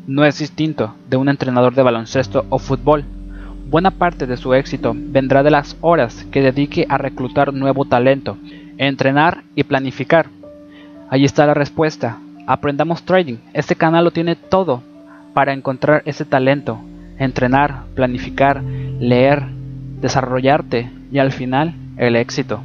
[0.05, 3.05] no es distinto de un entrenador de baloncesto o fútbol.
[3.67, 8.37] Buena parte de su éxito vendrá de las horas que dedique a reclutar nuevo talento,
[8.77, 10.27] entrenar y planificar.
[11.09, 12.19] Ahí está la respuesta.
[12.45, 13.37] Aprendamos trading.
[13.53, 14.83] Este canal lo tiene todo
[15.33, 16.79] para encontrar ese talento,
[17.17, 19.47] entrenar, planificar, leer,
[19.99, 22.61] desarrollarte y al final el éxito.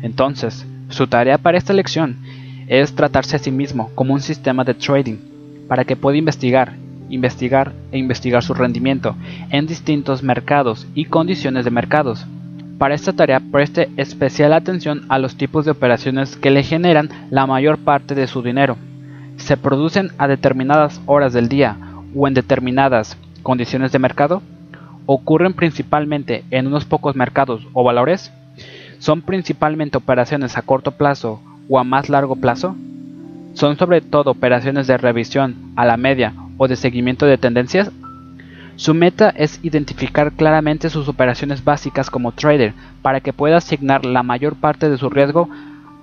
[0.00, 2.16] Entonces, su tarea para esta lección
[2.68, 5.18] es tratarse a sí mismo como un sistema de trading
[5.68, 6.72] para que pueda investigar,
[7.12, 9.14] investigar e investigar su rendimiento
[9.50, 12.26] en distintos mercados y condiciones de mercados.
[12.78, 17.46] Para esta tarea preste especial atención a los tipos de operaciones que le generan la
[17.46, 18.76] mayor parte de su dinero.
[19.36, 21.76] ¿Se producen a determinadas horas del día
[22.16, 24.42] o en determinadas condiciones de mercado?
[25.06, 28.32] ¿Ocurren principalmente en unos pocos mercados o valores?
[28.98, 32.74] ¿Son principalmente operaciones a corto plazo o a más largo plazo?
[33.54, 36.32] son sobre todo operaciones de revisión a la media
[36.62, 37.90] o de seguimiento de tendencias.
[38.76, 42.72] Su meta es identificar claramente sus operaciones básicas como trader
[43.02, 45.48] para que pueda asignar la mayor parte de su riesgo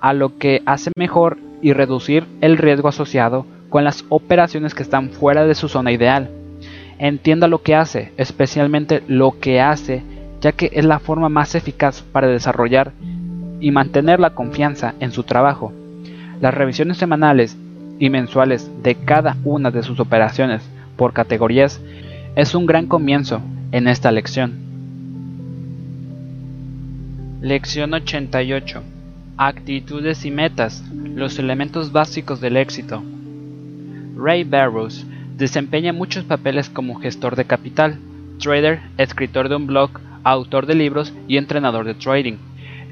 [0.02, 5.12] a lo que hace mejor y reducir el riesgo asociado con las operaciones que están
[5.12, 6.30] fuera de su zona ideal.
[6.98, 10.04] Entienda lo que hace, especialmente lo que hace,
[10.42, 12.92] ya que es la forma más eficaz para desarrollar
[13.62, 15.72] y mantener la confianza en su trabajo.
[16.42, 17.58] Las revisiones semanales
[18.00, 20.64] y mensuales de cada una de sus operaciones
[20.96, 21.82] por categorías
[22.36, 24.54] es un gran comienzo en esta lección.
[27.42, 28.82] Lección 88.
[29.38, 33.04] Actitudes y metas, los elementos básicos del éxito.
[34.18, 35.06] Ray Barrows
[35.38, 37.98] desempeña muchos papeles como gestor de capital,
[38.40, 39.92] trader, escritor de un blog,
[40.24, 42.38] autor de libros y entrenador de trading.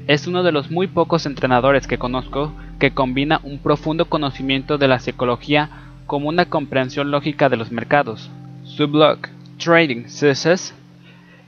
[0.08, 4.88] Es uno de los muy pocos entrenadores que conozco que combina un profundo conocimiento de
[4.88, 5.68] la psicología
[6.06, 8.30] como una comprensión lógica de los mercados.
[8.64, 9.18] Su blog,
[9.62, 10.74] Trading Success,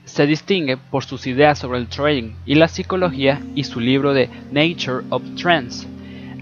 [0.05, 4.29] se distingue por sus ideas sobre el trading y la psicología y su libro de
[4.51, 5.87] Nature of Trends.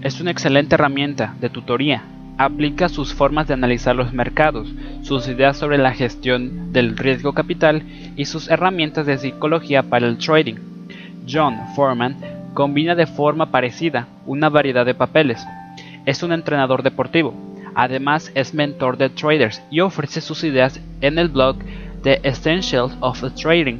[0.02, 2.02] Es una excelente herramienta de tutoría.
[2.36, 4.68] Aplica sus formas de analizar los mercados,
[5.00, 7.82] sus ideas sobre la gestión del riesgo capital
[8.16, 10.69] y sus herramientas de psicología para el trading.
[11.30, 12.16] John Foreman
[12.54, 15.44] combina de forma parecida una variedad de papeles.
[16.04, 17.34] Es un entrenador deportivo,
[17.74, 21.56] además es mentor de traders y ofrece sus ideas en el blog
[22.02, 23.78] The Essentials of Trading.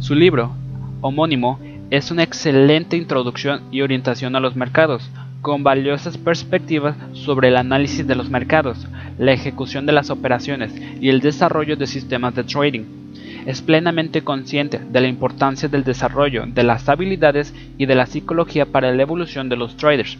[0.00, 0.52] Su libro,
[1.00, 1.60] homónimo,
[1.90, 5.08] es una excelente introducción y orientación a los mercados,
[5.42, 8.88] con valiosas perspectivas sobre el análisis de los mercados,
[9.18, 13.05] la ejecución de las operaciones y el desarrollo de sistemas de trading
[13.46, 18.66] es plenamente consciente de la importancia del desarrollo de las habilidades y de la psicología
[18.66, 20.18] para la evolución de los traders.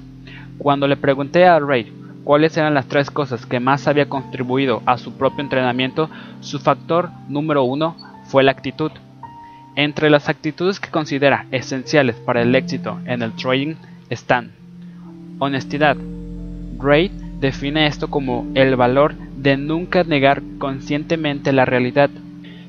[0.58, 1.92] Cuando le pregunté a Ray
[2.24, 6.08] cuáles eran las tres cosas que más había contribuido a su propio entrenamiento,
[6.40, 7.96] su factor número uno
[8.26, 8.92] fue la actitud.
[9.74, 13.74] Entre las actitudes que considera esenciales para el éxito en el trading
[14.08, 14.52] están
[15.38, 15.96] honestidad.
[16.78, 22.10] Ray define esto como el valor de nunca negar conscientemente la realidad.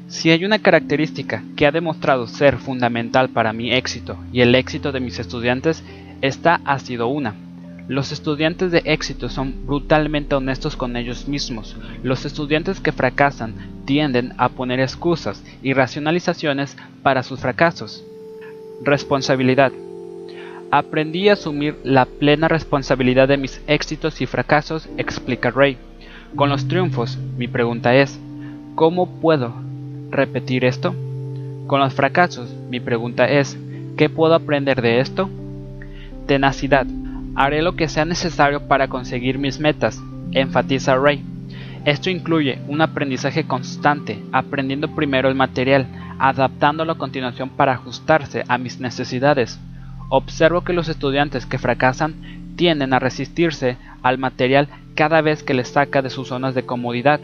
[0.08, 4.94] Si hay una característica que ha demostrado ser fundamental para mi éxito y el éxito
[4.94, 5.84] de mis estudiantes,
[6.22, 7.36] esta ha sido una.
[7.90, 11.76] Los estudiantes de éxito son brutalmente honestos con ellos mismos.
[12.04, 13.56] Los estudiantes que fracasan
[13.86, 18.02] tienden a poner excusas y racionalizaciones para sus fracasos.
[18.84, 19.74] Responsabilidad.
[20.72, 25.78] Aprendí a asumir la plena responsabilidad de mis éxitos y fracasos, explica Ray.
[26.36, 28.20] Con los triunfos, mi pregunta es,
[28.76, 29.67] ¿cómo puedo
[30.10, 30.96] repetir esto?
[31.68, 33.58] Con los fracasos, mi pregunta es,
[33.98, 35.30] ¿qué puedo aprender de esto?
[36.26, 36.88] Tenacidad.
[37.36, 40.02] Haré lo que sea necesario para conseguir mis metas,
[40.32, 41.24] enfatiza Ray.
[41.86, 45.88] Esto incluye un aprendizaje constante, aprendiendo primero el material,
[46.20, 49.60] adaptándolo a continuación para ajustarse a mis necesidades.
[50.10, 55.68] Observo que los estudiantes que fracasan tienden a resistirse al material cada vez que les
[55.70, 57.20] saca de sus zonas de comodidad.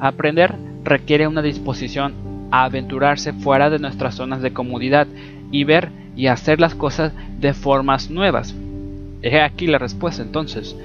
[0.00, 0.54] Aprender
[0.88, 2.14] requiere una disposición
[2.50, 5.06] a aventurarse fuera de nuestras zonas de comodidad
[5.50, 8.54] y ver y hacer las cosas de formas nuevas.
[9.22, 10.76] He aquí la respuesta entonces.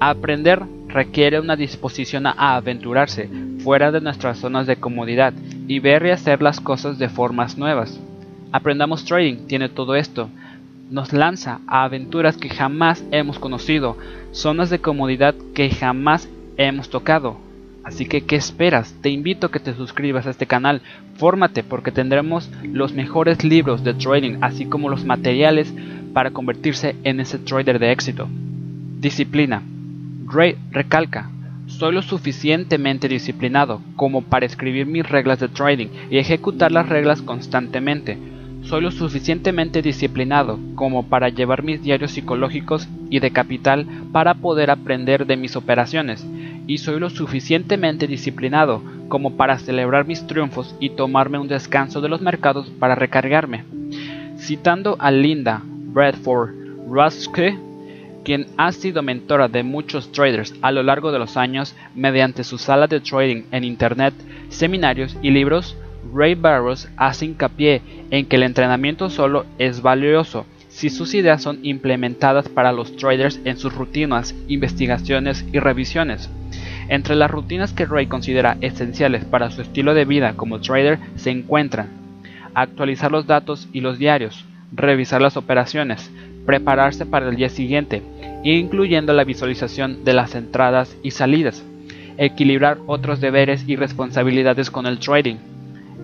[0.00, 3.28] Aprender requiere una disposición a aventurarse
[3.62, 5.32] fuera de nuestras zonas de comodidad
[5.68, 8.00] y ver y hacer las cosas de formas nuevas.
[8.50, 10.28] Aprendamos Trading tiene todo esto.
[10.90, 13.96] Nos lanza a aventuras que jamás hemos conocido,
[14.32, 17.51] zonas de comodidad que jamás hemos tocado.
[17.84, 18.94] Así que, ¿qué esperas?
[19.02, 20.82] Te invito a que te suscribas a este canal,
[21.16, 25.72] fórmate porque tendremos los mejores libros de trading, así como los materiales
[26.12, 28.28] para convertirse en ese trader de éxito.
[29.00, 29.62] Disciplina.
[30.26, 31.30] Ray recalca,
[31.66, 37.22] soy lo suficientemente disciplinado como para escribir mis reglas de trading y ejecutar las reglas
[37.22, 38.16] constantemente.
[38.62, 44.70] Soy lo suficientemente disciplinado como para llevar mis diarios psicológicos y de capital para poder
[44.70, 46.26] aprender de mis operaciones.
[46.66, 52.08] Y soy lo suficientemente disciplinado como para celebrar mis triunfos y tomarme un descanso de
[52.08, 53.64] los mercados para recargarme.
[54.38, 56.50] Citando a Linda Bradford
[56.88, 57.58] Ruske,
[58.24, 62.58] quien ha sido mentora de muchos traders a lo largo de los años mediante su
[62.58, 64.14] sala de trading en Internet,
[64.48, 65.76] seminarios y libros,
[66.12, 71.58] Ray Barrows hace hincapié en que el entrenamiento solo es valioso si sus ideas son
[71.62, 76.30] implementadas para los traders en sus rutinas, investigaciones y revisiones.
[76.88, 81.30] Entre las rutinas que Ray considera esenciales para su estilo de vida como trader se
[81.30, 81.88] encuentran
[82.54, 86.10] actualizar los datos y los diarios, revisar las operaciones,
[86.46, 88.02] prepararse para el día siguiente,
[88.42, 91.64] incluyendo la visualización de las entradas y salidas,
[92.18, 95.36] equilibrar otros deberes y responsabilidades con el trading,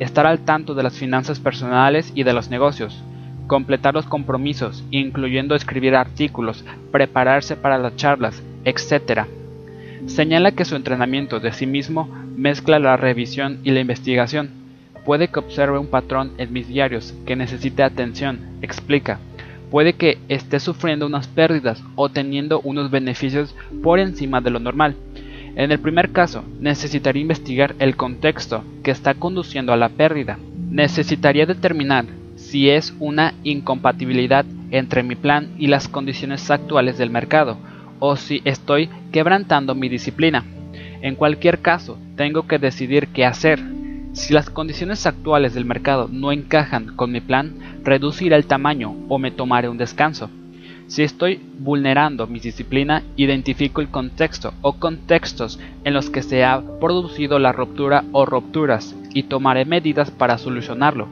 [0.00, 3.02] estar al tanto de las finanzas personales y de los negocios,
[3.46, 9.22] completar los compromisos, incluyendo escribir artículos, prepararse para las charlas, etc.
[10.06, 14.50] Señala que su entrenamiento de sí mismo mezcla la revisión y la investigación.
[15.04, 19.18] Puede que observe un patrón en mis diarios que necesite atención, explica.
[19.70, 24.94] Puede que esté sufriendo unas pérdidas o teniendo unos beneficios por encima de lo normal.
[25.58, 30.38] En el primer caso, necesitaría investigar el contexto que está conduciendo a la pérdida.
[30.70, 32.04] Necesitaría determinar
[32.36, 37.58] si es una incompatibilidad entre mi plan y las condiciones actuales del mercado,
[37.98, 40.44] o si estoy quebrantando mi disciplina.
[41.02, 43.58] En cualquier caso, tengo que decidir qué hacer.
[44.12, 49.18] Si las condiciones actuales del mercado no encajan con mi plan, reduciré el tamaño o
[49.18, 50.30] me tomaré un descanso.
[50.88, 56.62] Si estoy vulnerando mi disciplina, identifico el contexto o contextos en los que se ha
[56.80, 61.06] producido la ruptura o rupturas y tomaré medidas para solucionarlo.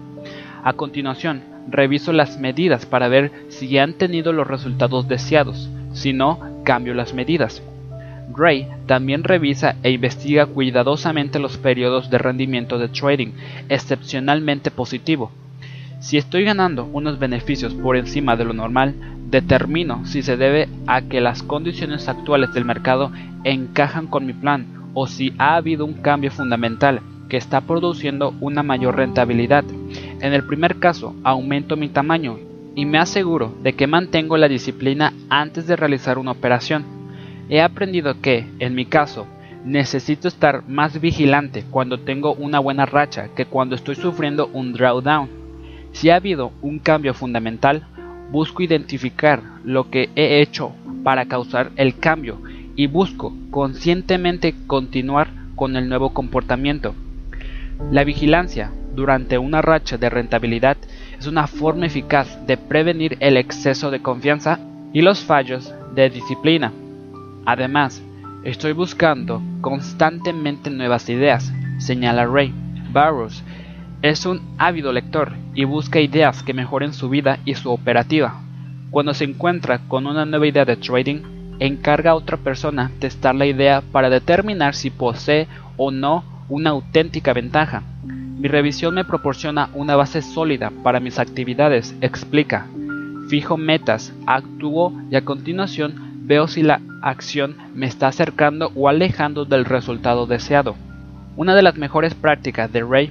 [0.65, 5.69] A continuación, reviso las medidas para ver si han tenido los resultados deseados.
[5.93, 7.62] Si no, cambio las medidas.
[8.35, 13.32] Gray también revisa e investiga cuidadosamente los periodos de rendimiento de trading,
[13.69, 15.31] excepcionalmente positivo.
[16.01, 18.94] Si estoy ganando unos beneficios por encima de lo normal,
[19.31, 23.11] determino si se debe a que las condiciones actuales del mercado
[23.44, 28.62] encajan con mi plan o si ha habido un cambio fundamental que está produciendo una
[28.62, 29.65] mayor rentabilidad.
[30.20, 32.39] En el primer caso, aumento mi tamaño
[32.74, 36.85] y me aseguro de que mantengo la disciplina antes de realizar una operación.
[37.48, 39.27] He aprendido que, en mi caso,
[39.65, 45.28] necesito estar más vigilante cuando tengo una buena racha que cuando estoy sufriendo un drawdown.
[45.93, 47.86] Si ha habido un cambio fundamental,
[48.31, 50.73] busco identificar lo que he hecho
[51.03, 52.40] para causar el cambio
[52.74, 56.94] y busco conscientemente continuar con el nuevo comportamiento.
[57.90, 60.77] La vigilancia durante una racha de rentabilidad
[61.19, 64.59] es una forma eficaz de prevenir el exceso de confianza
[64.93, 66.73] y los fallos de disciplina.
[67.44, 68.03] Además,
[68.44, 72.53] estoy buscando constantemente nuevas ideas, señala Ray.
[72.93, 73.43] Barrows
[74.08, 78.40] es un ávido lector y busca ideas que mejoren su vida y su operativa.
[78.90, 81.22] Cuando se encuentra con una nueva idea de trading,
[81.58, 87.32] encarga a otra persona testar la idea para determinar si posee o no una auténtica
[87.32, 87.82] ventaja.
[88.04, 92.66] Mi revisión me proporciona una base sólida para mis actividades, explica.
[93.28, 99.44] Fijo metas, actúo y a continuación veo si la acción me está acercando o alejando
[99.44, 100.76] del resultado deseado.
[101.36, 103.10] Una de las mejores prácticas de Ray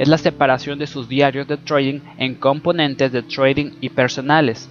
[0.00, 4.70] es la separación de sus diarios de trading en componentes de trading y personales.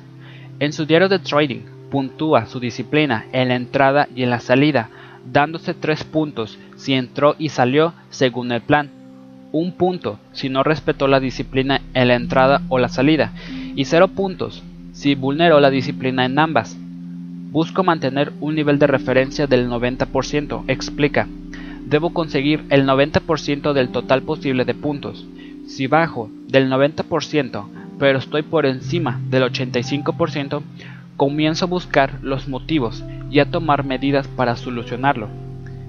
[0.60, 1.60] En su diario de trading
[1.92, 4.90] puntúa su disciplina en la entrada y en la salida,
[5.32, 8.90] dándose tres puntos si entró y salió según el plan,
[9.52, 13.32] un punto si no respetó la disciplina en la entrada o la salida,
[13.76, 16.76] y cero puntos si vulneró la disciplina en ambas.
[17.52, 21.28] Busco mantener un nivel de referencia del 90%, explica.
[21.90, 25.26] Debo conseguir el 90% del total posible de puntos.
[25.66, 27.66] Si bajo del 90%,
[27.98, 30.62] pero estoy por encima del 85%,
[31.18, 35.30] comienzo a buscar los motivos y a tomar medidas para solucionarlo.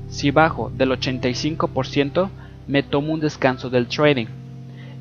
[0.09, 2.31] Si bajo del 85%,
[2.67, 4.27] me tomo un descanso del trading.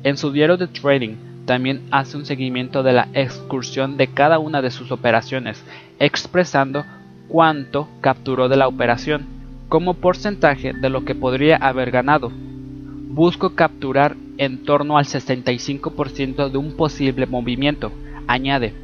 [0.02, 1.16] En su diario de trading
[1.46, 5.64] también hace un seguimiento de la excursión de cada una de sus operaciones,
[5.98, 6.84] expresando
[7.28, 9.39] cuánto capturó de la operación
[9.70, 12.32] como porcentaje de lo que podría haber ganado.
[12.32, 17.92] Busco capturar en torno al 65% de un posible movimiento,
[18.26, 18.74] añade.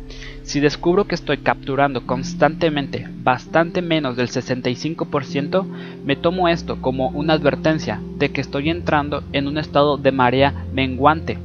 [0.44, 5.66] Si descubro que estoy capturando constantemente bastante menos del 65%,
[6.04, 10.66] me tomo esto como una advertencia de que estoy entrando en un estado de marea
[10.72, 11.36] menguante.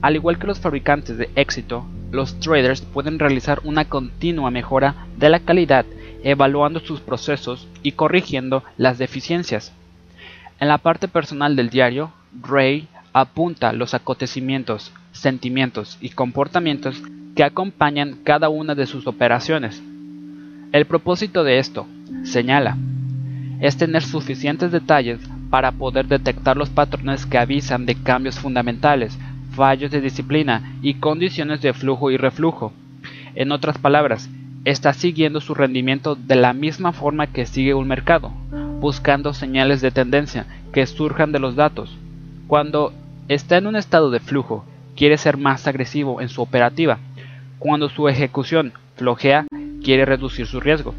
[0.00, 5.28] Al igual que los fabricantes de éxito, los traders pueden realizar una continua mejora de
[5.28, 5.86] la calidad
[6.24, 9.72] evaluando sus procesos y corrigiendo las deficiencias.
[10.60, 17.02] En la parte personal del diario, Ray apunta los acontecimientos, sentimientos y comportamientos
[17.34, 19.82] que acompañan cada una de sus operaciones.
[20.72, 21.86] El propósito de esto,
[22.24, 22.76] señala,
[23.60, 25.20] es tener suficientes detalles
[25.50, 29.18] para poder detectar los patrones que avisan de cambios fundamentales,
[29.54, 32.72] fallos de disciplina y condiciones de flujo y reflujo.
[33.34, 34.28] En otras palabras,
[34.64, 38.32] está siguiendo su rendimiento de la misma forma que sigue un mercado,
[38.80, 41.96] buscando señales de tendencia que surjan de los datos.
[42.46, 42.92] Cuando
[43.28, 44.64] está en un estado de flujo,
[44.96, 46.98] quiere ser más agresivo en su operativa,
[47.58, 49.46] cuando su ejecución flojea,
[49.82, 50.94] quiere reducir su riesgo.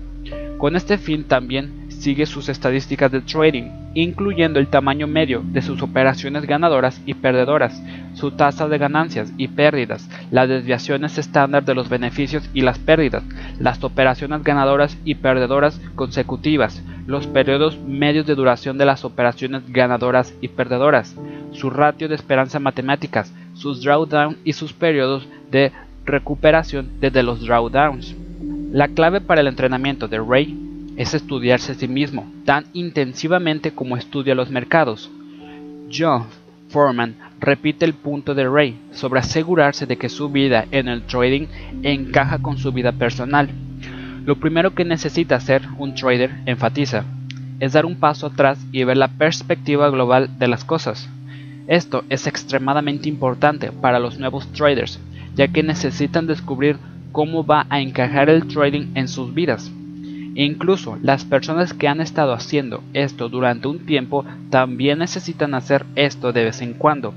[0.57, 5.81] Con este fin también sigue sus estadísticas de trading, incluyendo el tamaño medio de sus
[5.81, 7.81] operaciones ganadoras y perdedoras,
[8.13, 13.23] su tasa de ganancias y pérdidas, las desviaciones estándar de los beneficios y las pérdidas,
[13.57, 20.33] las operaciones ganadoras y perdedoras consecutivas, los periodos medios de duración de las operaciones ganadoras
[20.41, 21.15] y perdedoras,
[21.53, 25.71] su ratio de esperanza matemáticas, sus drawdown y sus periodos de
[26.03, 28.13] recuperación desde los drawdowns.
[28.73, 30.62] La clave para el entrenamiento de Ray
[30.95, 35.09] es estudiarse a sí mismo tan intensivamente como estudia los mercados.
[35.91, 36.25] John
[36.69, 41.47] Foreman repite el punto de Ray sobre asegurarse de que su vida en el trading
[41.83, 43.49] encaja con su vida personal.
[44.25, 47.03] Lo primero que necesita hacer un trader, enfatiza,
[47.59, 51.09] es dar un paso atrás y ver la perspectiva global de las cosas.
[51.67, 54.99] Esto es extremadamente importante para los nuevos traders,
[55.35, 56.77] ya que necesitan descubrir
[57.11, 59.71] cómo va a encajar el trading en sus vidas.
[60.35, 66.31] Incluso las personas que han estado haciendo esto durante un tiempo también necesitan hacer esto
[66.31, 67.13] de vez en cuando.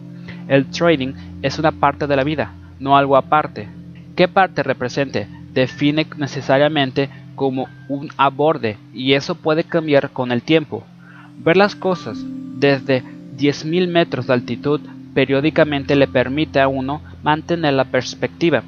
[0.48, 3.68] El trading es una parte de la vida, no algo aparte.
[4.14, 5.26] ¿Qué parte represente?
[5.52, 10.84] Define necesariamente como un aborde y eso puede cambiar con el tiempo.
[11.38, 12.18] Ver las cosas
[12.59, 13.02] desde
[13.38, 14.80] 10.000 metros de altitud
[15.14, 18.62] periódicamente le permite a uno mantener la perspectiva.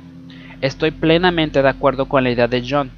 [0.61, 2.91] Estoy plenamente de acuerdo con la idea de John.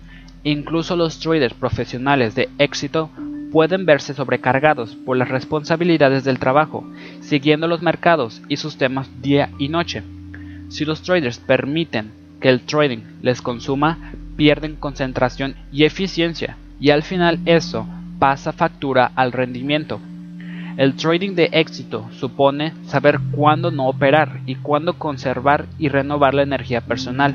[0.42, 3.10] Incluso los traders profesionales de éxito
[3.52, 6.88] pueden verse sobrecargados por las responsabilidades del trabajo,
[7.20, 10.02] siguiendo los mercados y sus temas día y noche.
[10.68, 17.02] Si los traders permiten que el trading les consuma, pierden concentración y eficiencia, y al
[17.02, 17.86] final eso
[18.18, 20.00] pasa factura al rendimiento.
[20.78, 26.42] El trading de éxito supone saber cuándo no operar y cuándo conservar y renovar la
[26.42, 27.34] energía personal.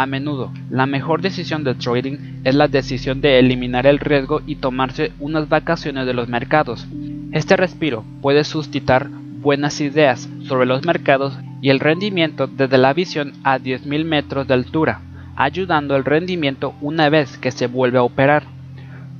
[0.00, 4.56] A menudo, la mejor decisión de trading es la decisión de eliminar el riesgo y
[4.56, 6.88] tomarse unas vacaciones de los mercados.
[7.32, 13.34] Este respiro puede suscitar buenas ideas sobre los mercados y el rendimiento desde la visión
[13.44, 15.02] a 10.000 metros de altura,
[15.36, 18.44] ayudando al rendimiento una vez que se vuelve a operar.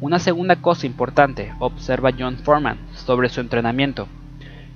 [0.00, 4.08] Una segunda cosa importante, observa John Foreman sobre su entrenamiento,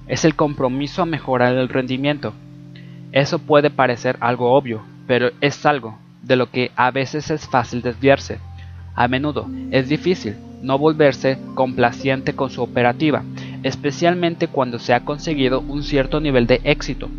[0.06, 2.34] es el compromiso a mejorar el rendimiento.
[3.12, 7.82] Eso puede parecer algo obvio, pero es algo de lo que a veces es fácil
[7.82, 8.38] desviarse.
[8.94, 13.22] A menudo es difícil no volverse complaciente con su operativa,
[13.62, 17.10] especialmente cuando se ha conseguido un cierto nivel de éxito.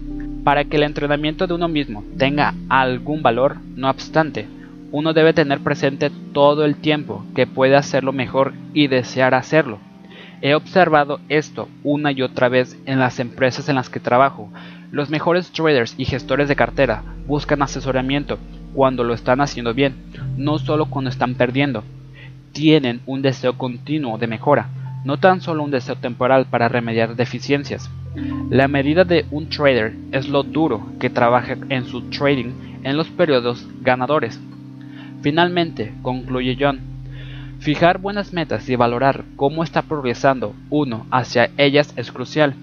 [0.44, 4.48] Para que el entrenamiento de uno mismo tenga algún valor, no obstante,
[4.92, 9.80] uno debe tener presente todo el tiempo que puede hacerlo mejor y desear hacerlo.
[10.42, 14.50] He observado esto una y otra vez en las empresas en las que trabajo.
[14.96, 18.40] Los mejores traders y gestores de cartera buscan asesoramiento
[18.74, 19.94] cuando lo están haciendo bien,
[20.38, 21.84] no solo cuando están perdiendo.
[22.54, 24.70] Tienen un deseo continuo de mejora,
[25.04, 27.92] no tan solo un deseo temporal para remediar deficiencias.
[28.50, 32.54] La medida de un trader es lo duro que trabaja en su trading
[32.86, 34.40] en los periodos ganadores.
[35.22, 36.80] Finalmente, concluye John,
[37.60, 42.56] fijar buenas metas y valorar cómo está progresando uno hacia ellas es crucial.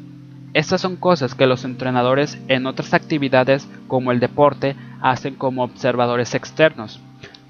[0.55, 6.35] Estas son cosas que los entrenadores en otras actividades como el deporte hacen como observadores
[6.35, 7.01] externos.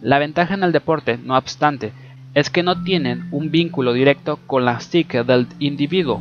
[0.00, 1.92] La ventaja en el deporte, no obstante,
[2.34, 6.20] es que no tienen un vínculo directo con la psique del individuo,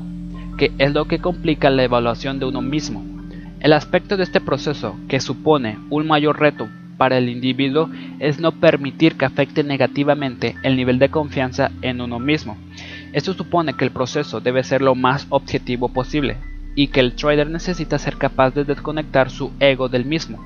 [0.57, 3.05] que es lo que complica la evaluación de uno mismo.
[3.59, 6.67] El aspecto de este proceso que supone un mayor reto
[6.97, 12.17] para el individuo es no permitir que afecte negativamente el nivel de confianza en uno
[12.17, 12.57] mismo.
[13.13, 16.37] Esto supone que el proceso debe ser lo más objetivo posible
[16.75, 20.43] y que el trader necesita ser capaz de desconectar su ego del mismo.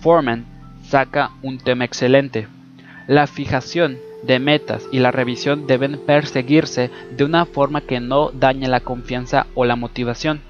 [0.00, 0.44] Foreman
[0.82, 2.48] saca un tema excelente.
[3.06, 8.68] La fijación de metas y la revisión deben perseguirse de una forma que no dañe
[8.68, 10.40] la confianza o la motivación.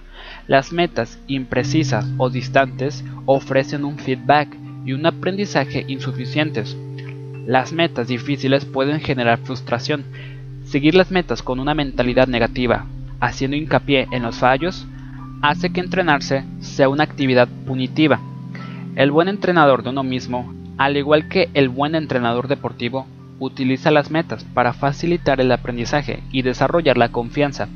[0.46, 6.76] Las metas imprecisas o distantes ofrecen un feedback y un aprendizaje insuficientes.
[7.46, 10.04] Las metas difíciles pueden generar frustración.
[10.64, 12.86] Seguir las metas con una mentalidad negativa,
[13.20, 14.86] haciendo hincapié en los fallos,
[15.42, 18.20] hace que entrenarse sea una actividad punitiva.
[18.94, 23.06] El buen entrenador de uno mismo, al igual que el buen entrenador deportivo,
[23.40, 27.68] utiliza las metas para facilitar el aprendizaje y desarrollar la confianza.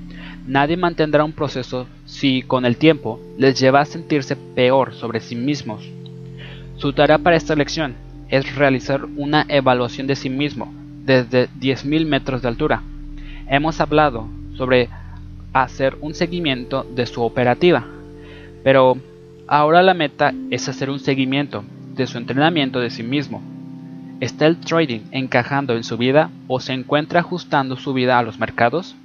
[0.47, 5.35] Nadie mantendrá un proceso si con el tiempo les lleva a sentirse peor sobre sí
[5.35, 5.83] mismos.
[6.77, 7.97] Su tarea para esta lección
[8.29, 10.73] es realizar una evaluación de sí mismo
[11.05, 12.83] desde 10.000 metros de altura.
[13.49, 14.89] Hemos hablado sobre
[15.63, 17.85] hacer un seguimiento de su operativa,
[18.65, 18.97] pero
[19.47, 21.65] ahora la meta es hacer un seguimiento
[21.95, 23.43] de su entrenamiento de sí mismo
[24.19, 28.39] ¿Está el trading encajando en su vida o se encuentra ajustando su vida a los
[28.39, 28.97] mercados?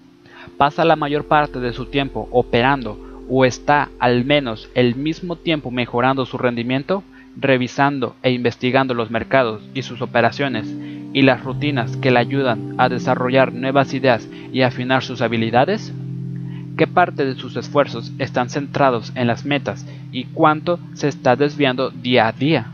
[0.57, 2.98] ¿Pasa la mayor parte de su tiempo operando
[3.30, 7.03] o está al menos el mismo tiempo mejorando su rendimiento,
[7.36, 10.73] revisando e investigando los mercados y sus operaciones
[11.14, 15.94] y las rutinas que le ayudan a desarrollar nuevas ideas y afinar sus habilidades?
[16.77, 21.89] ¿Qué parte de sus esfuerzos están centrados en las metas y cuánto se está desviando
[21.89, 22.68] día a día?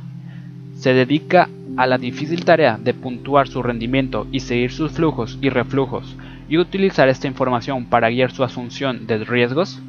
[0.76, 5.50] ¿Se dedica a la difícil tarea de puntuar su rendimiento y seguir sus flujos y
[5.50, 6.16] reflujos
[6.48, 9.82] y utilizar esta información para guiar su asunción de riesgos?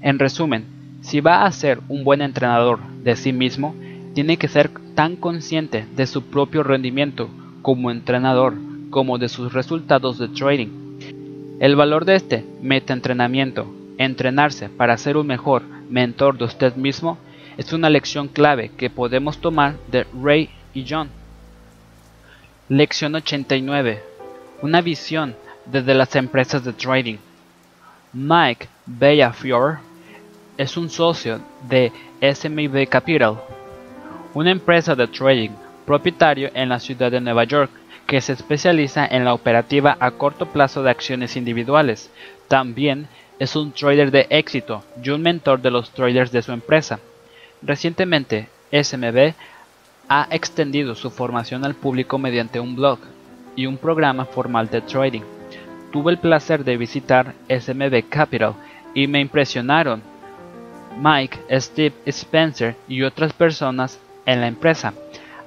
[0.00, 0.64] En resumen,
[1.00, 3.74] si va a ser un buen entrenador de sí mismo,
[4.14, 7.28] tiene que ser tan consciente de su propio rendimiento
[7.60, 8.54] como entrenador
[8.90, 10.81] como de sus resultados de trading.
[11.62, 17.18] El valor de este meta-entrenamiento, entrenarse para ser un mejor mentor de usted mismo,
[17.56, 21.08] es una lección clave que podemos tomar de Ray y John.
[22.68, 24.02] Lección 89.
[24.60, 27.18] Una visión desde las empresas de trading.
[28.12, 29.78] Mike Bellafior
[30.58, 33.36] es un socio de SMB Capital,
[34.34, 35.50] una empresa de trading
[35.86, 37.70] propietario en la ciudad de Nueva York
[38.12, 42.10] que se especializa en la operativa a corto plazo de acciones individuales.
[42.46, 43.08] También
[43.38, 47.00] es un trader de éxito y un mentor de los traders de su empresa.
[47.62, 49.32] Recientemente, SMB
[50.10, 52.98] ha extendido su formación al público mediante un blog
[53.56, 55.22] y un programa formal de trading.
[55.90, 58.52] Tuve el placer de visitar SMB Capital
[58.92, 60.02] y me impresionaron
[61.00, 64.92] Mike, Steve Spencer y otras personas en la empresa.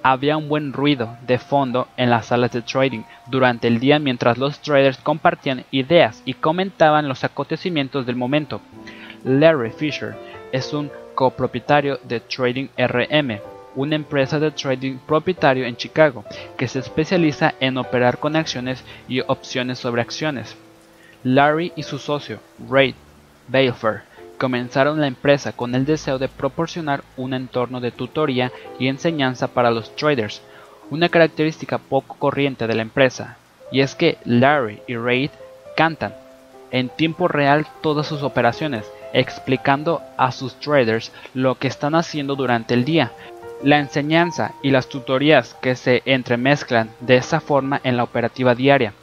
[0.08, 4.38] Había un buen ruido de fondo en las salas de trading durante el día mientras
[4.38, 8.62] los traders compartían ideas y comentaban los acontecimientos del momento.
[9.24, 10.16] Larry Fisher
[10.52, 13.40] es un copropietario de Trading RM
[13.74, 16.24] una empresa de trading propietario en Chicago
[16.56, 20.56] que se especializa en operar con acciones y opciones sobre acciones.
[21.24, 22.94] Larry y su socio, Ray
[23.48, 24.04] Balfour,
[24.38, 29.72] comenzaron la empresa con el deseo de proporcionar un entorno de tutoría y enseñanza para
[29.72, 30.42] los traders,
[30.90, 33.38] una característica poco corriente de la empresa,
[33.72, 35.32] y es que Larry y Reid
[35.76, 36.14] cantan
[36.72, 42.74] en tiempo real todas sus operaciones, explicando a sus traders lo que están haciendo durante
[42.74, 43.12] el día.
[43.64, 48.94] La enseñanza y las tutorías que se entremezclan de esa forma en la operativa diaria.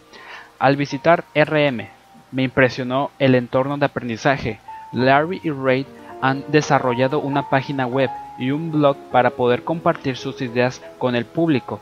[0.59, 1.89] Al visitar RM,
[2.31, 4.61] me impresionó el entorno de aprendizaje.
[4.93, 5.87] Larry y Ray
[6.21, 11.25] han desarrollado una página web y un blog para poder compartir sus ideas con el
[11.25, 11.81] público.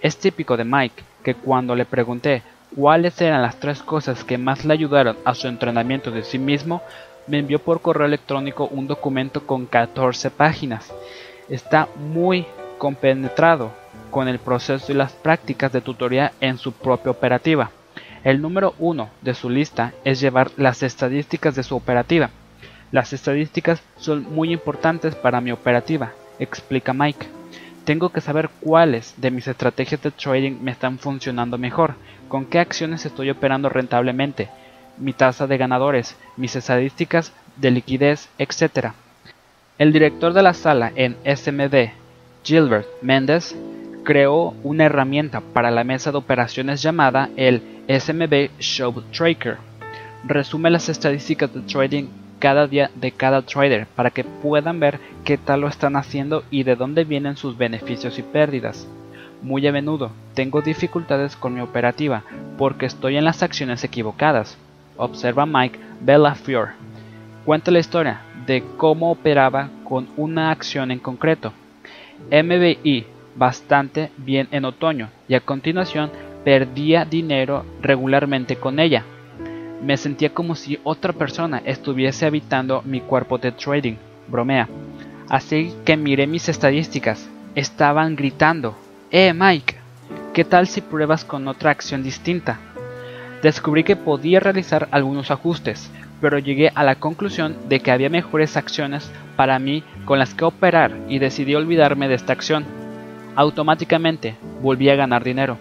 [0.00, 2.42] Es típico de Mike que cuando le pregunté
[2.76, 6.82] cuáles eran las tres cosas que más le ayudaron a su entrenamiento de sí mismo,
[7.26, 10.92] me envió por correo electrónico un documento con 14 páginas.
[11.48, 12.46] Está muy
[12.78, 13.70] compenetrado
[14.10, 17.70] con el proceso y las prácticas de tutoría en su propia operativa.
[18.24, 22.30] El número uno de su lista es llevar las estadísticas de su operativa.
[22.90, 27.26] Las estadísticas son muy importantes para mi operativa, explica Mike.
[27.84, 31.96] Tengo que saber cuáles de mis estrategias de trading me están funcionando mejor,
[32.28, 34.48] con qué acciones estoy operando rentablemente,
[34.96, 38.92] mi tasa de ganadores, mis estadísticas de liquidez, etc.
[39.76, 41.90] El director de la sala en SMD,
[42.42, 43.54] Gilbert Méndez,
[44.02, 49.58] creó una herramienta para la mesa de operaciones llamada el SMB Show Tracker.
[50.26, 52.06] Resume las estadísticas de trading
[52.38, 56.62] cada día de cada trader para que puedan ver qué tal lo están haciendo y
[56.62, 58.88] de dónde vienen sus beneficios y pérdidas.
[59.42, 62.22] Muy a menudo tengo dificultades con mi operativa
[62.56, 64.56] porque estoy en las acciones equivocadas,
[64.96, 66.70] observa Mike Bellafior.
[67.44, 71.52] Cuenta la historia de cómo operaba con una acción en concreto.
[72.30, 73.06] MBI
[73.36, 76.10] bastante bien en otoño y a continuación
[76.44, 79.04] perdía dinero regularmente con ella.
[79.82, 83.96] Me sentía como si otra persona estuviese habitando mi cuerpo de trading,
[84.28, 84.68] bromea.
[85.28, 87.28] Así que miré mis estadísticas.
[87.54, 88.76] Estaban gritando,
[89.10, 89.76] ¡Eh, Mike!
[90.32, 92.58] ¿Qué tal si pruebas con otra acción distinta?
[93.42, 95.90] Descubrí que podía realizar algunos ajustes,
[96.20, 100.44] pero llegué a la conclusión de que había mejores acciones para mí con las que
[100.44, 102.64] operar y decidí olvidarme de esta acción.
[103.36, 105.58] Automáticamente volví a ganar dinero.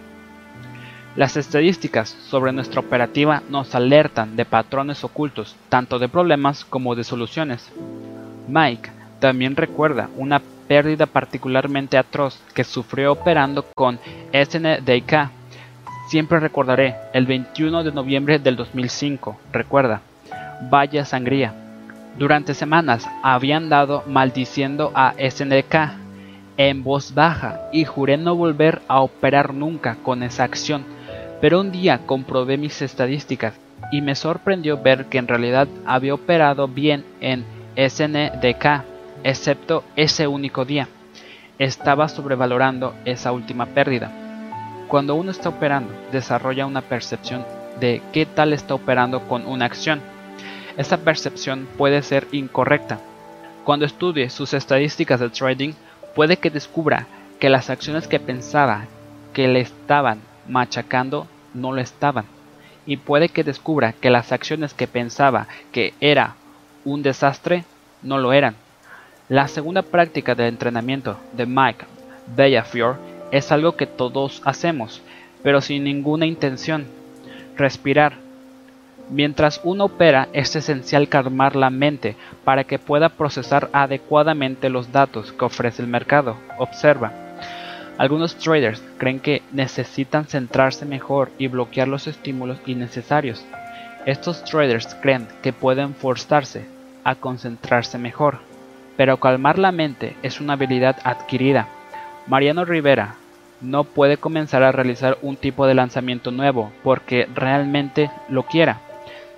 [1.15, 7.03] Las estadísticas sobre nuestra operativa nos alertan de patrones ocultos, tanto de problemas como de
[7.03, 7.71] soluciones.
[8.47, 13.99] Mike también recuerda una pérdida particularmente atroz que sufrió operando con
[14.31, 15.29] SNDK.
[16.09, 20.01] Siempre recordaré el 21 de noviembre del 2005, recuerda,
[20.71, 21.53] vaya sangría.
[22.17, 25.75] Durante semanas habían dado maldiciendo a SNDK
[26.57, 30.92] en voz baja y juré no volver a operar nunca con esa acción
[31.43, 33.53] pero un día comprobé mis estadísticas
[33.91, 37.43] y me sorprendió ver que en realidad había operado bien en
[37.75, 38.85] SNDK,
[39.25, 40.87] excepto ese único día.
[41.59, 44.09] Estaba sobrevalorando esa última pérdida.
[44.87, 47.45] Cuando uno está operando, desarrolla una percepción
[47.77, 49.99] de qué tal está operando con una acción.
[50.77, 53.01] Esa percepción puede ser incorrecta.
[53.65, 55.73] Cuando estudie sus estadísticas de trading,
[56.15, 57.07] puede que descubra
[57.41, 58.85] que las acciones que pensaba
[59.33, 62.25] que le estaban machacando no lo estaban,
[62.85, 66.35] y puede que descubra que las acciones que pensaba que era
[66.85, 67.63] un desastre
[68.01, 68.55] no lo eran.
[69.29, 71.85] La segunda práctica de entrenamiento de Mike
[72.35, 72.97] Bellafior
[73.31, 75.01] es algo que todos hacemos,
[75.41, 76.85] pero sin ninguna intención.
[77.55, 78.13] Respirar.
[79.09, 85.31] Mientras uno opera es esencial calmar la mente para que pueda procesar adecuadamente los datos
[85.33, 86.37] que ofrece el mercado.
[86.57, 87.22] Observa.
[87.97, 93.45] Algunos traders creen que necesitan centrarse mejor y bloquear los estímulos innecesarios.
[94.05, 96.65] Estos traders creen que pueden forzarse
[97.03, 98.39] a concentrarse mejor,
[98.97, 101.67] pero calmar la mente es una habilidad adquirida.
[102.25, 103.15] Mariano Rivera
[103.61, 108.79] no puede comenzar a realizar un tipo de lanzamiento nuevo porque realmente lo quiera.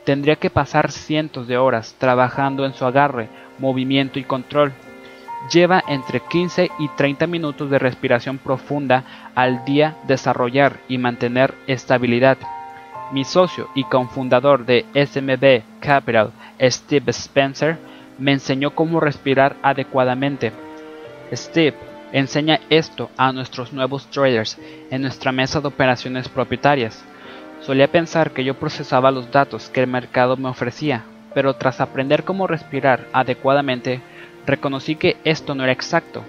[0.05, 3.27] Tendría que pasar cientos de horas trabajando en su agarre,
[3.59, 4.71] movimiento y control
[5.51, 9.03] lleva entre 15 y 30 minutos de respiración profunda
[9.35, 12.37] al día desarrollar y mantener estabilidad.
[13.11, 17.77] Mi socio y cofundador de SMB Capital, Steve Spencer,
[18.17, 20.51] me enseñó cómo respirar adecuadamente.
[21.33, 21.75] Steve
[22.11, 24.57] enseña esto a nuestros nuevos traders
[24.89, 27.03] en nuestra mesa de operaciones propietarias.
[27.61, 31.03] Solía pensar que yo procesaba los datos que el mercado me ofrecía,
[31.33, 34.01] pero tras aprender cómo respirar adecuadamente,
[34.45, 36.23] Reconocí que esto no era exacto.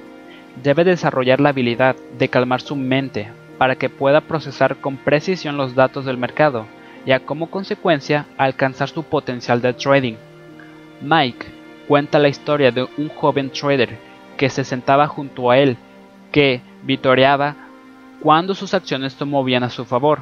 [0.62, 3.28] Debe desarrollar la habilidad de calmar su mente
[3.58, 6.66] para que pueda procesar con precisión los datos del mercado
[7.04, 10.14] y a como consecuencia alcanzar su potencial de trading.
[11.02, 11.46] Mike
[11.86, 13.96] cuenta la historia de un joven trader
[14.36, 15.76] que se sentaba junto a él,
[16.32, 17.54] que vitoreaba
[18.20, 20.20] cuando sus acciones se movían a su favor.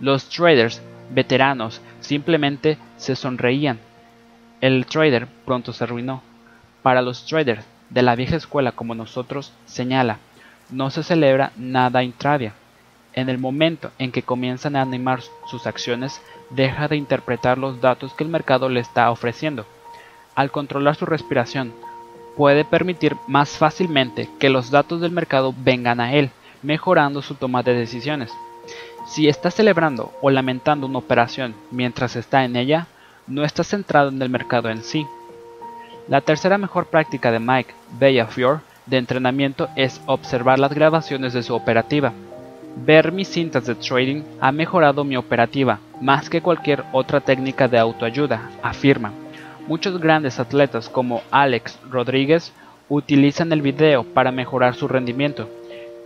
[0.00, 3.78] Los traders veteranos simplemente se sonreían.
[4.60, 6.22] El trader pronto se arruinó.
[6.82, 10.18] Para los traders de la vieja escuela como nosotros, señala,
[10.70, 12.54] no se celebra nada intradia.
[13.14, 18.12] En el momento en que comienzan a animar sus acciones, deja de interpretar los datos
[18.14, 19.66] que el mercado le está ofreciendo.
[20.34, 21.72] Al controlar su respiración,
[22.36, 26.30] puede permitir más fácilmente que los datos del mercado vengan a él,
[26.62, 28.32] mejorando su toma de decisiones.
[29.06, 32.86] Si está celebrando o lamentando una operación mientras está en ella,
[33.26, 35.06] no está centrado en el mercado en sí.
[36.08, 41.54] La tercera mejor práctica de Mike Bellafior de entrenamiento es observar las grabaciones de su
[41.54, 42.14] operativa.
[42.86, 47.78] Ver mis cintas de trading ha mejorado mi operativa más que cualquier otra técnica de
[47.78, 49.12] autoayuda, afirma.
[49.66, 52.54] Muchos grandes atletas como Alex Rodríguez
[52.88, 55.46] utilizan el video para mejorar su rendimiento.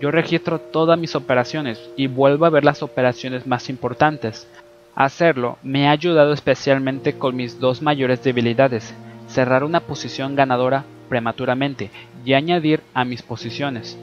[0.01, 4.49] Yo registro todas mis operaciones y vuelvo a ver las operaciones más importantes.
[4.97, 8.93] Hacerlo me ha ayudado especialmente con mis dos mayores debilidades,
[9.33, 11.91] cerrar una posición ganadora prematuramente
[12.25, 13.99] y añadir a mis posiciones.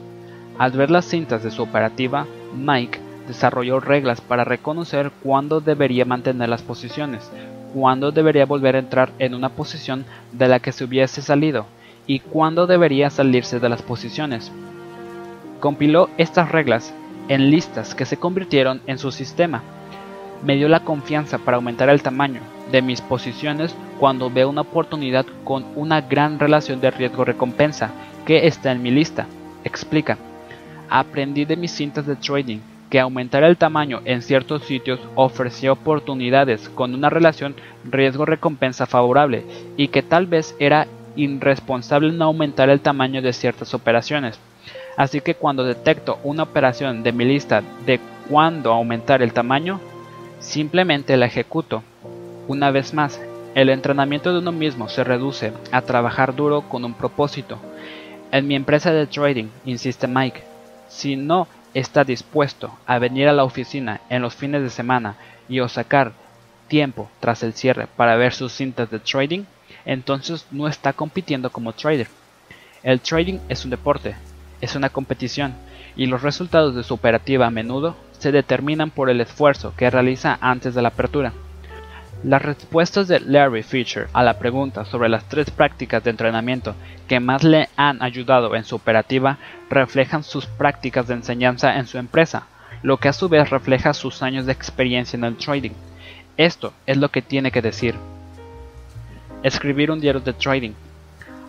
[0.58, 2.26] Al ver las cintas de su operativa,
[2.58, 7.32] Mike desarrolló reglas para reconocer cuándo debería mantener las posiciones,
[7.74, 11.68] cuándo debería volver a entrar en una posición de la que se hubiese salido
[12.08, 14.52] y cuándo debería salirse de las posiciones.
[15.60, 16.92] Compiló estas reglas
[17.28, 19.62] en listas que se convirtieron en su sistema.
[20.44, 25.26] Me dio la confianza para aumentar el tamaño de mis posiciones cuando veo una oportunidad
[25.44, 27.92] con una gran relación de riesgo-recompensa
[28.26, 29.28] que está en mi lista.
[29.64, 30.18] Explica.
[30.90, 32.60] Aprendí de mis cintas de trading
[32.90, 37.56] que aumentar el tamaño en ciertos sitios ofrecía oportunidades con una relación
[37.86, 39.46] riesgo-recompensa favorable
[39.78, 44.40] y que tal vez era irresponsable no aumentar el tamaño de ciertas operaciones.
[44.98, 49.80] Así que cuando detecto una operación de mi lista de cuándo aumentar el tamaño,
[50.40, 51.84] simplemente la ejecuto.
[52.50, 53.22] Una vez más,
[53.54, 57.60] el entrenamiento de uno mismo se reduce a trabajar duro con un propósito.
[58.32, 60.44] En mi empresa de trading, insiste Mike,
[60.88, 65.16] si no está dispuesto a venir a la oficina en los fines de semana
[65.48, 66.14] y o sacar
[66.68, 69.44] tiempo tras el cierre para ver sus cintas de trading,
[69.86, 72.08] entonces no está compitiendo como trader.
[72.82, 74.16] El trading es un deporte,
[74.60, 75.54] es una competición
[75.96, 80.40] y los resultados de su operativa a menudo se determinan por el esfuerzo que realiza
[80.42, 81.32] antes de la apertura.
[82.24, 86.76] Las respuestas de Larry Fisher a la pregunta sobre las tres prácticas de entrenamiento
[87.08, 89.38] que más le han ayudado en su operativa
[89.70, 92.48] reflejan sus prácticas de enseñanza en su empresa,
[92.84, 95.72] lo que a su vez refleja sus años de experiencia en el trading.
[96.36, 97.96] Esto es lo que tiene que decir.
[99.42, 100.74] Escribir un diario de trading.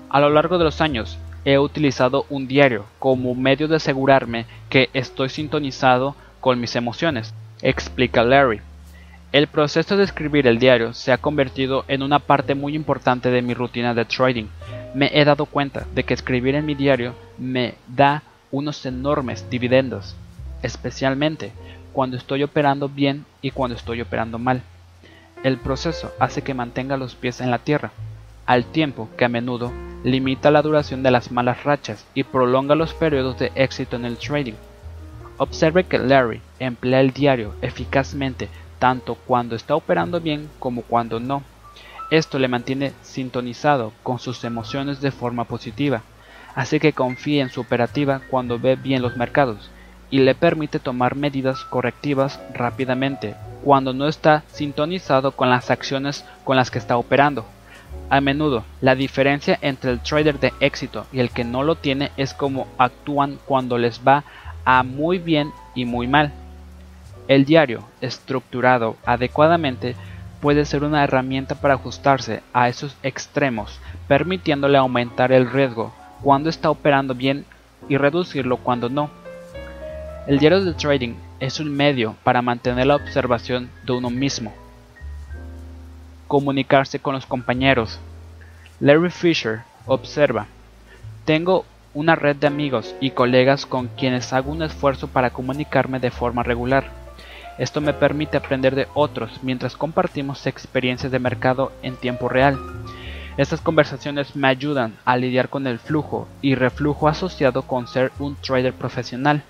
[0.08, 4.88] A lo largo de los años, he utilizado un diario como medio de asegurarme que
[4.92, 8.60] estoy sintonizado con mis emociones, explica Larry.
[9.32, 13.42] El proceso de escribir el diario se ha convertido en una parte muy importante de
[13.42, 14.46] mi rutina de trading.
[14.92, 20.16] Me he dado cuenta de que escribir en mi diario me da unos enormes dividendos,
[20.62, 21.52] especialmente
[21.92, 24.62] cuando estoy operando bien y cuando estoy operando mal.
[25.44, 27.92] El proceso hace que mantenga los pies en la tierra,
[28.46, 32.94] al tiempo que a menudo limita la duración de las malas rachas y prolonga los
[32.94, 34.54] periodos de éxito en el trading.
[35.36, 38.48] Observe que Larry emplea el diario eficazmente
[38.80, 41.44] tanto cuando está operando bien como cuando no.
[42.10, 46.02] Esto le mantiene sintonizado con sus emociones de forma positiva,
[46.56, 49.70] así que confía en su operativa cuando ve bien los mercados
[50.10, 56.56] y le permite tomar medidas correctivas rápidamente cuando no está sintonizado con las acciones con
[56.56, 57.44] las que está operando.
[58.08, 62.10] A menudo, la diferencia entre el trader de éxito y el que no lo tiene
[62.16, 64.24] es cómo actúan cuando les va
[64.64, 66.32] a muy bien y muy mal.
[67.30, 69.94] El diario, estructurado adecuadamente,
[70.40, 73.78] puede ser una herramienta para ajustarse a esos extremos,
[74.08, 75.94] permitiéndole aumentar el riesgo
[76.24, 77.44] cuando está operando bien
[77.88, 79.10] y reducirlo cuando no.
[80.26, 84.52] El diario de trading es un medio para mantener la observación de uno mismo,
[86.26, 88.00] comunicarse con los compañeros.
[88.80, 90.48] Larry Fisher observa,
[91.24, 96.10] tengo una red de amigos y colegas con quienes hago un esfuerzo para comunicarme de
[96.10, 96.99] forma regular.
[97.60, 102.58] Esto me permite aprender de otros mientras compartimos experiencias de mercado en tiempo real.
[103.36, 108.34] Estas conversaciones me ayudan a lidiar con el flujo y reflujo asociado con ser un
[108.36, 109.42] trader profesional.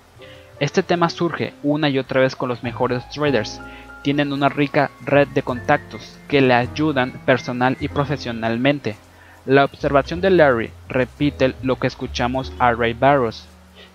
[0.59, 3.61] Este tema surge una y otra vez con los mejores traders,
[4.01, 8.97] tienen una rica red de contactos que le ayudan personal y profesionalmente.
[9.45, 13.45] La observación de Larry repite lo que escuchamos a Ray Barrows.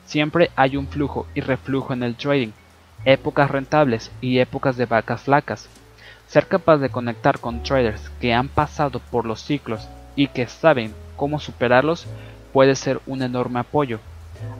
[0.07, 2.53] Siempre hay un flujo y reflujo en el trading,
[3.07, 5.69] épocas rentables y épocas de vacas flacas.
[6.27, 10.93] Ser capaz de conectar con traders que han pasado por los ciclos y que saben
[11.17, 12.07] cómo superarlos
[12.53, 14.01] puede ser un enorme apoyo.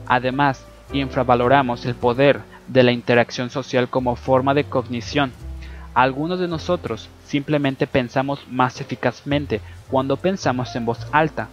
[0.07, 5.33] Además, infravaloramos el poder de la interacción social como forma de cognición.
[5.93, 9.59] Algunos de nosotros simplemente pensamos más eficazmente
[9.89, 11.49] cuando pensamos en voz alta.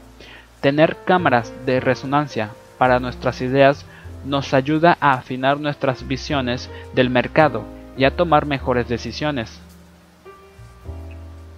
[0.61, 3.85] Tener cámaras de resonancia para nuestras ideas
[4.25, 7.65] nos ayuda a afinar nuestras visiones del mercado
[7.97, 9.61] y a tomar mejores decisiones.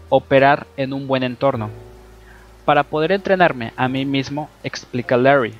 [0.08, 1.70] Operar en un buen entorno.
[2.64, 5.54] Para poder entrenarme a mí mismo, explica Larry,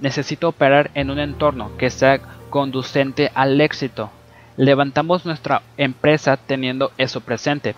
[0.00, 2.20] necesito operar en un entorno que sea
[2.50, 4.10] conducente al éxito.
[4.56, 7.74] Levantamos nuestra empresa teniendo eso presente.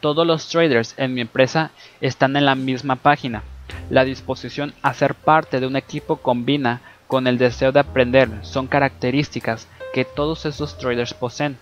[0.00, 1.70] Todos los traders en mi empresa
[2.00, 3.42] están en la misma página.
[3.90, 8.66] La disposición a ser parte de un equipo combina con el deseo de aprender son
[8.66, 11.56] características que todos esos traders poseen.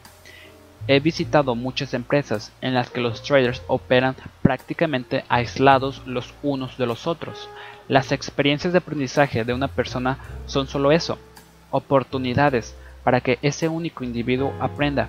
[0.87, 6.87] He visitado muchas empresas en las que los traders operan prácticamente aislados los unos de
[6.87, 7.49] los otros.
[7.89, 11.19] Las experiencias de aprendizaje de una persona son solo eso,
[11.71, 15.09] oportunidades para que ese único individuo aprenda.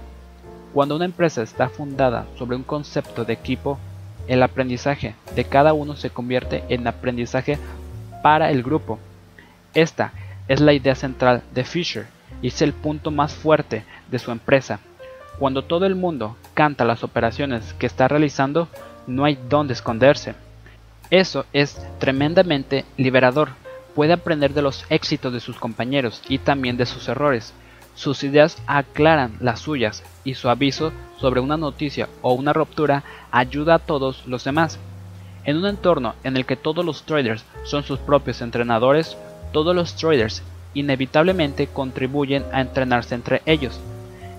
[0.74, 3.80] Cuando una empresa está fundada sobre un concepto de equipo,
[4.28, 7.58] el aprendizaje de cada uno se convierte en aprendizaje
[8.22, 9.00] para el grupo.
[9.74, 10.12] Esta
[10.48, 12.08] es la idea central de Fisher
[12.42, 14.80] y es el punto más fuerte de su empresa.
[15.40, 18.68] Cuando todo el mundo canta las operaciones que está realizando,
[19.08, 20.36] no hay dónde esconderse.
[21.10, 23.50] Eso es tremendamente liberador.
[23.94, 27.54] Puede aprender de los éxitos de sus compañeros y también de sus errores.
[27.96, 33.76] Sus ideas aclaran las suyas y su aviso sobre una noticia o una ruptura ayuda
[33.76, 34.80] a todos los demás.
[35.46, 39.16] En un entorno en el que todos los traders son sus propios entrenadores,
[39.56, 43.80] todos los traders inevitablemente contribuyen a entrenarse entre ellos.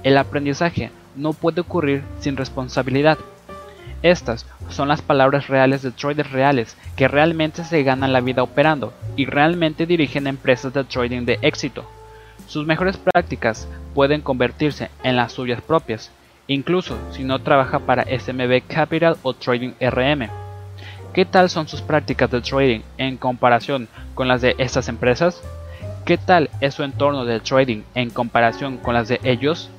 [0.03, 3.17] El aprendizaje no puede ocurrir sin responsabilidad.
[4.03, 8.93] Estas son las palabras reales de traders reales que realmente se ganan la vida operando
[9.17, 11.91] y realmente dirigen empresas de trading de éxito.
[12.47, 16.11] Sus mejores prácticas pueden convertirse en las suyas propias,
[16.47, 20.46] incluso si no trabaja para SMB Capital o Trading RM.
[21.13, 25.43] ¿Qué tal son sus prácticas de trading en comparación con las de estas empresas?
[26.05, 29.71] ¿Qué tal es su entorno de trading en comparación con las de ellos?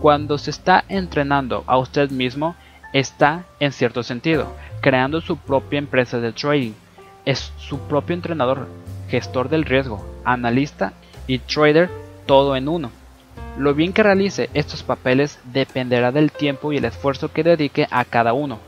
[0.00, 2.56] Cuando se está entrenando a usted mismo,
[2.92, 4.46] está, en cierto sentido,
[4.80, 6.72] creando su propia empresa de trading.
[7.24, 8.66] Es su propio entrenador,
[9.08, 10.92] gestor del riesgo, analista
[11.26, 11.90] y trader
[12.26, 12.90] todo en uno.
[13.56, 18.04] Lo bien que realice estos papeles dependerá del tiempo y el esfuerzo que dedique a
[18.04, 18.58] cada uno.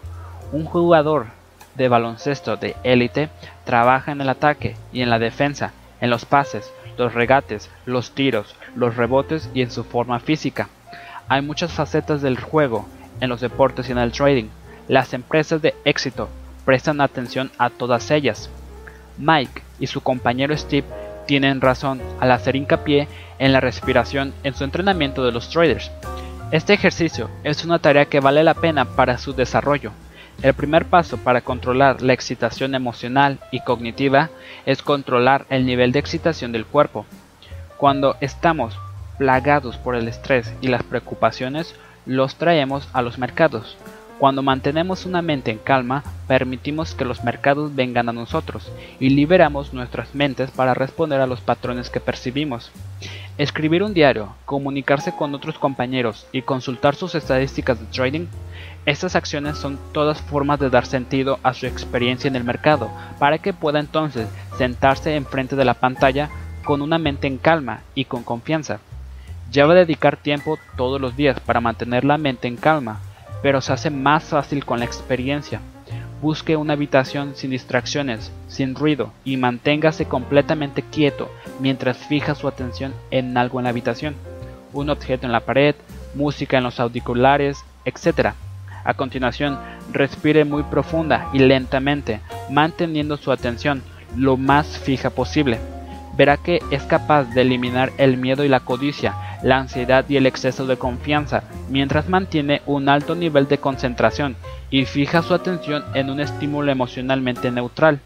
[0.53, 1.27] Un jugador
[1.77, 3.29] de baloncesto de élite
[3.65, 8.55] trabaja en el ataque y en la defensa, en los pases, los regates, los tiros,
[8.75, 10.69] los rebotes y en su forma física.
[11.29, 12.87] Hay muchas facetas del juego
[13.21, 14.49] en los deportes y en el trading.
[14.89, 16.29] Las empresas de éxito
[16.65, 18.51] prestan atención a todas ellas.
[19.19, 20.87] Mike y su compañero Steve
[21.27, 23.09] tienen razón al hacer hincapié
[23.39, 25.91] en la respiración en su entrenamiento de los traders.
[26.53, 29.91] Este ejercicio es una tarea que vale la pena para su desarrollo.
[30.43, 34.29] El primer paso para controlar la excitación emocional y cognitiva
[34.67, 37.07] es controlar el nivel de excitación del cuerpo.
[37.79, 38.79] Cuando estamos
[39.17, 43.77] plagados por el estrés y las preocupaciones, los traemos a los mercados.
[44.19, 49.75] Cuando mantenemos una mente en calma, permitimos que los mercados vengan a nosotros y liberamos
[49.75, 52.71] nuestras mentes para responder a los patrones que percibimos.
[53.37, 58.27] Escribir un diario, comunicarse con otros compañeros y consultar sus estadísticas de trading,
[58.87, 62.89] estas acciones son todas formas de dar sentido a su experiencia en el mercado
[63.19, 66.31] para que pueda entonces sentarse enfrente de la pantalla
[66.65, 68.79] con una mente en calma y con confianza.
[69.51, 73.01] Ya va a dedicar tiempo todos los días para mantener la mente en calma,
[73.43, 75.61] pero se hace más fácil con la experiencia.
[76.23, 82.95] Busque una habitación sin distracciones, sin ruido y manténgase completamente quieto mientras fija su atención
[83.11, 84.15] en algo en la habitación,
[84.73, 85.75] un objeto en la pared,
[86.15, 88.35] música en los auriculares, etc.
[88.87, 89.59] A continuación,
[89.93, 93.83] respire muy profunda y lentamente, manteniendo su atención
[94.17, 95.59] lo más fija posible.
[96.17, 100.27] Verá que es capaz de eliminar el miedo y la codicia la ansiedad y el
[100.27, 104.37] exceso de confianza, mientras mantiene un alto nivel de concentración
[104.71, 108.01] y fija su atención en un estímulo emocionalmente neutral.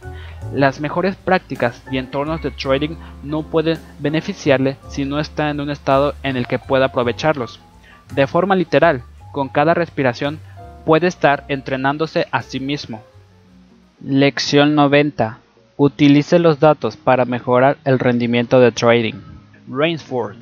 [0.52, 5.70] Las mejores prácticas y entornos de trading no pueden beneficiarle si no está en un
[5.70, 7.60] estado en el que pueda aprovecharlos.
[8.14, 9.02] De forma literal,
[9.32, 10.40] con cada respiración
[10.90, 13.00] puede estar entrenándose a sí mismo.
[14.04, 15.38] Lección 90.
[15.76, 19.14] Utilice los datos para mejorar el rendimiento de trading.
[19.68, 20.38] Rainsford,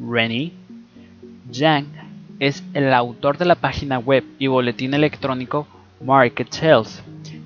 [0.00, 0.54] Rennie,
[1.50, 1.88] Yang
[2.38, 5.68] es el autor de la página web y boletín electrónico
[6.02, 7.02] Market Sales,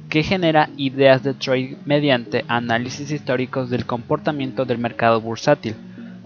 [0.08, 5.74] que genera ideas de trading mediante análisis históricos del comportamiento del mercado bursátil.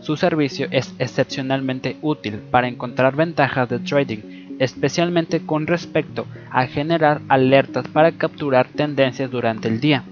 [0.02, 7.22] Su servicio es excepcionalmente útil para encontrar ventajas de trading, especialmente con respecto a generar
[7.28, 10.04] alertas para capturar tendencias durante el día.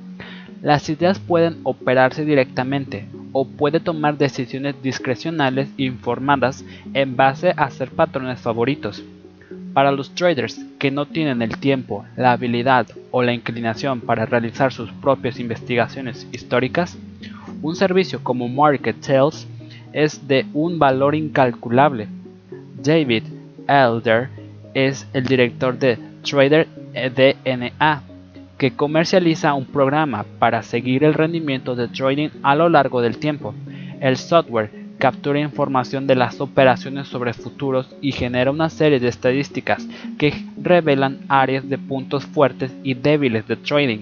[0.62, 6.64] Las ideas pueden operarse directamente o puede tomar decisiones discrecionales informadas
[6.94, 9.04] en base a ser patrones favoritos.
[9.74, 14.72] Para los traders que no tienen el tiempo, la habilidad o la inclinación para realizar
[14.72, 16.98] sus propias investigaciones históricas,
[17.60, 19.46] un servicio como Market Sales
[19.92, 22.08] es de un valor incalculable.
[22.82, 23.24] David
[23.68, 24.28] Elder
[24.74, 28.02] es el director de Trader DNA
[28.58, 33.54] que comercializa un programa para seguir el rendimiento de trading a lo largo del tiempo.
[34.00, 39.86] El software captura información de las operaciones sobre futuros y genera una serie de estadísticas
[40.18, 44.00] que revelan áreas de puntos fuertes y débiles de trading.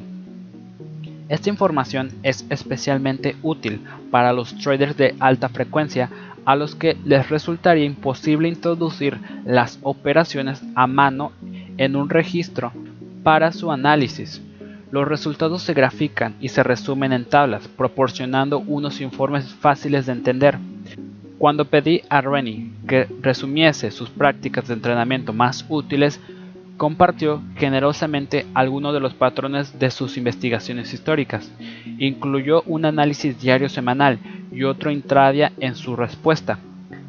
[1.28, 3.80] Esta información es especialmente útil
[4.10, 6.08] para los traders de alta frecuencia
[6.46, 11.32] a los que les resultaría imposible introducir las operaciones a mano
[11.76, 12.72] en un registro
[13.22, 14.40] para su análisis.
[14.92, 20.56] Los resultados se grafican y se resumen en tablas, proporcionando unos informes fáciles de entender.
[21.38, 26.20] Cuando pedí a Rennie que resumiese sus prácticas de entrenamiento más útiles,
[26.76, 31.50] compartió generosamente algunos de los patrones de sus investigaciones históricas.
[31.98, 34.18] Incluyó un análisis diario semanal
[34.52, 36.58] y otro intradia en su respuesta,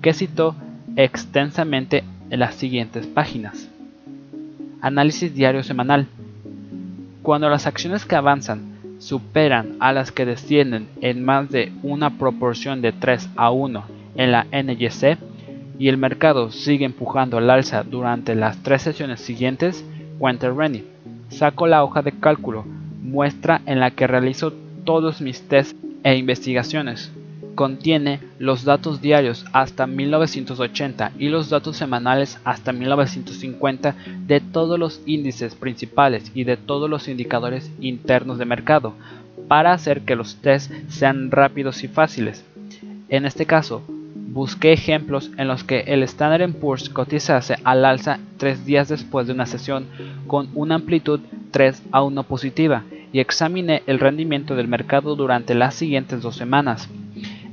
[0.01, 0.55] que citó
[0.95, 3.69] extensamente en las siguientes páginas.
[4.81, 6.07] Análisis diario semanal.
[7.21, 12.81] Cuando las acciones que avanzan superan a las que descienden en más de una proporción
[12.81, 13.83] de 3 a 1
[14.15, 15.17] en la NYC
[15.79, 19.85] y el mercado sigue empujando al alza durante las tres sesiones siguientes,
[20.17, 20.85] cuenta Rennie.
[21.29, 22.65] Saco la hoja de cálculo,
[23.01, 27.11] muestra en la que realizo todos mis tests e investigaciones
[27.57, 33.95] contiene los datos diarios hasta 1980 y los datos semanales hasta 1950
[34.27, 38.93] de todos los índices principales y de todos los indicadores internos de mercado
[39.47, 42.45] para hacer que los tests sean rápidos y fáciles.
[43.09, 43.81] En este caso,
[44.37, 49.33] busqué ejemplos en los que el Standard Poor's cotizase al alza tres días después de
[49.33, 49.87] una sesión
[50.27, 55.73] con una amplitud 3 a 1 positiva y examiné el rendimiento del mercado durante las
[55.73, 56.87] siguientes dos semanas.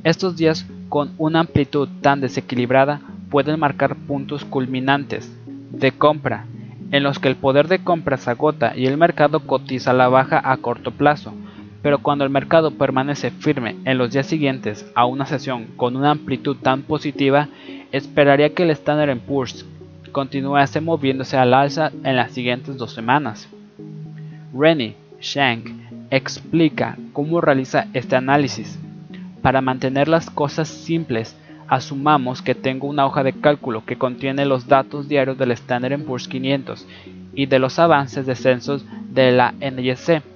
[0.05, 3.01] Estos días con una amplitud tan desequilibrada
[3.31, 5.35] pueden marcar puntos culminantes
[5.71, 6.45] de compra,
[6.91, 10.39] en los que el poder de compra se agota y el mercado cotiza la baja
[10.45, 11.33] a corto plazo,
[11.85, 16.13] pero cuando el mercado permanece firme en los días siguientes a una sesión con una
[16.13, 17.49] amplitud tan positiva,
[17.93, 19.67] esperaría que el Standard Poor's
[20.11, 23.51] continuase moviéndose al alza en las siguientes dos semanas.
[24.59, 25.69] Rennie Shank
[26.09, 28.79] explica cómo realiza este análisis.
[29.43, 31.37] Para mantener las cosas simples,
[31.69, 36.29] asumamos que tengo una hoja de cálculo que contiene los datos diarios del Standard Poor's
[36.29, 36.87] 500
[37.35, 40.34] y de los avances descensos de la NYC.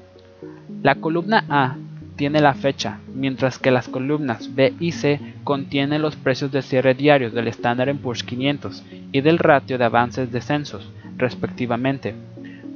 [0.82, 1.76] La columna A
[2.14, 6.94] tiene la fecha, mientras que las columnas B y C contienen los precios de cierre
[6.94, 12.14] diarios del Standard Poor's 500 y del ratio de avances descensos, respectivamente.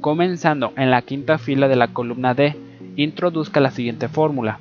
[0.01, 2.57] Comenzando en la quinta fila de la columna D,
[2.97, 4.59] introduzca la siguiente fórmula.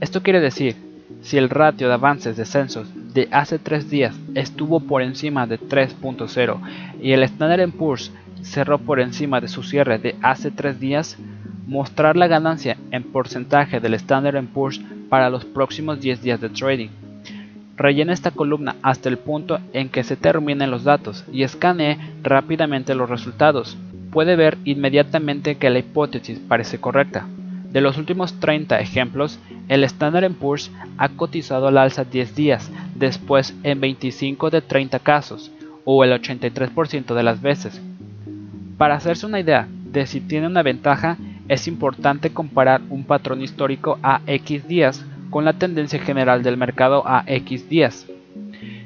[0.00, 0.76] Esto quiere decir,
[1.20, 6.58] si el ratio de avances descensos de hace 3 días estuvo por encima de 3.0
[7.02, 8.12] y el Standard Poor's
[8.42, 11.16] cerró por encima de su cierre de hace 3 días,
[11.66, 16.88] mostrar la ganancia en porcentaje del Standard Poor's para los próximos 10 días de trading.
[17.76, 22.94] Rellene esta columna hasta el punto en que se terminen los datos y escanee rápidamente
[22.94, 23.76] los resultados.
[24.10, 27.26] Puede ver inmediatamente que la hipótesis parece correcta.
[27.70, 29.38] De los últimos 30 ejemplos,
[29.68, 35.52] el Standard Poor's ha cotizado al alza 10 días, después en 25 de 30 casos,
[35.84, 37.80] o el 83% de las veces.
[38.78, 41.18] Para hacerse una idea de si tiene una ventaja,
[41.48, 47.02] es importante comparar un patrón histórico a X días con la tendencia general del mercado
[47.04, 48.06] a X días.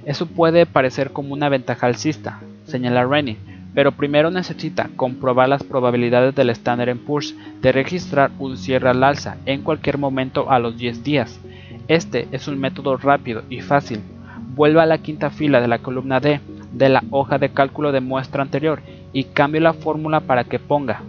[0.07, 3.37] Eso puede parecer como una ventaja alcista, señala Rennie,
[3.75, 9.37] pero primero necesita comprobar las probabilidades del Standard Poor's de registrar un cierre al alza
[9.45, 11.39] en cualquier momento a los 10 días.
[11.87, 14.01] Este es un método rápido y fácil.
[14.55, 16.41] Vuelva a la quinta fila de la columna D,
[16.73, 18.81] de la hoja de cálculo de muestra anterior
[19.13, 21.03] y cambio la fórmula para que ponga.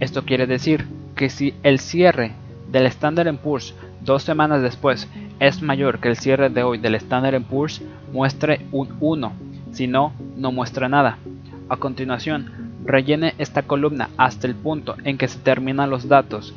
[0.00, 2.32] Esto quiere decir que si el cierre
[2.70, 5.08] del Standard Poor's dos semanas después
[5.40, 7.82] es mayor que el cierre de hoy del Standard Poor's,
[8.12, 9.32] muestre un 1,
[9.72, 11.18] si no, no muestra nada.
[11.68, 12.50] A continuación,
[12.84, 16.54] rellene esta columna hasta el punto en que se terminan los datos.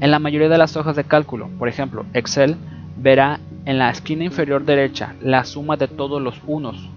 [0.00, 2.56] En la mayoría de las hojas de cálculo, por ejemplo Excel,
[2.96, 6.88] verá en la esquina inferior derecha la suma de todos los unos.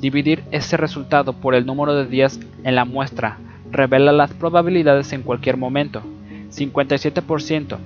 [0.00, 3.38] Dividir ese resultado por el número de días en la muestra
[3.70, 6.02] revela las probabilidades en cualquier momento.
[6.50, 7.78] 57%,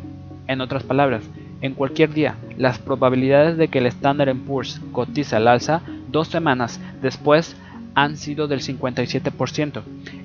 [0.47, 1.23] en otras palabras,
[1.61, 6.81] en cualquier día, las probabilidades de que el Standard Poor's cotice al alza dos semanas
[7.03, 7.57] después
[7.95, 9.83] han sido del 57%.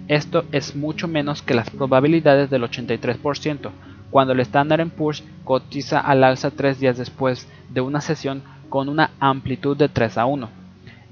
[0.07, 3.71] Esto es mucho menos que las probabilidades del 83%,
[4.11, 9.11] cuando el Standard Poor's cotiza al alza tres días después de una sesión con una
[9.19, 10.62] amplitud de 3 a 1.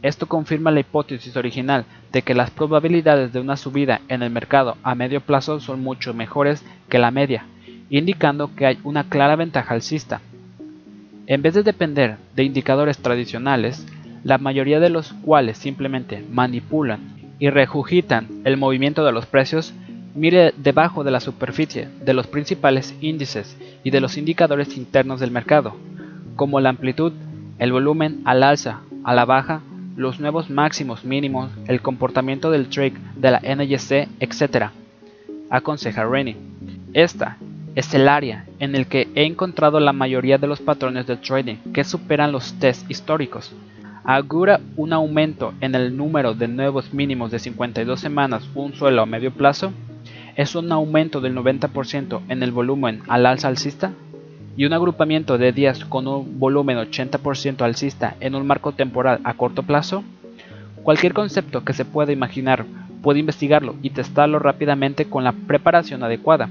[0.02, 4.78] Esto confirma la hipótesis original de que las probabilidades de una subida en el mercado
[4.82, 7.46] a medio plazo son mucho mejores que la media,
[7.90, 10.22] indicando que hay una clara ventaja alcista.
[11.28, 13.86] En vez de depender de indicadores tradicionales,
[14.24, 17.00] la mayoría de los cuales simplemente manipulan
[17.38, 19.74] y rejugitan el movimiento de los precios,
[20.16, 25.32] mire debajo de la superficie de los principales índices y de los indicadores internos del
[25.32, 25.76] mercado,
[26.36, 27.14] como la amplitud,
[27.60, 29.62] el volumen al alza, a la baja,
[29.96, 34.70] los nuevos máximos mínimos, el comportamiento del trade de la NYC, etc.
[35.50, 36.38] Aconseja Rennie.
[36.94, 37.38] Esta
[37.76, 41.56] es el área en el que he encontrado la mayoría de los patrones de trading
[41.74, 43.54] que superan los test históricos.
[44.04, 49.06] Augura un aumento en el número de nuevos mínimos de 52 semanas un suelo a
[49.06, 49.72] medio plazo.
[50.36, 53.94] Es un aumento del 90% en el volumen al alza alcista
[54.58, 59.34] y un agrupamiento de días con un volumen 80% alcista en un marco temporal a
[59.34, 60.04] corto plazo.
[60.84, 62.66] Cualquier concepto que se pueda imaginar
[63.02, 66.50] puede investigarlo y testarlo rápidamente con la preparación adecuada.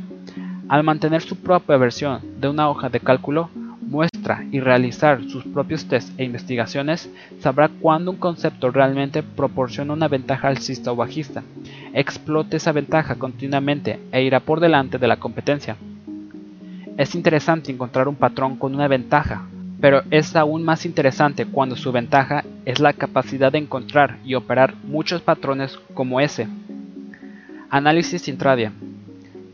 [0.68, 3.50] Al mantener su propia versión de una hoja de cálculo,
[3.90, 7.10] muestra y realizar sus propios tests e investigaciones,
[7.40, 11.42] sabrá cuándo un concepto realmente proporciona una ventaja alcista o bajista.
[11.92, 15.76] Explote esa ventaja continuamente e irá por delante de la competencia.
[16.96, 19.46] Es interesante encontrar un patrón con una ventaja,
[19.80, 24.74] pero es aún más interesante cuando su ventaja es la capacidad de encontrar y operar
[24.84, 26.48] muchos patrones como ese.
[27.70, 28.72] Análisis intradia.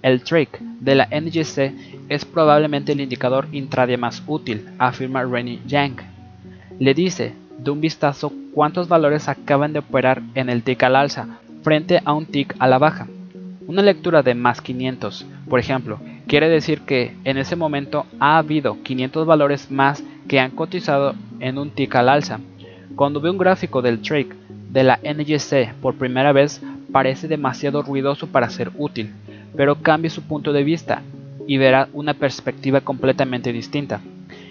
[0.03, 5.99] El trick de la NGC es probablemente el indicador intraday más útil, afirma Rennie Yang.
[6.79, 11.39] Le dice de un vistazo cuántos valores acaban de operar en el tick al alza
[11.63, 13.07] frente a un tick a la baja.
[13.67, 18.82] Una lectura de más 500, por ejemplo, quiere decir que en ese momento ha habido
[18.82, 22.40] 500 valores más que han cotizado en un tick al alza.
[22.94, 24.35] Cuando ve un gráfico del trick
[24.70, 26.62] de la NGC por primera vez,
[26.93, 29.12] parece demasiado ruidoso para ser útil
[29.57, 31.03] pero cambie su punto de vista
[31.47, 34.01] y verá una perspectiva completamente distinta.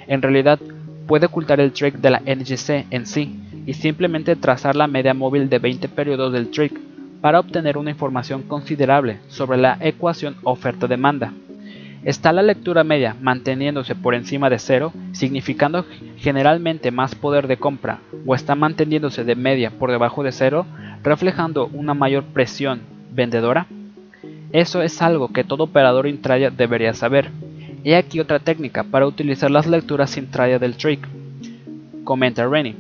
[0.07, 0.60] En realidad,
[1.07, 5.49] puede ocultar el trick de la NGC en sí y simplemente trazar la media móvil
[5.49, 6.80] de 20 periodos del trick
[7.22, 11.34] para obtener una información considerable sobre la ecuación oferta-demanda.
[12.06, 15.88] Está la lectura media manteniéndose por encima de cero, significando
[16.18, 20.68] generalmente más poder de compra, o está manteniéndose de media por debajo de cero,
[21.03, 23.65] reflejando una mayor presión vendedora?
[24.52, 27.32] Eso es algo que todo operador intradia debería saber.
[27.84, 31.07] He aquí otra técnica para utilizar las lecturas intradia del trick.
[32.03, 32.76] Comenta Rennie.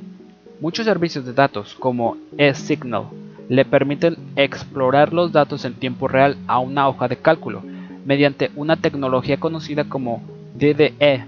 [0.61, 3.05] Muchos servicios de datos como eSignal
[3.49, 7.63] le permiten explorar los datos en tiempo real a una hoja de cálculo
[8.05, 10.23] mediante una tecnología conocida como
[10.55, 11.25] DDE.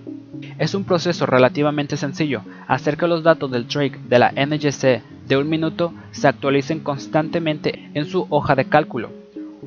[0.60, 5.38] Es un proceso relativamente sencillo hacer que los datos del trick de la NGC de
[5.38, 9.10] un minuto se actualicen constantemente en su hoja de cálculo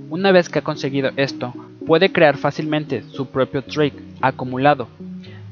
[0.08, 1.52] una vez que ha conseguido esto,
[1.86, 4.88] puede crear fácilmente su propio trick acumulado.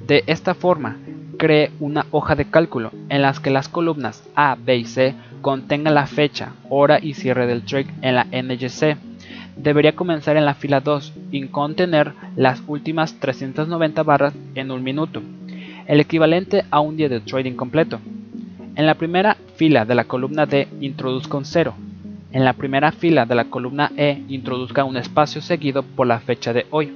[0.06, 0.96] De esta forma,
[1.38, 5.94] cree una hoja de cálculo en las que las columnas A, B y C contengan
[5.94, 8.96] la fecha, hora y cierre del trick en la NGC.
[9.58, 15.20] Debería comenzar en la fila 2 y contener las últimas 390 barras en un minuto,
[15.86, 17.98] el equivalente a un día de trading completo.
[18.76, 21.74] En la primera fila de la columna D introduzca un 0,
[22.30, 26.52] en la primera fila de la columna E introduzca un espacio seguido por la fecha
[26.52, 26.92] de hoy.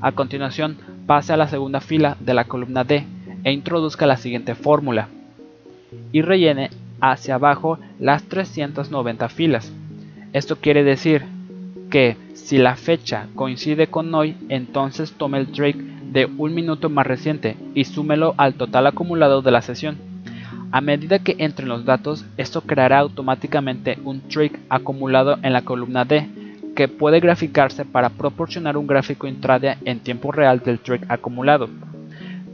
[0.00, 0.76] A continuación,
[1.06, 3.04] pase a la segunda fila de la columna D
[3.44, 5.08] e introduzca la siguiente fórmula.
[6.12, 6.70] Y rellene
[7.00, 9.72] hacia abajo las 390 filas.
[10.32, 11.24] Esto quiere decir
[11.94, 15.76] que si la fecha coincide con hoy, entonces tome el trade
[16.10, 19.96] de un minuto más reciente y súmelo al total acumulado de la sesión.
[20.72, 26.04] A medida que entren los datos, esto creará automáticamente un trick acumulado en la columna
[26.04, 26.26] D,
[26.74, 31.68] que puede graficarse para proporcionar un gráfico intraday en tiempo real del trick acumulado.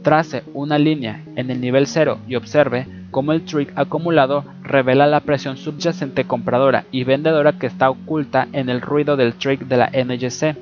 [0.03, 5.19] Trace una línea en el nivel 0 y observe cómo el trick acumulado revela la
[5.19, 9.91] presión subyacente compradora y vendedora que está oculta en el ruido del trick de la
[9.91, 10.55] NGC.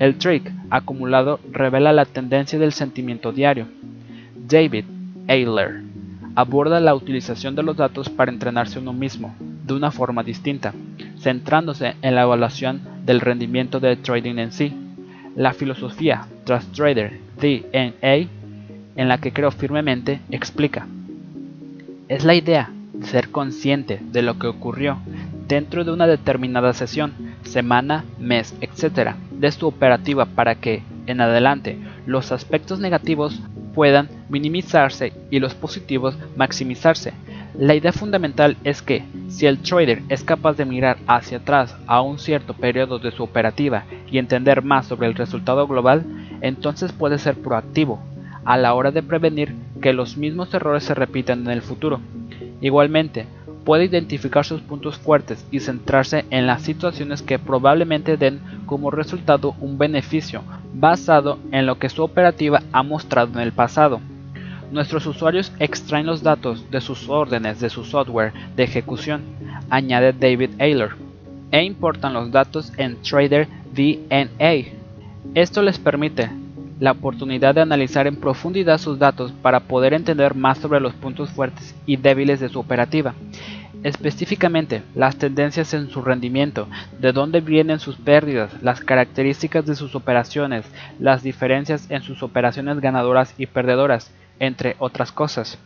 [0.00, 3.66] El trick acumulado revela la tendencia del sentimiento diario.
[4.34, 4.84] David
[5.28, 5.82] Ayler
[6.34, 10.72] aborda la utilización de los datos para entrenarse uno mismo, de una forma distinta,
[11.18, 14.72] centrándose en la evaluación del rendimiento de trading en sí.
[15.36, 18.39] La filosofía Trust Trader DNA,
[18.96, 20.86] en la que creo firmemente, explica.
[22.08, 24.98] Es la idea de ser consciente de lo que ocurrió
[25.46, 27.12] dentro de una determinada sesión,
[27.42, 33.40] semana, mes, etc., de su operativa para que, en adelante, los aspectos negativos
[33.74, 37.12] puedan minimizarse y los positivos maximizarse.
[37.58, 42.00] La idea fundamental es que si el trader es capaz de mirar hacia atrás a
[42.00, 46.04] un cierto periodo de su operativa y entender más sobre el resultado global,
[46.42, 48.00] entonces puede ser proactivo
[48.44, 52.00] a la hora de prevenir que los mismos errores se repitan en el futuro.
[52.60, 53.26] Igualmente,
[53.64, 59.54] puede identificar sus puntos fuertes y centrarse en las situaciones que probablemente den como resultado
[59.60, 60.42] un beneficio
[60.74, 64.00] basado en lo que su operativa ha mostrado en el pasado.
[64.70, 69.22] Nuestros usuarios extraen los datos de sus órdenes de su software de ejecución,
[69.68, 70.90] añade David Ayler,
[71.50, 74.70] e importan los datos en Trader DNA.
[75.34, 76.30] Esto les permite
[76.80, 81.30] la oportunidad de analizar en profundidad sus datos para poder entender más sobre los puntos
[81.30, 83.14] fuertes y débiles de su operativa
[83.82, 89.94] específicamente las tendencias en su rendimiento, de dónde vienen sus pérdidas, las características de sus
[89.94, 90.64] operaciones,
[90.98, 95.58] las diferencias en sus operaciones ganadoras y perdedoras, entre otras cosas.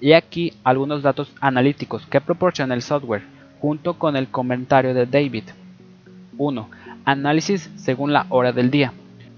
[0.00, 3.22] Y aquí algunos datos analíticos que proporciona el software,
[3.60, 5.44] junto con el comentario de David.
[6.38, 6.68] 1.
[7.04, 8.92] Análisis según la hora del día.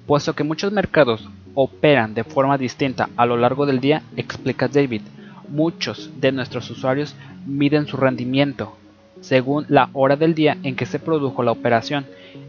[0.07, 5.03] Puesto que muchos mercados operan de forma distinta a lo largo del día, explica David,
[5.49, 7.15] muchos de nuestros usuarios
[7.47, 8.77] miden su rendimiento
[9.25, 12.05] según la hora del día en que se produjo la operación.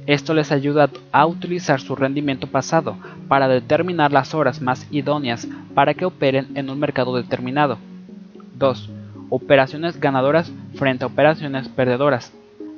[0.05, 5.93] Esto les ayuda a utilizar su rendimiento pasado para determinar las horas más idóneas para
[5.93, 7.77] que operen en un mercado determinado.
[8.57, 8.89] 2.
[9.29, 12.33] Operaciones ganadoras frente a operaciones perdedoras.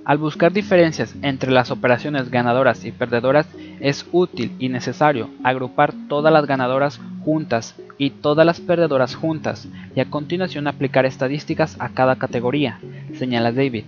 [0.07, 3.45] Al buscar diferencias entre las operaciones ganadoras y perdedoras,
[3.81, 9.67] es útil y necesario agrupar todas las ganadoras juntas y todas las perdedoras juntas
[9.97, 12.79] y a continuación aplicar estadísticas a cada categoría,
[13.15, 13.83] señala David.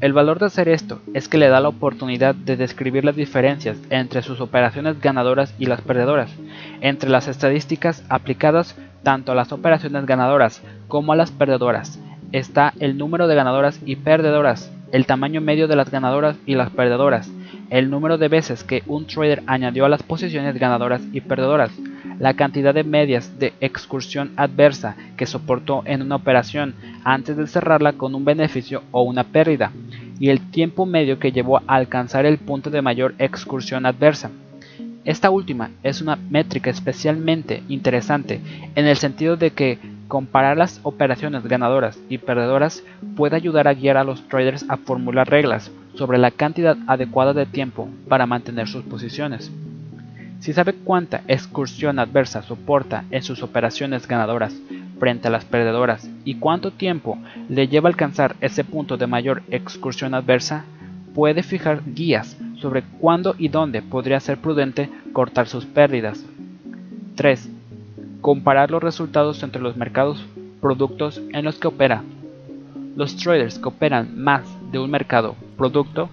[0.00, 3.76] El valor de hacer esto es que le da la oportunidad de describir las diferencias
[3.90, 6.30] entre sus operaciones ganadoras y las perdedoras,
[6.80, 11.98] entre las estadísticas aplicadas tanto a las operaciones ganadoras como a las perdedoras.
[12.30, 16.70] Está el número de ganadoras y perdedoras, el tamaño medio de las ganadoras y las
[16.70, 17.30] perdedoras,
[17.68, 21.70] el número de veces que un trader añadió a las posiciones ganadoras y perdedoras,
[22.18, 26.74] la cantidad de medias de excursión adversa que soportó en una operación
[27.04, 29.70] antes de cerrarla con un beneficio o una pérdida,
[30.18, 34.30] y el tiempo medio que llevó a alcanzar el punto de mayor excursión adversa.
[35.04, 38.40] Esta última es una métrica especialmente interesante
[38.74, 42.82] en el sentido de que comparar las operaciones ganadoras y perdedoras
[43.16, 47.46] puede ayudar a guiar a los traders a formular reglas sobre la cantidad adecuada de
[47.46, 49.50] tiempo para mantener sus posiciones.
[50.40, 54.54] Si sabe cuánta excursión adversa soporta en sus operaciones ganadoras
[54.98, 57.18] frente a las perdedoras y cuánto tiempo
[57.48, 60.64] le lleva alcanzar ese punto de mayor excursión adversa,
[61.14, 66.24] puede fijar guías sobre cuándo y dónde podría ser prudente cortar sus pérdidas.
[67.16, 67.55] 3.
[68.26, 70.20] Comparar los resultados entre los mercados
[70.60, 72.02] productos en los que opera.
[72.96, 74.42] Los traders que operan más
[74.72, 76.08] de un mercado producto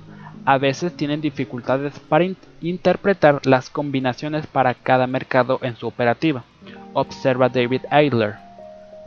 [0.45, 2.27] a veces tienen dificultades para
[2.61, 6.43] interpretar las combinaciones para cada mercado en su operativa,
[6.93, 8.35] observa David Eidler.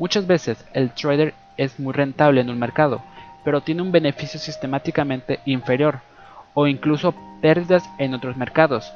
[0.01, 3.03] Muchas veces el trader es muy rentable en un mercado,
[3.45, 6.01] pero tiene un beneficio sistemáticamente inferior,
[6.55, 8.93] o incluso pérdidas en otros mercados.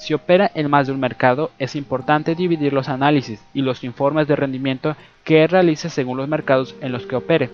[0.00, 4.26] Si opera en más de un mercado, es importante dividir los análisis y los informes
[4.26, 7.50] de rendimiento que realice según los mercados en los que opere.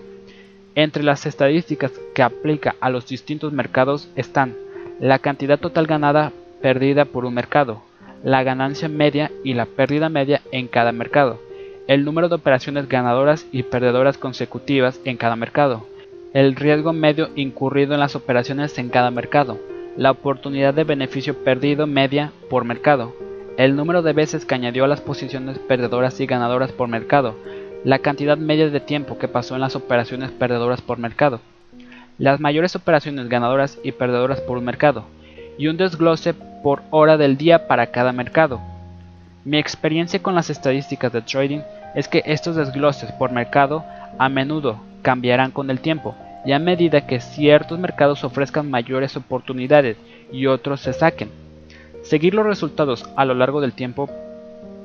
[0.73, 4.55] Entre las estadísticas que aplica a los distintos mercados están
[5.01, 7.81] la cantidad total ganada perdida por un mercado,
[8.23, 11.41] la ganancia media y la pérdida media en cada mercado,
[11.87, 15.85] el número de operaciones ganadoras y perdedoras consecutivas en cada mercado,
[16.33, 19.59] el riesgo medio incurrido en las operaciones en cada mercado,
[19.97, 23.15] la oportunidad de beneficio perdido media por mercado,
[23.57, 27.35] el número de veces que añadió a las posiciones perdedoras y ganadoras por mercado,
[27.83, 31.41] la cantidad media de tiempo que pasó en las operaciones perdedoras por mercado,
[32.19, 35.05] las mayores operaciones ganadoras y perdedoras por un mercado,
[35.57, 38.61] y un desglose por hora del día para cada mercado.
[39.45, 41.61] Mi experiencia con las estadísticas de trading
[41.95, 43.83] es que estos desgloses por mercado
[44.19, 46.15] a menudo cambiarán con el tiempo
[46.45, 49.97] y a medida que ciertos mercados ofrezcan mayores oportunidades
[50.31, 51.29] y otros se saquen.
[52.03, 54.09] Seguir los resultados a lo largo del tiempo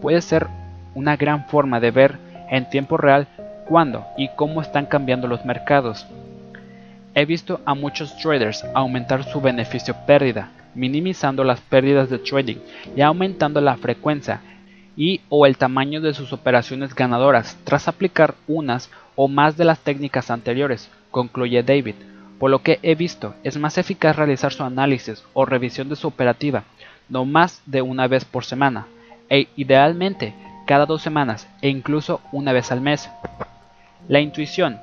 [0.01, 0.49] puede ser
[0.95, 2.19] una gran forma de ver
[2.51, 3.29] en tiempo real
[3.67, 6.07] cuándo y cómo están cambiando los mercados.
[7.15, 12.57] He visto a muchos traders aumentar su beneficio pérdida, minimizando las pérdidas de trading
[12.97, 14.41] y aumentando la frecuencia
[14.97, 19.79] y o el tamaño de sus operaciones ganadoras tras aplicar unas o más de las
[19.81, 21.95] técnicas anteriores, concluye David.
[22.41, 26.09] Por lo que he visto, es más eficaz realizar su análisis o revisión de su
[26.09, 26.65] operativa,
[27.09, 28.87] no más de una vez por semana,
[29.31, 30.35] e idealmente
[30.67, 33.09] cada dos semanas e incluso una vez al mes.
[34.09, 34.81] La intuición,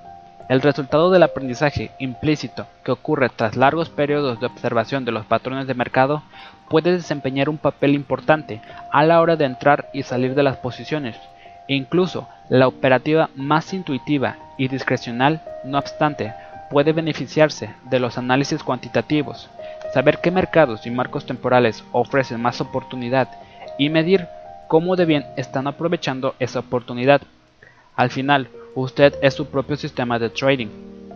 [0.47, 5.68] el resultado del aprendizaje implícito que ocurre tras largos periodos de observación de los patrones
[5.68, 6.23] de mercado,
[6.69, 8.61] puede desempeñar un papel importante
[8.91, 11.18] a la hora de entrar y salir de las posiciones.
[11.69, 16.33] Incluso la operativa más intuitiva y discrecional, no obstante,
[16.71, 19.51] puede beneficiarse de los análisis cuantitativos,
[19.93, 23.29] saber qué mercados y marcos temporales ofrecen más oportunidad
[23.77, 24.27] y medir
[24.67, 27.21] cómo de bien están aprovechando esa oportunidad.
[27.95, 30.69] Al final, usted es su propio sistema de trading.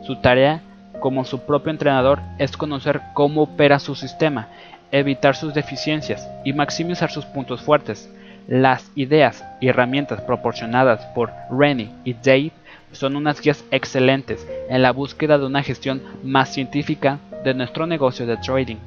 [0.05, 0.61] Su tarea
[0.99, 4.49] como su propio entrenador es conocer cómo opera su sistema,
[4.91, 8.07] evitar sus deficiencias y maximizar sus puntos fuertes.
[8.47, 12.51] Las ideas y herramientas proporcionadas por Rennie y Dave
[12.91, 18.25] son unas guías excelentes en la búsqueda de una gestión más científica de nuestro negocio
[18.25, 18.77] de trading.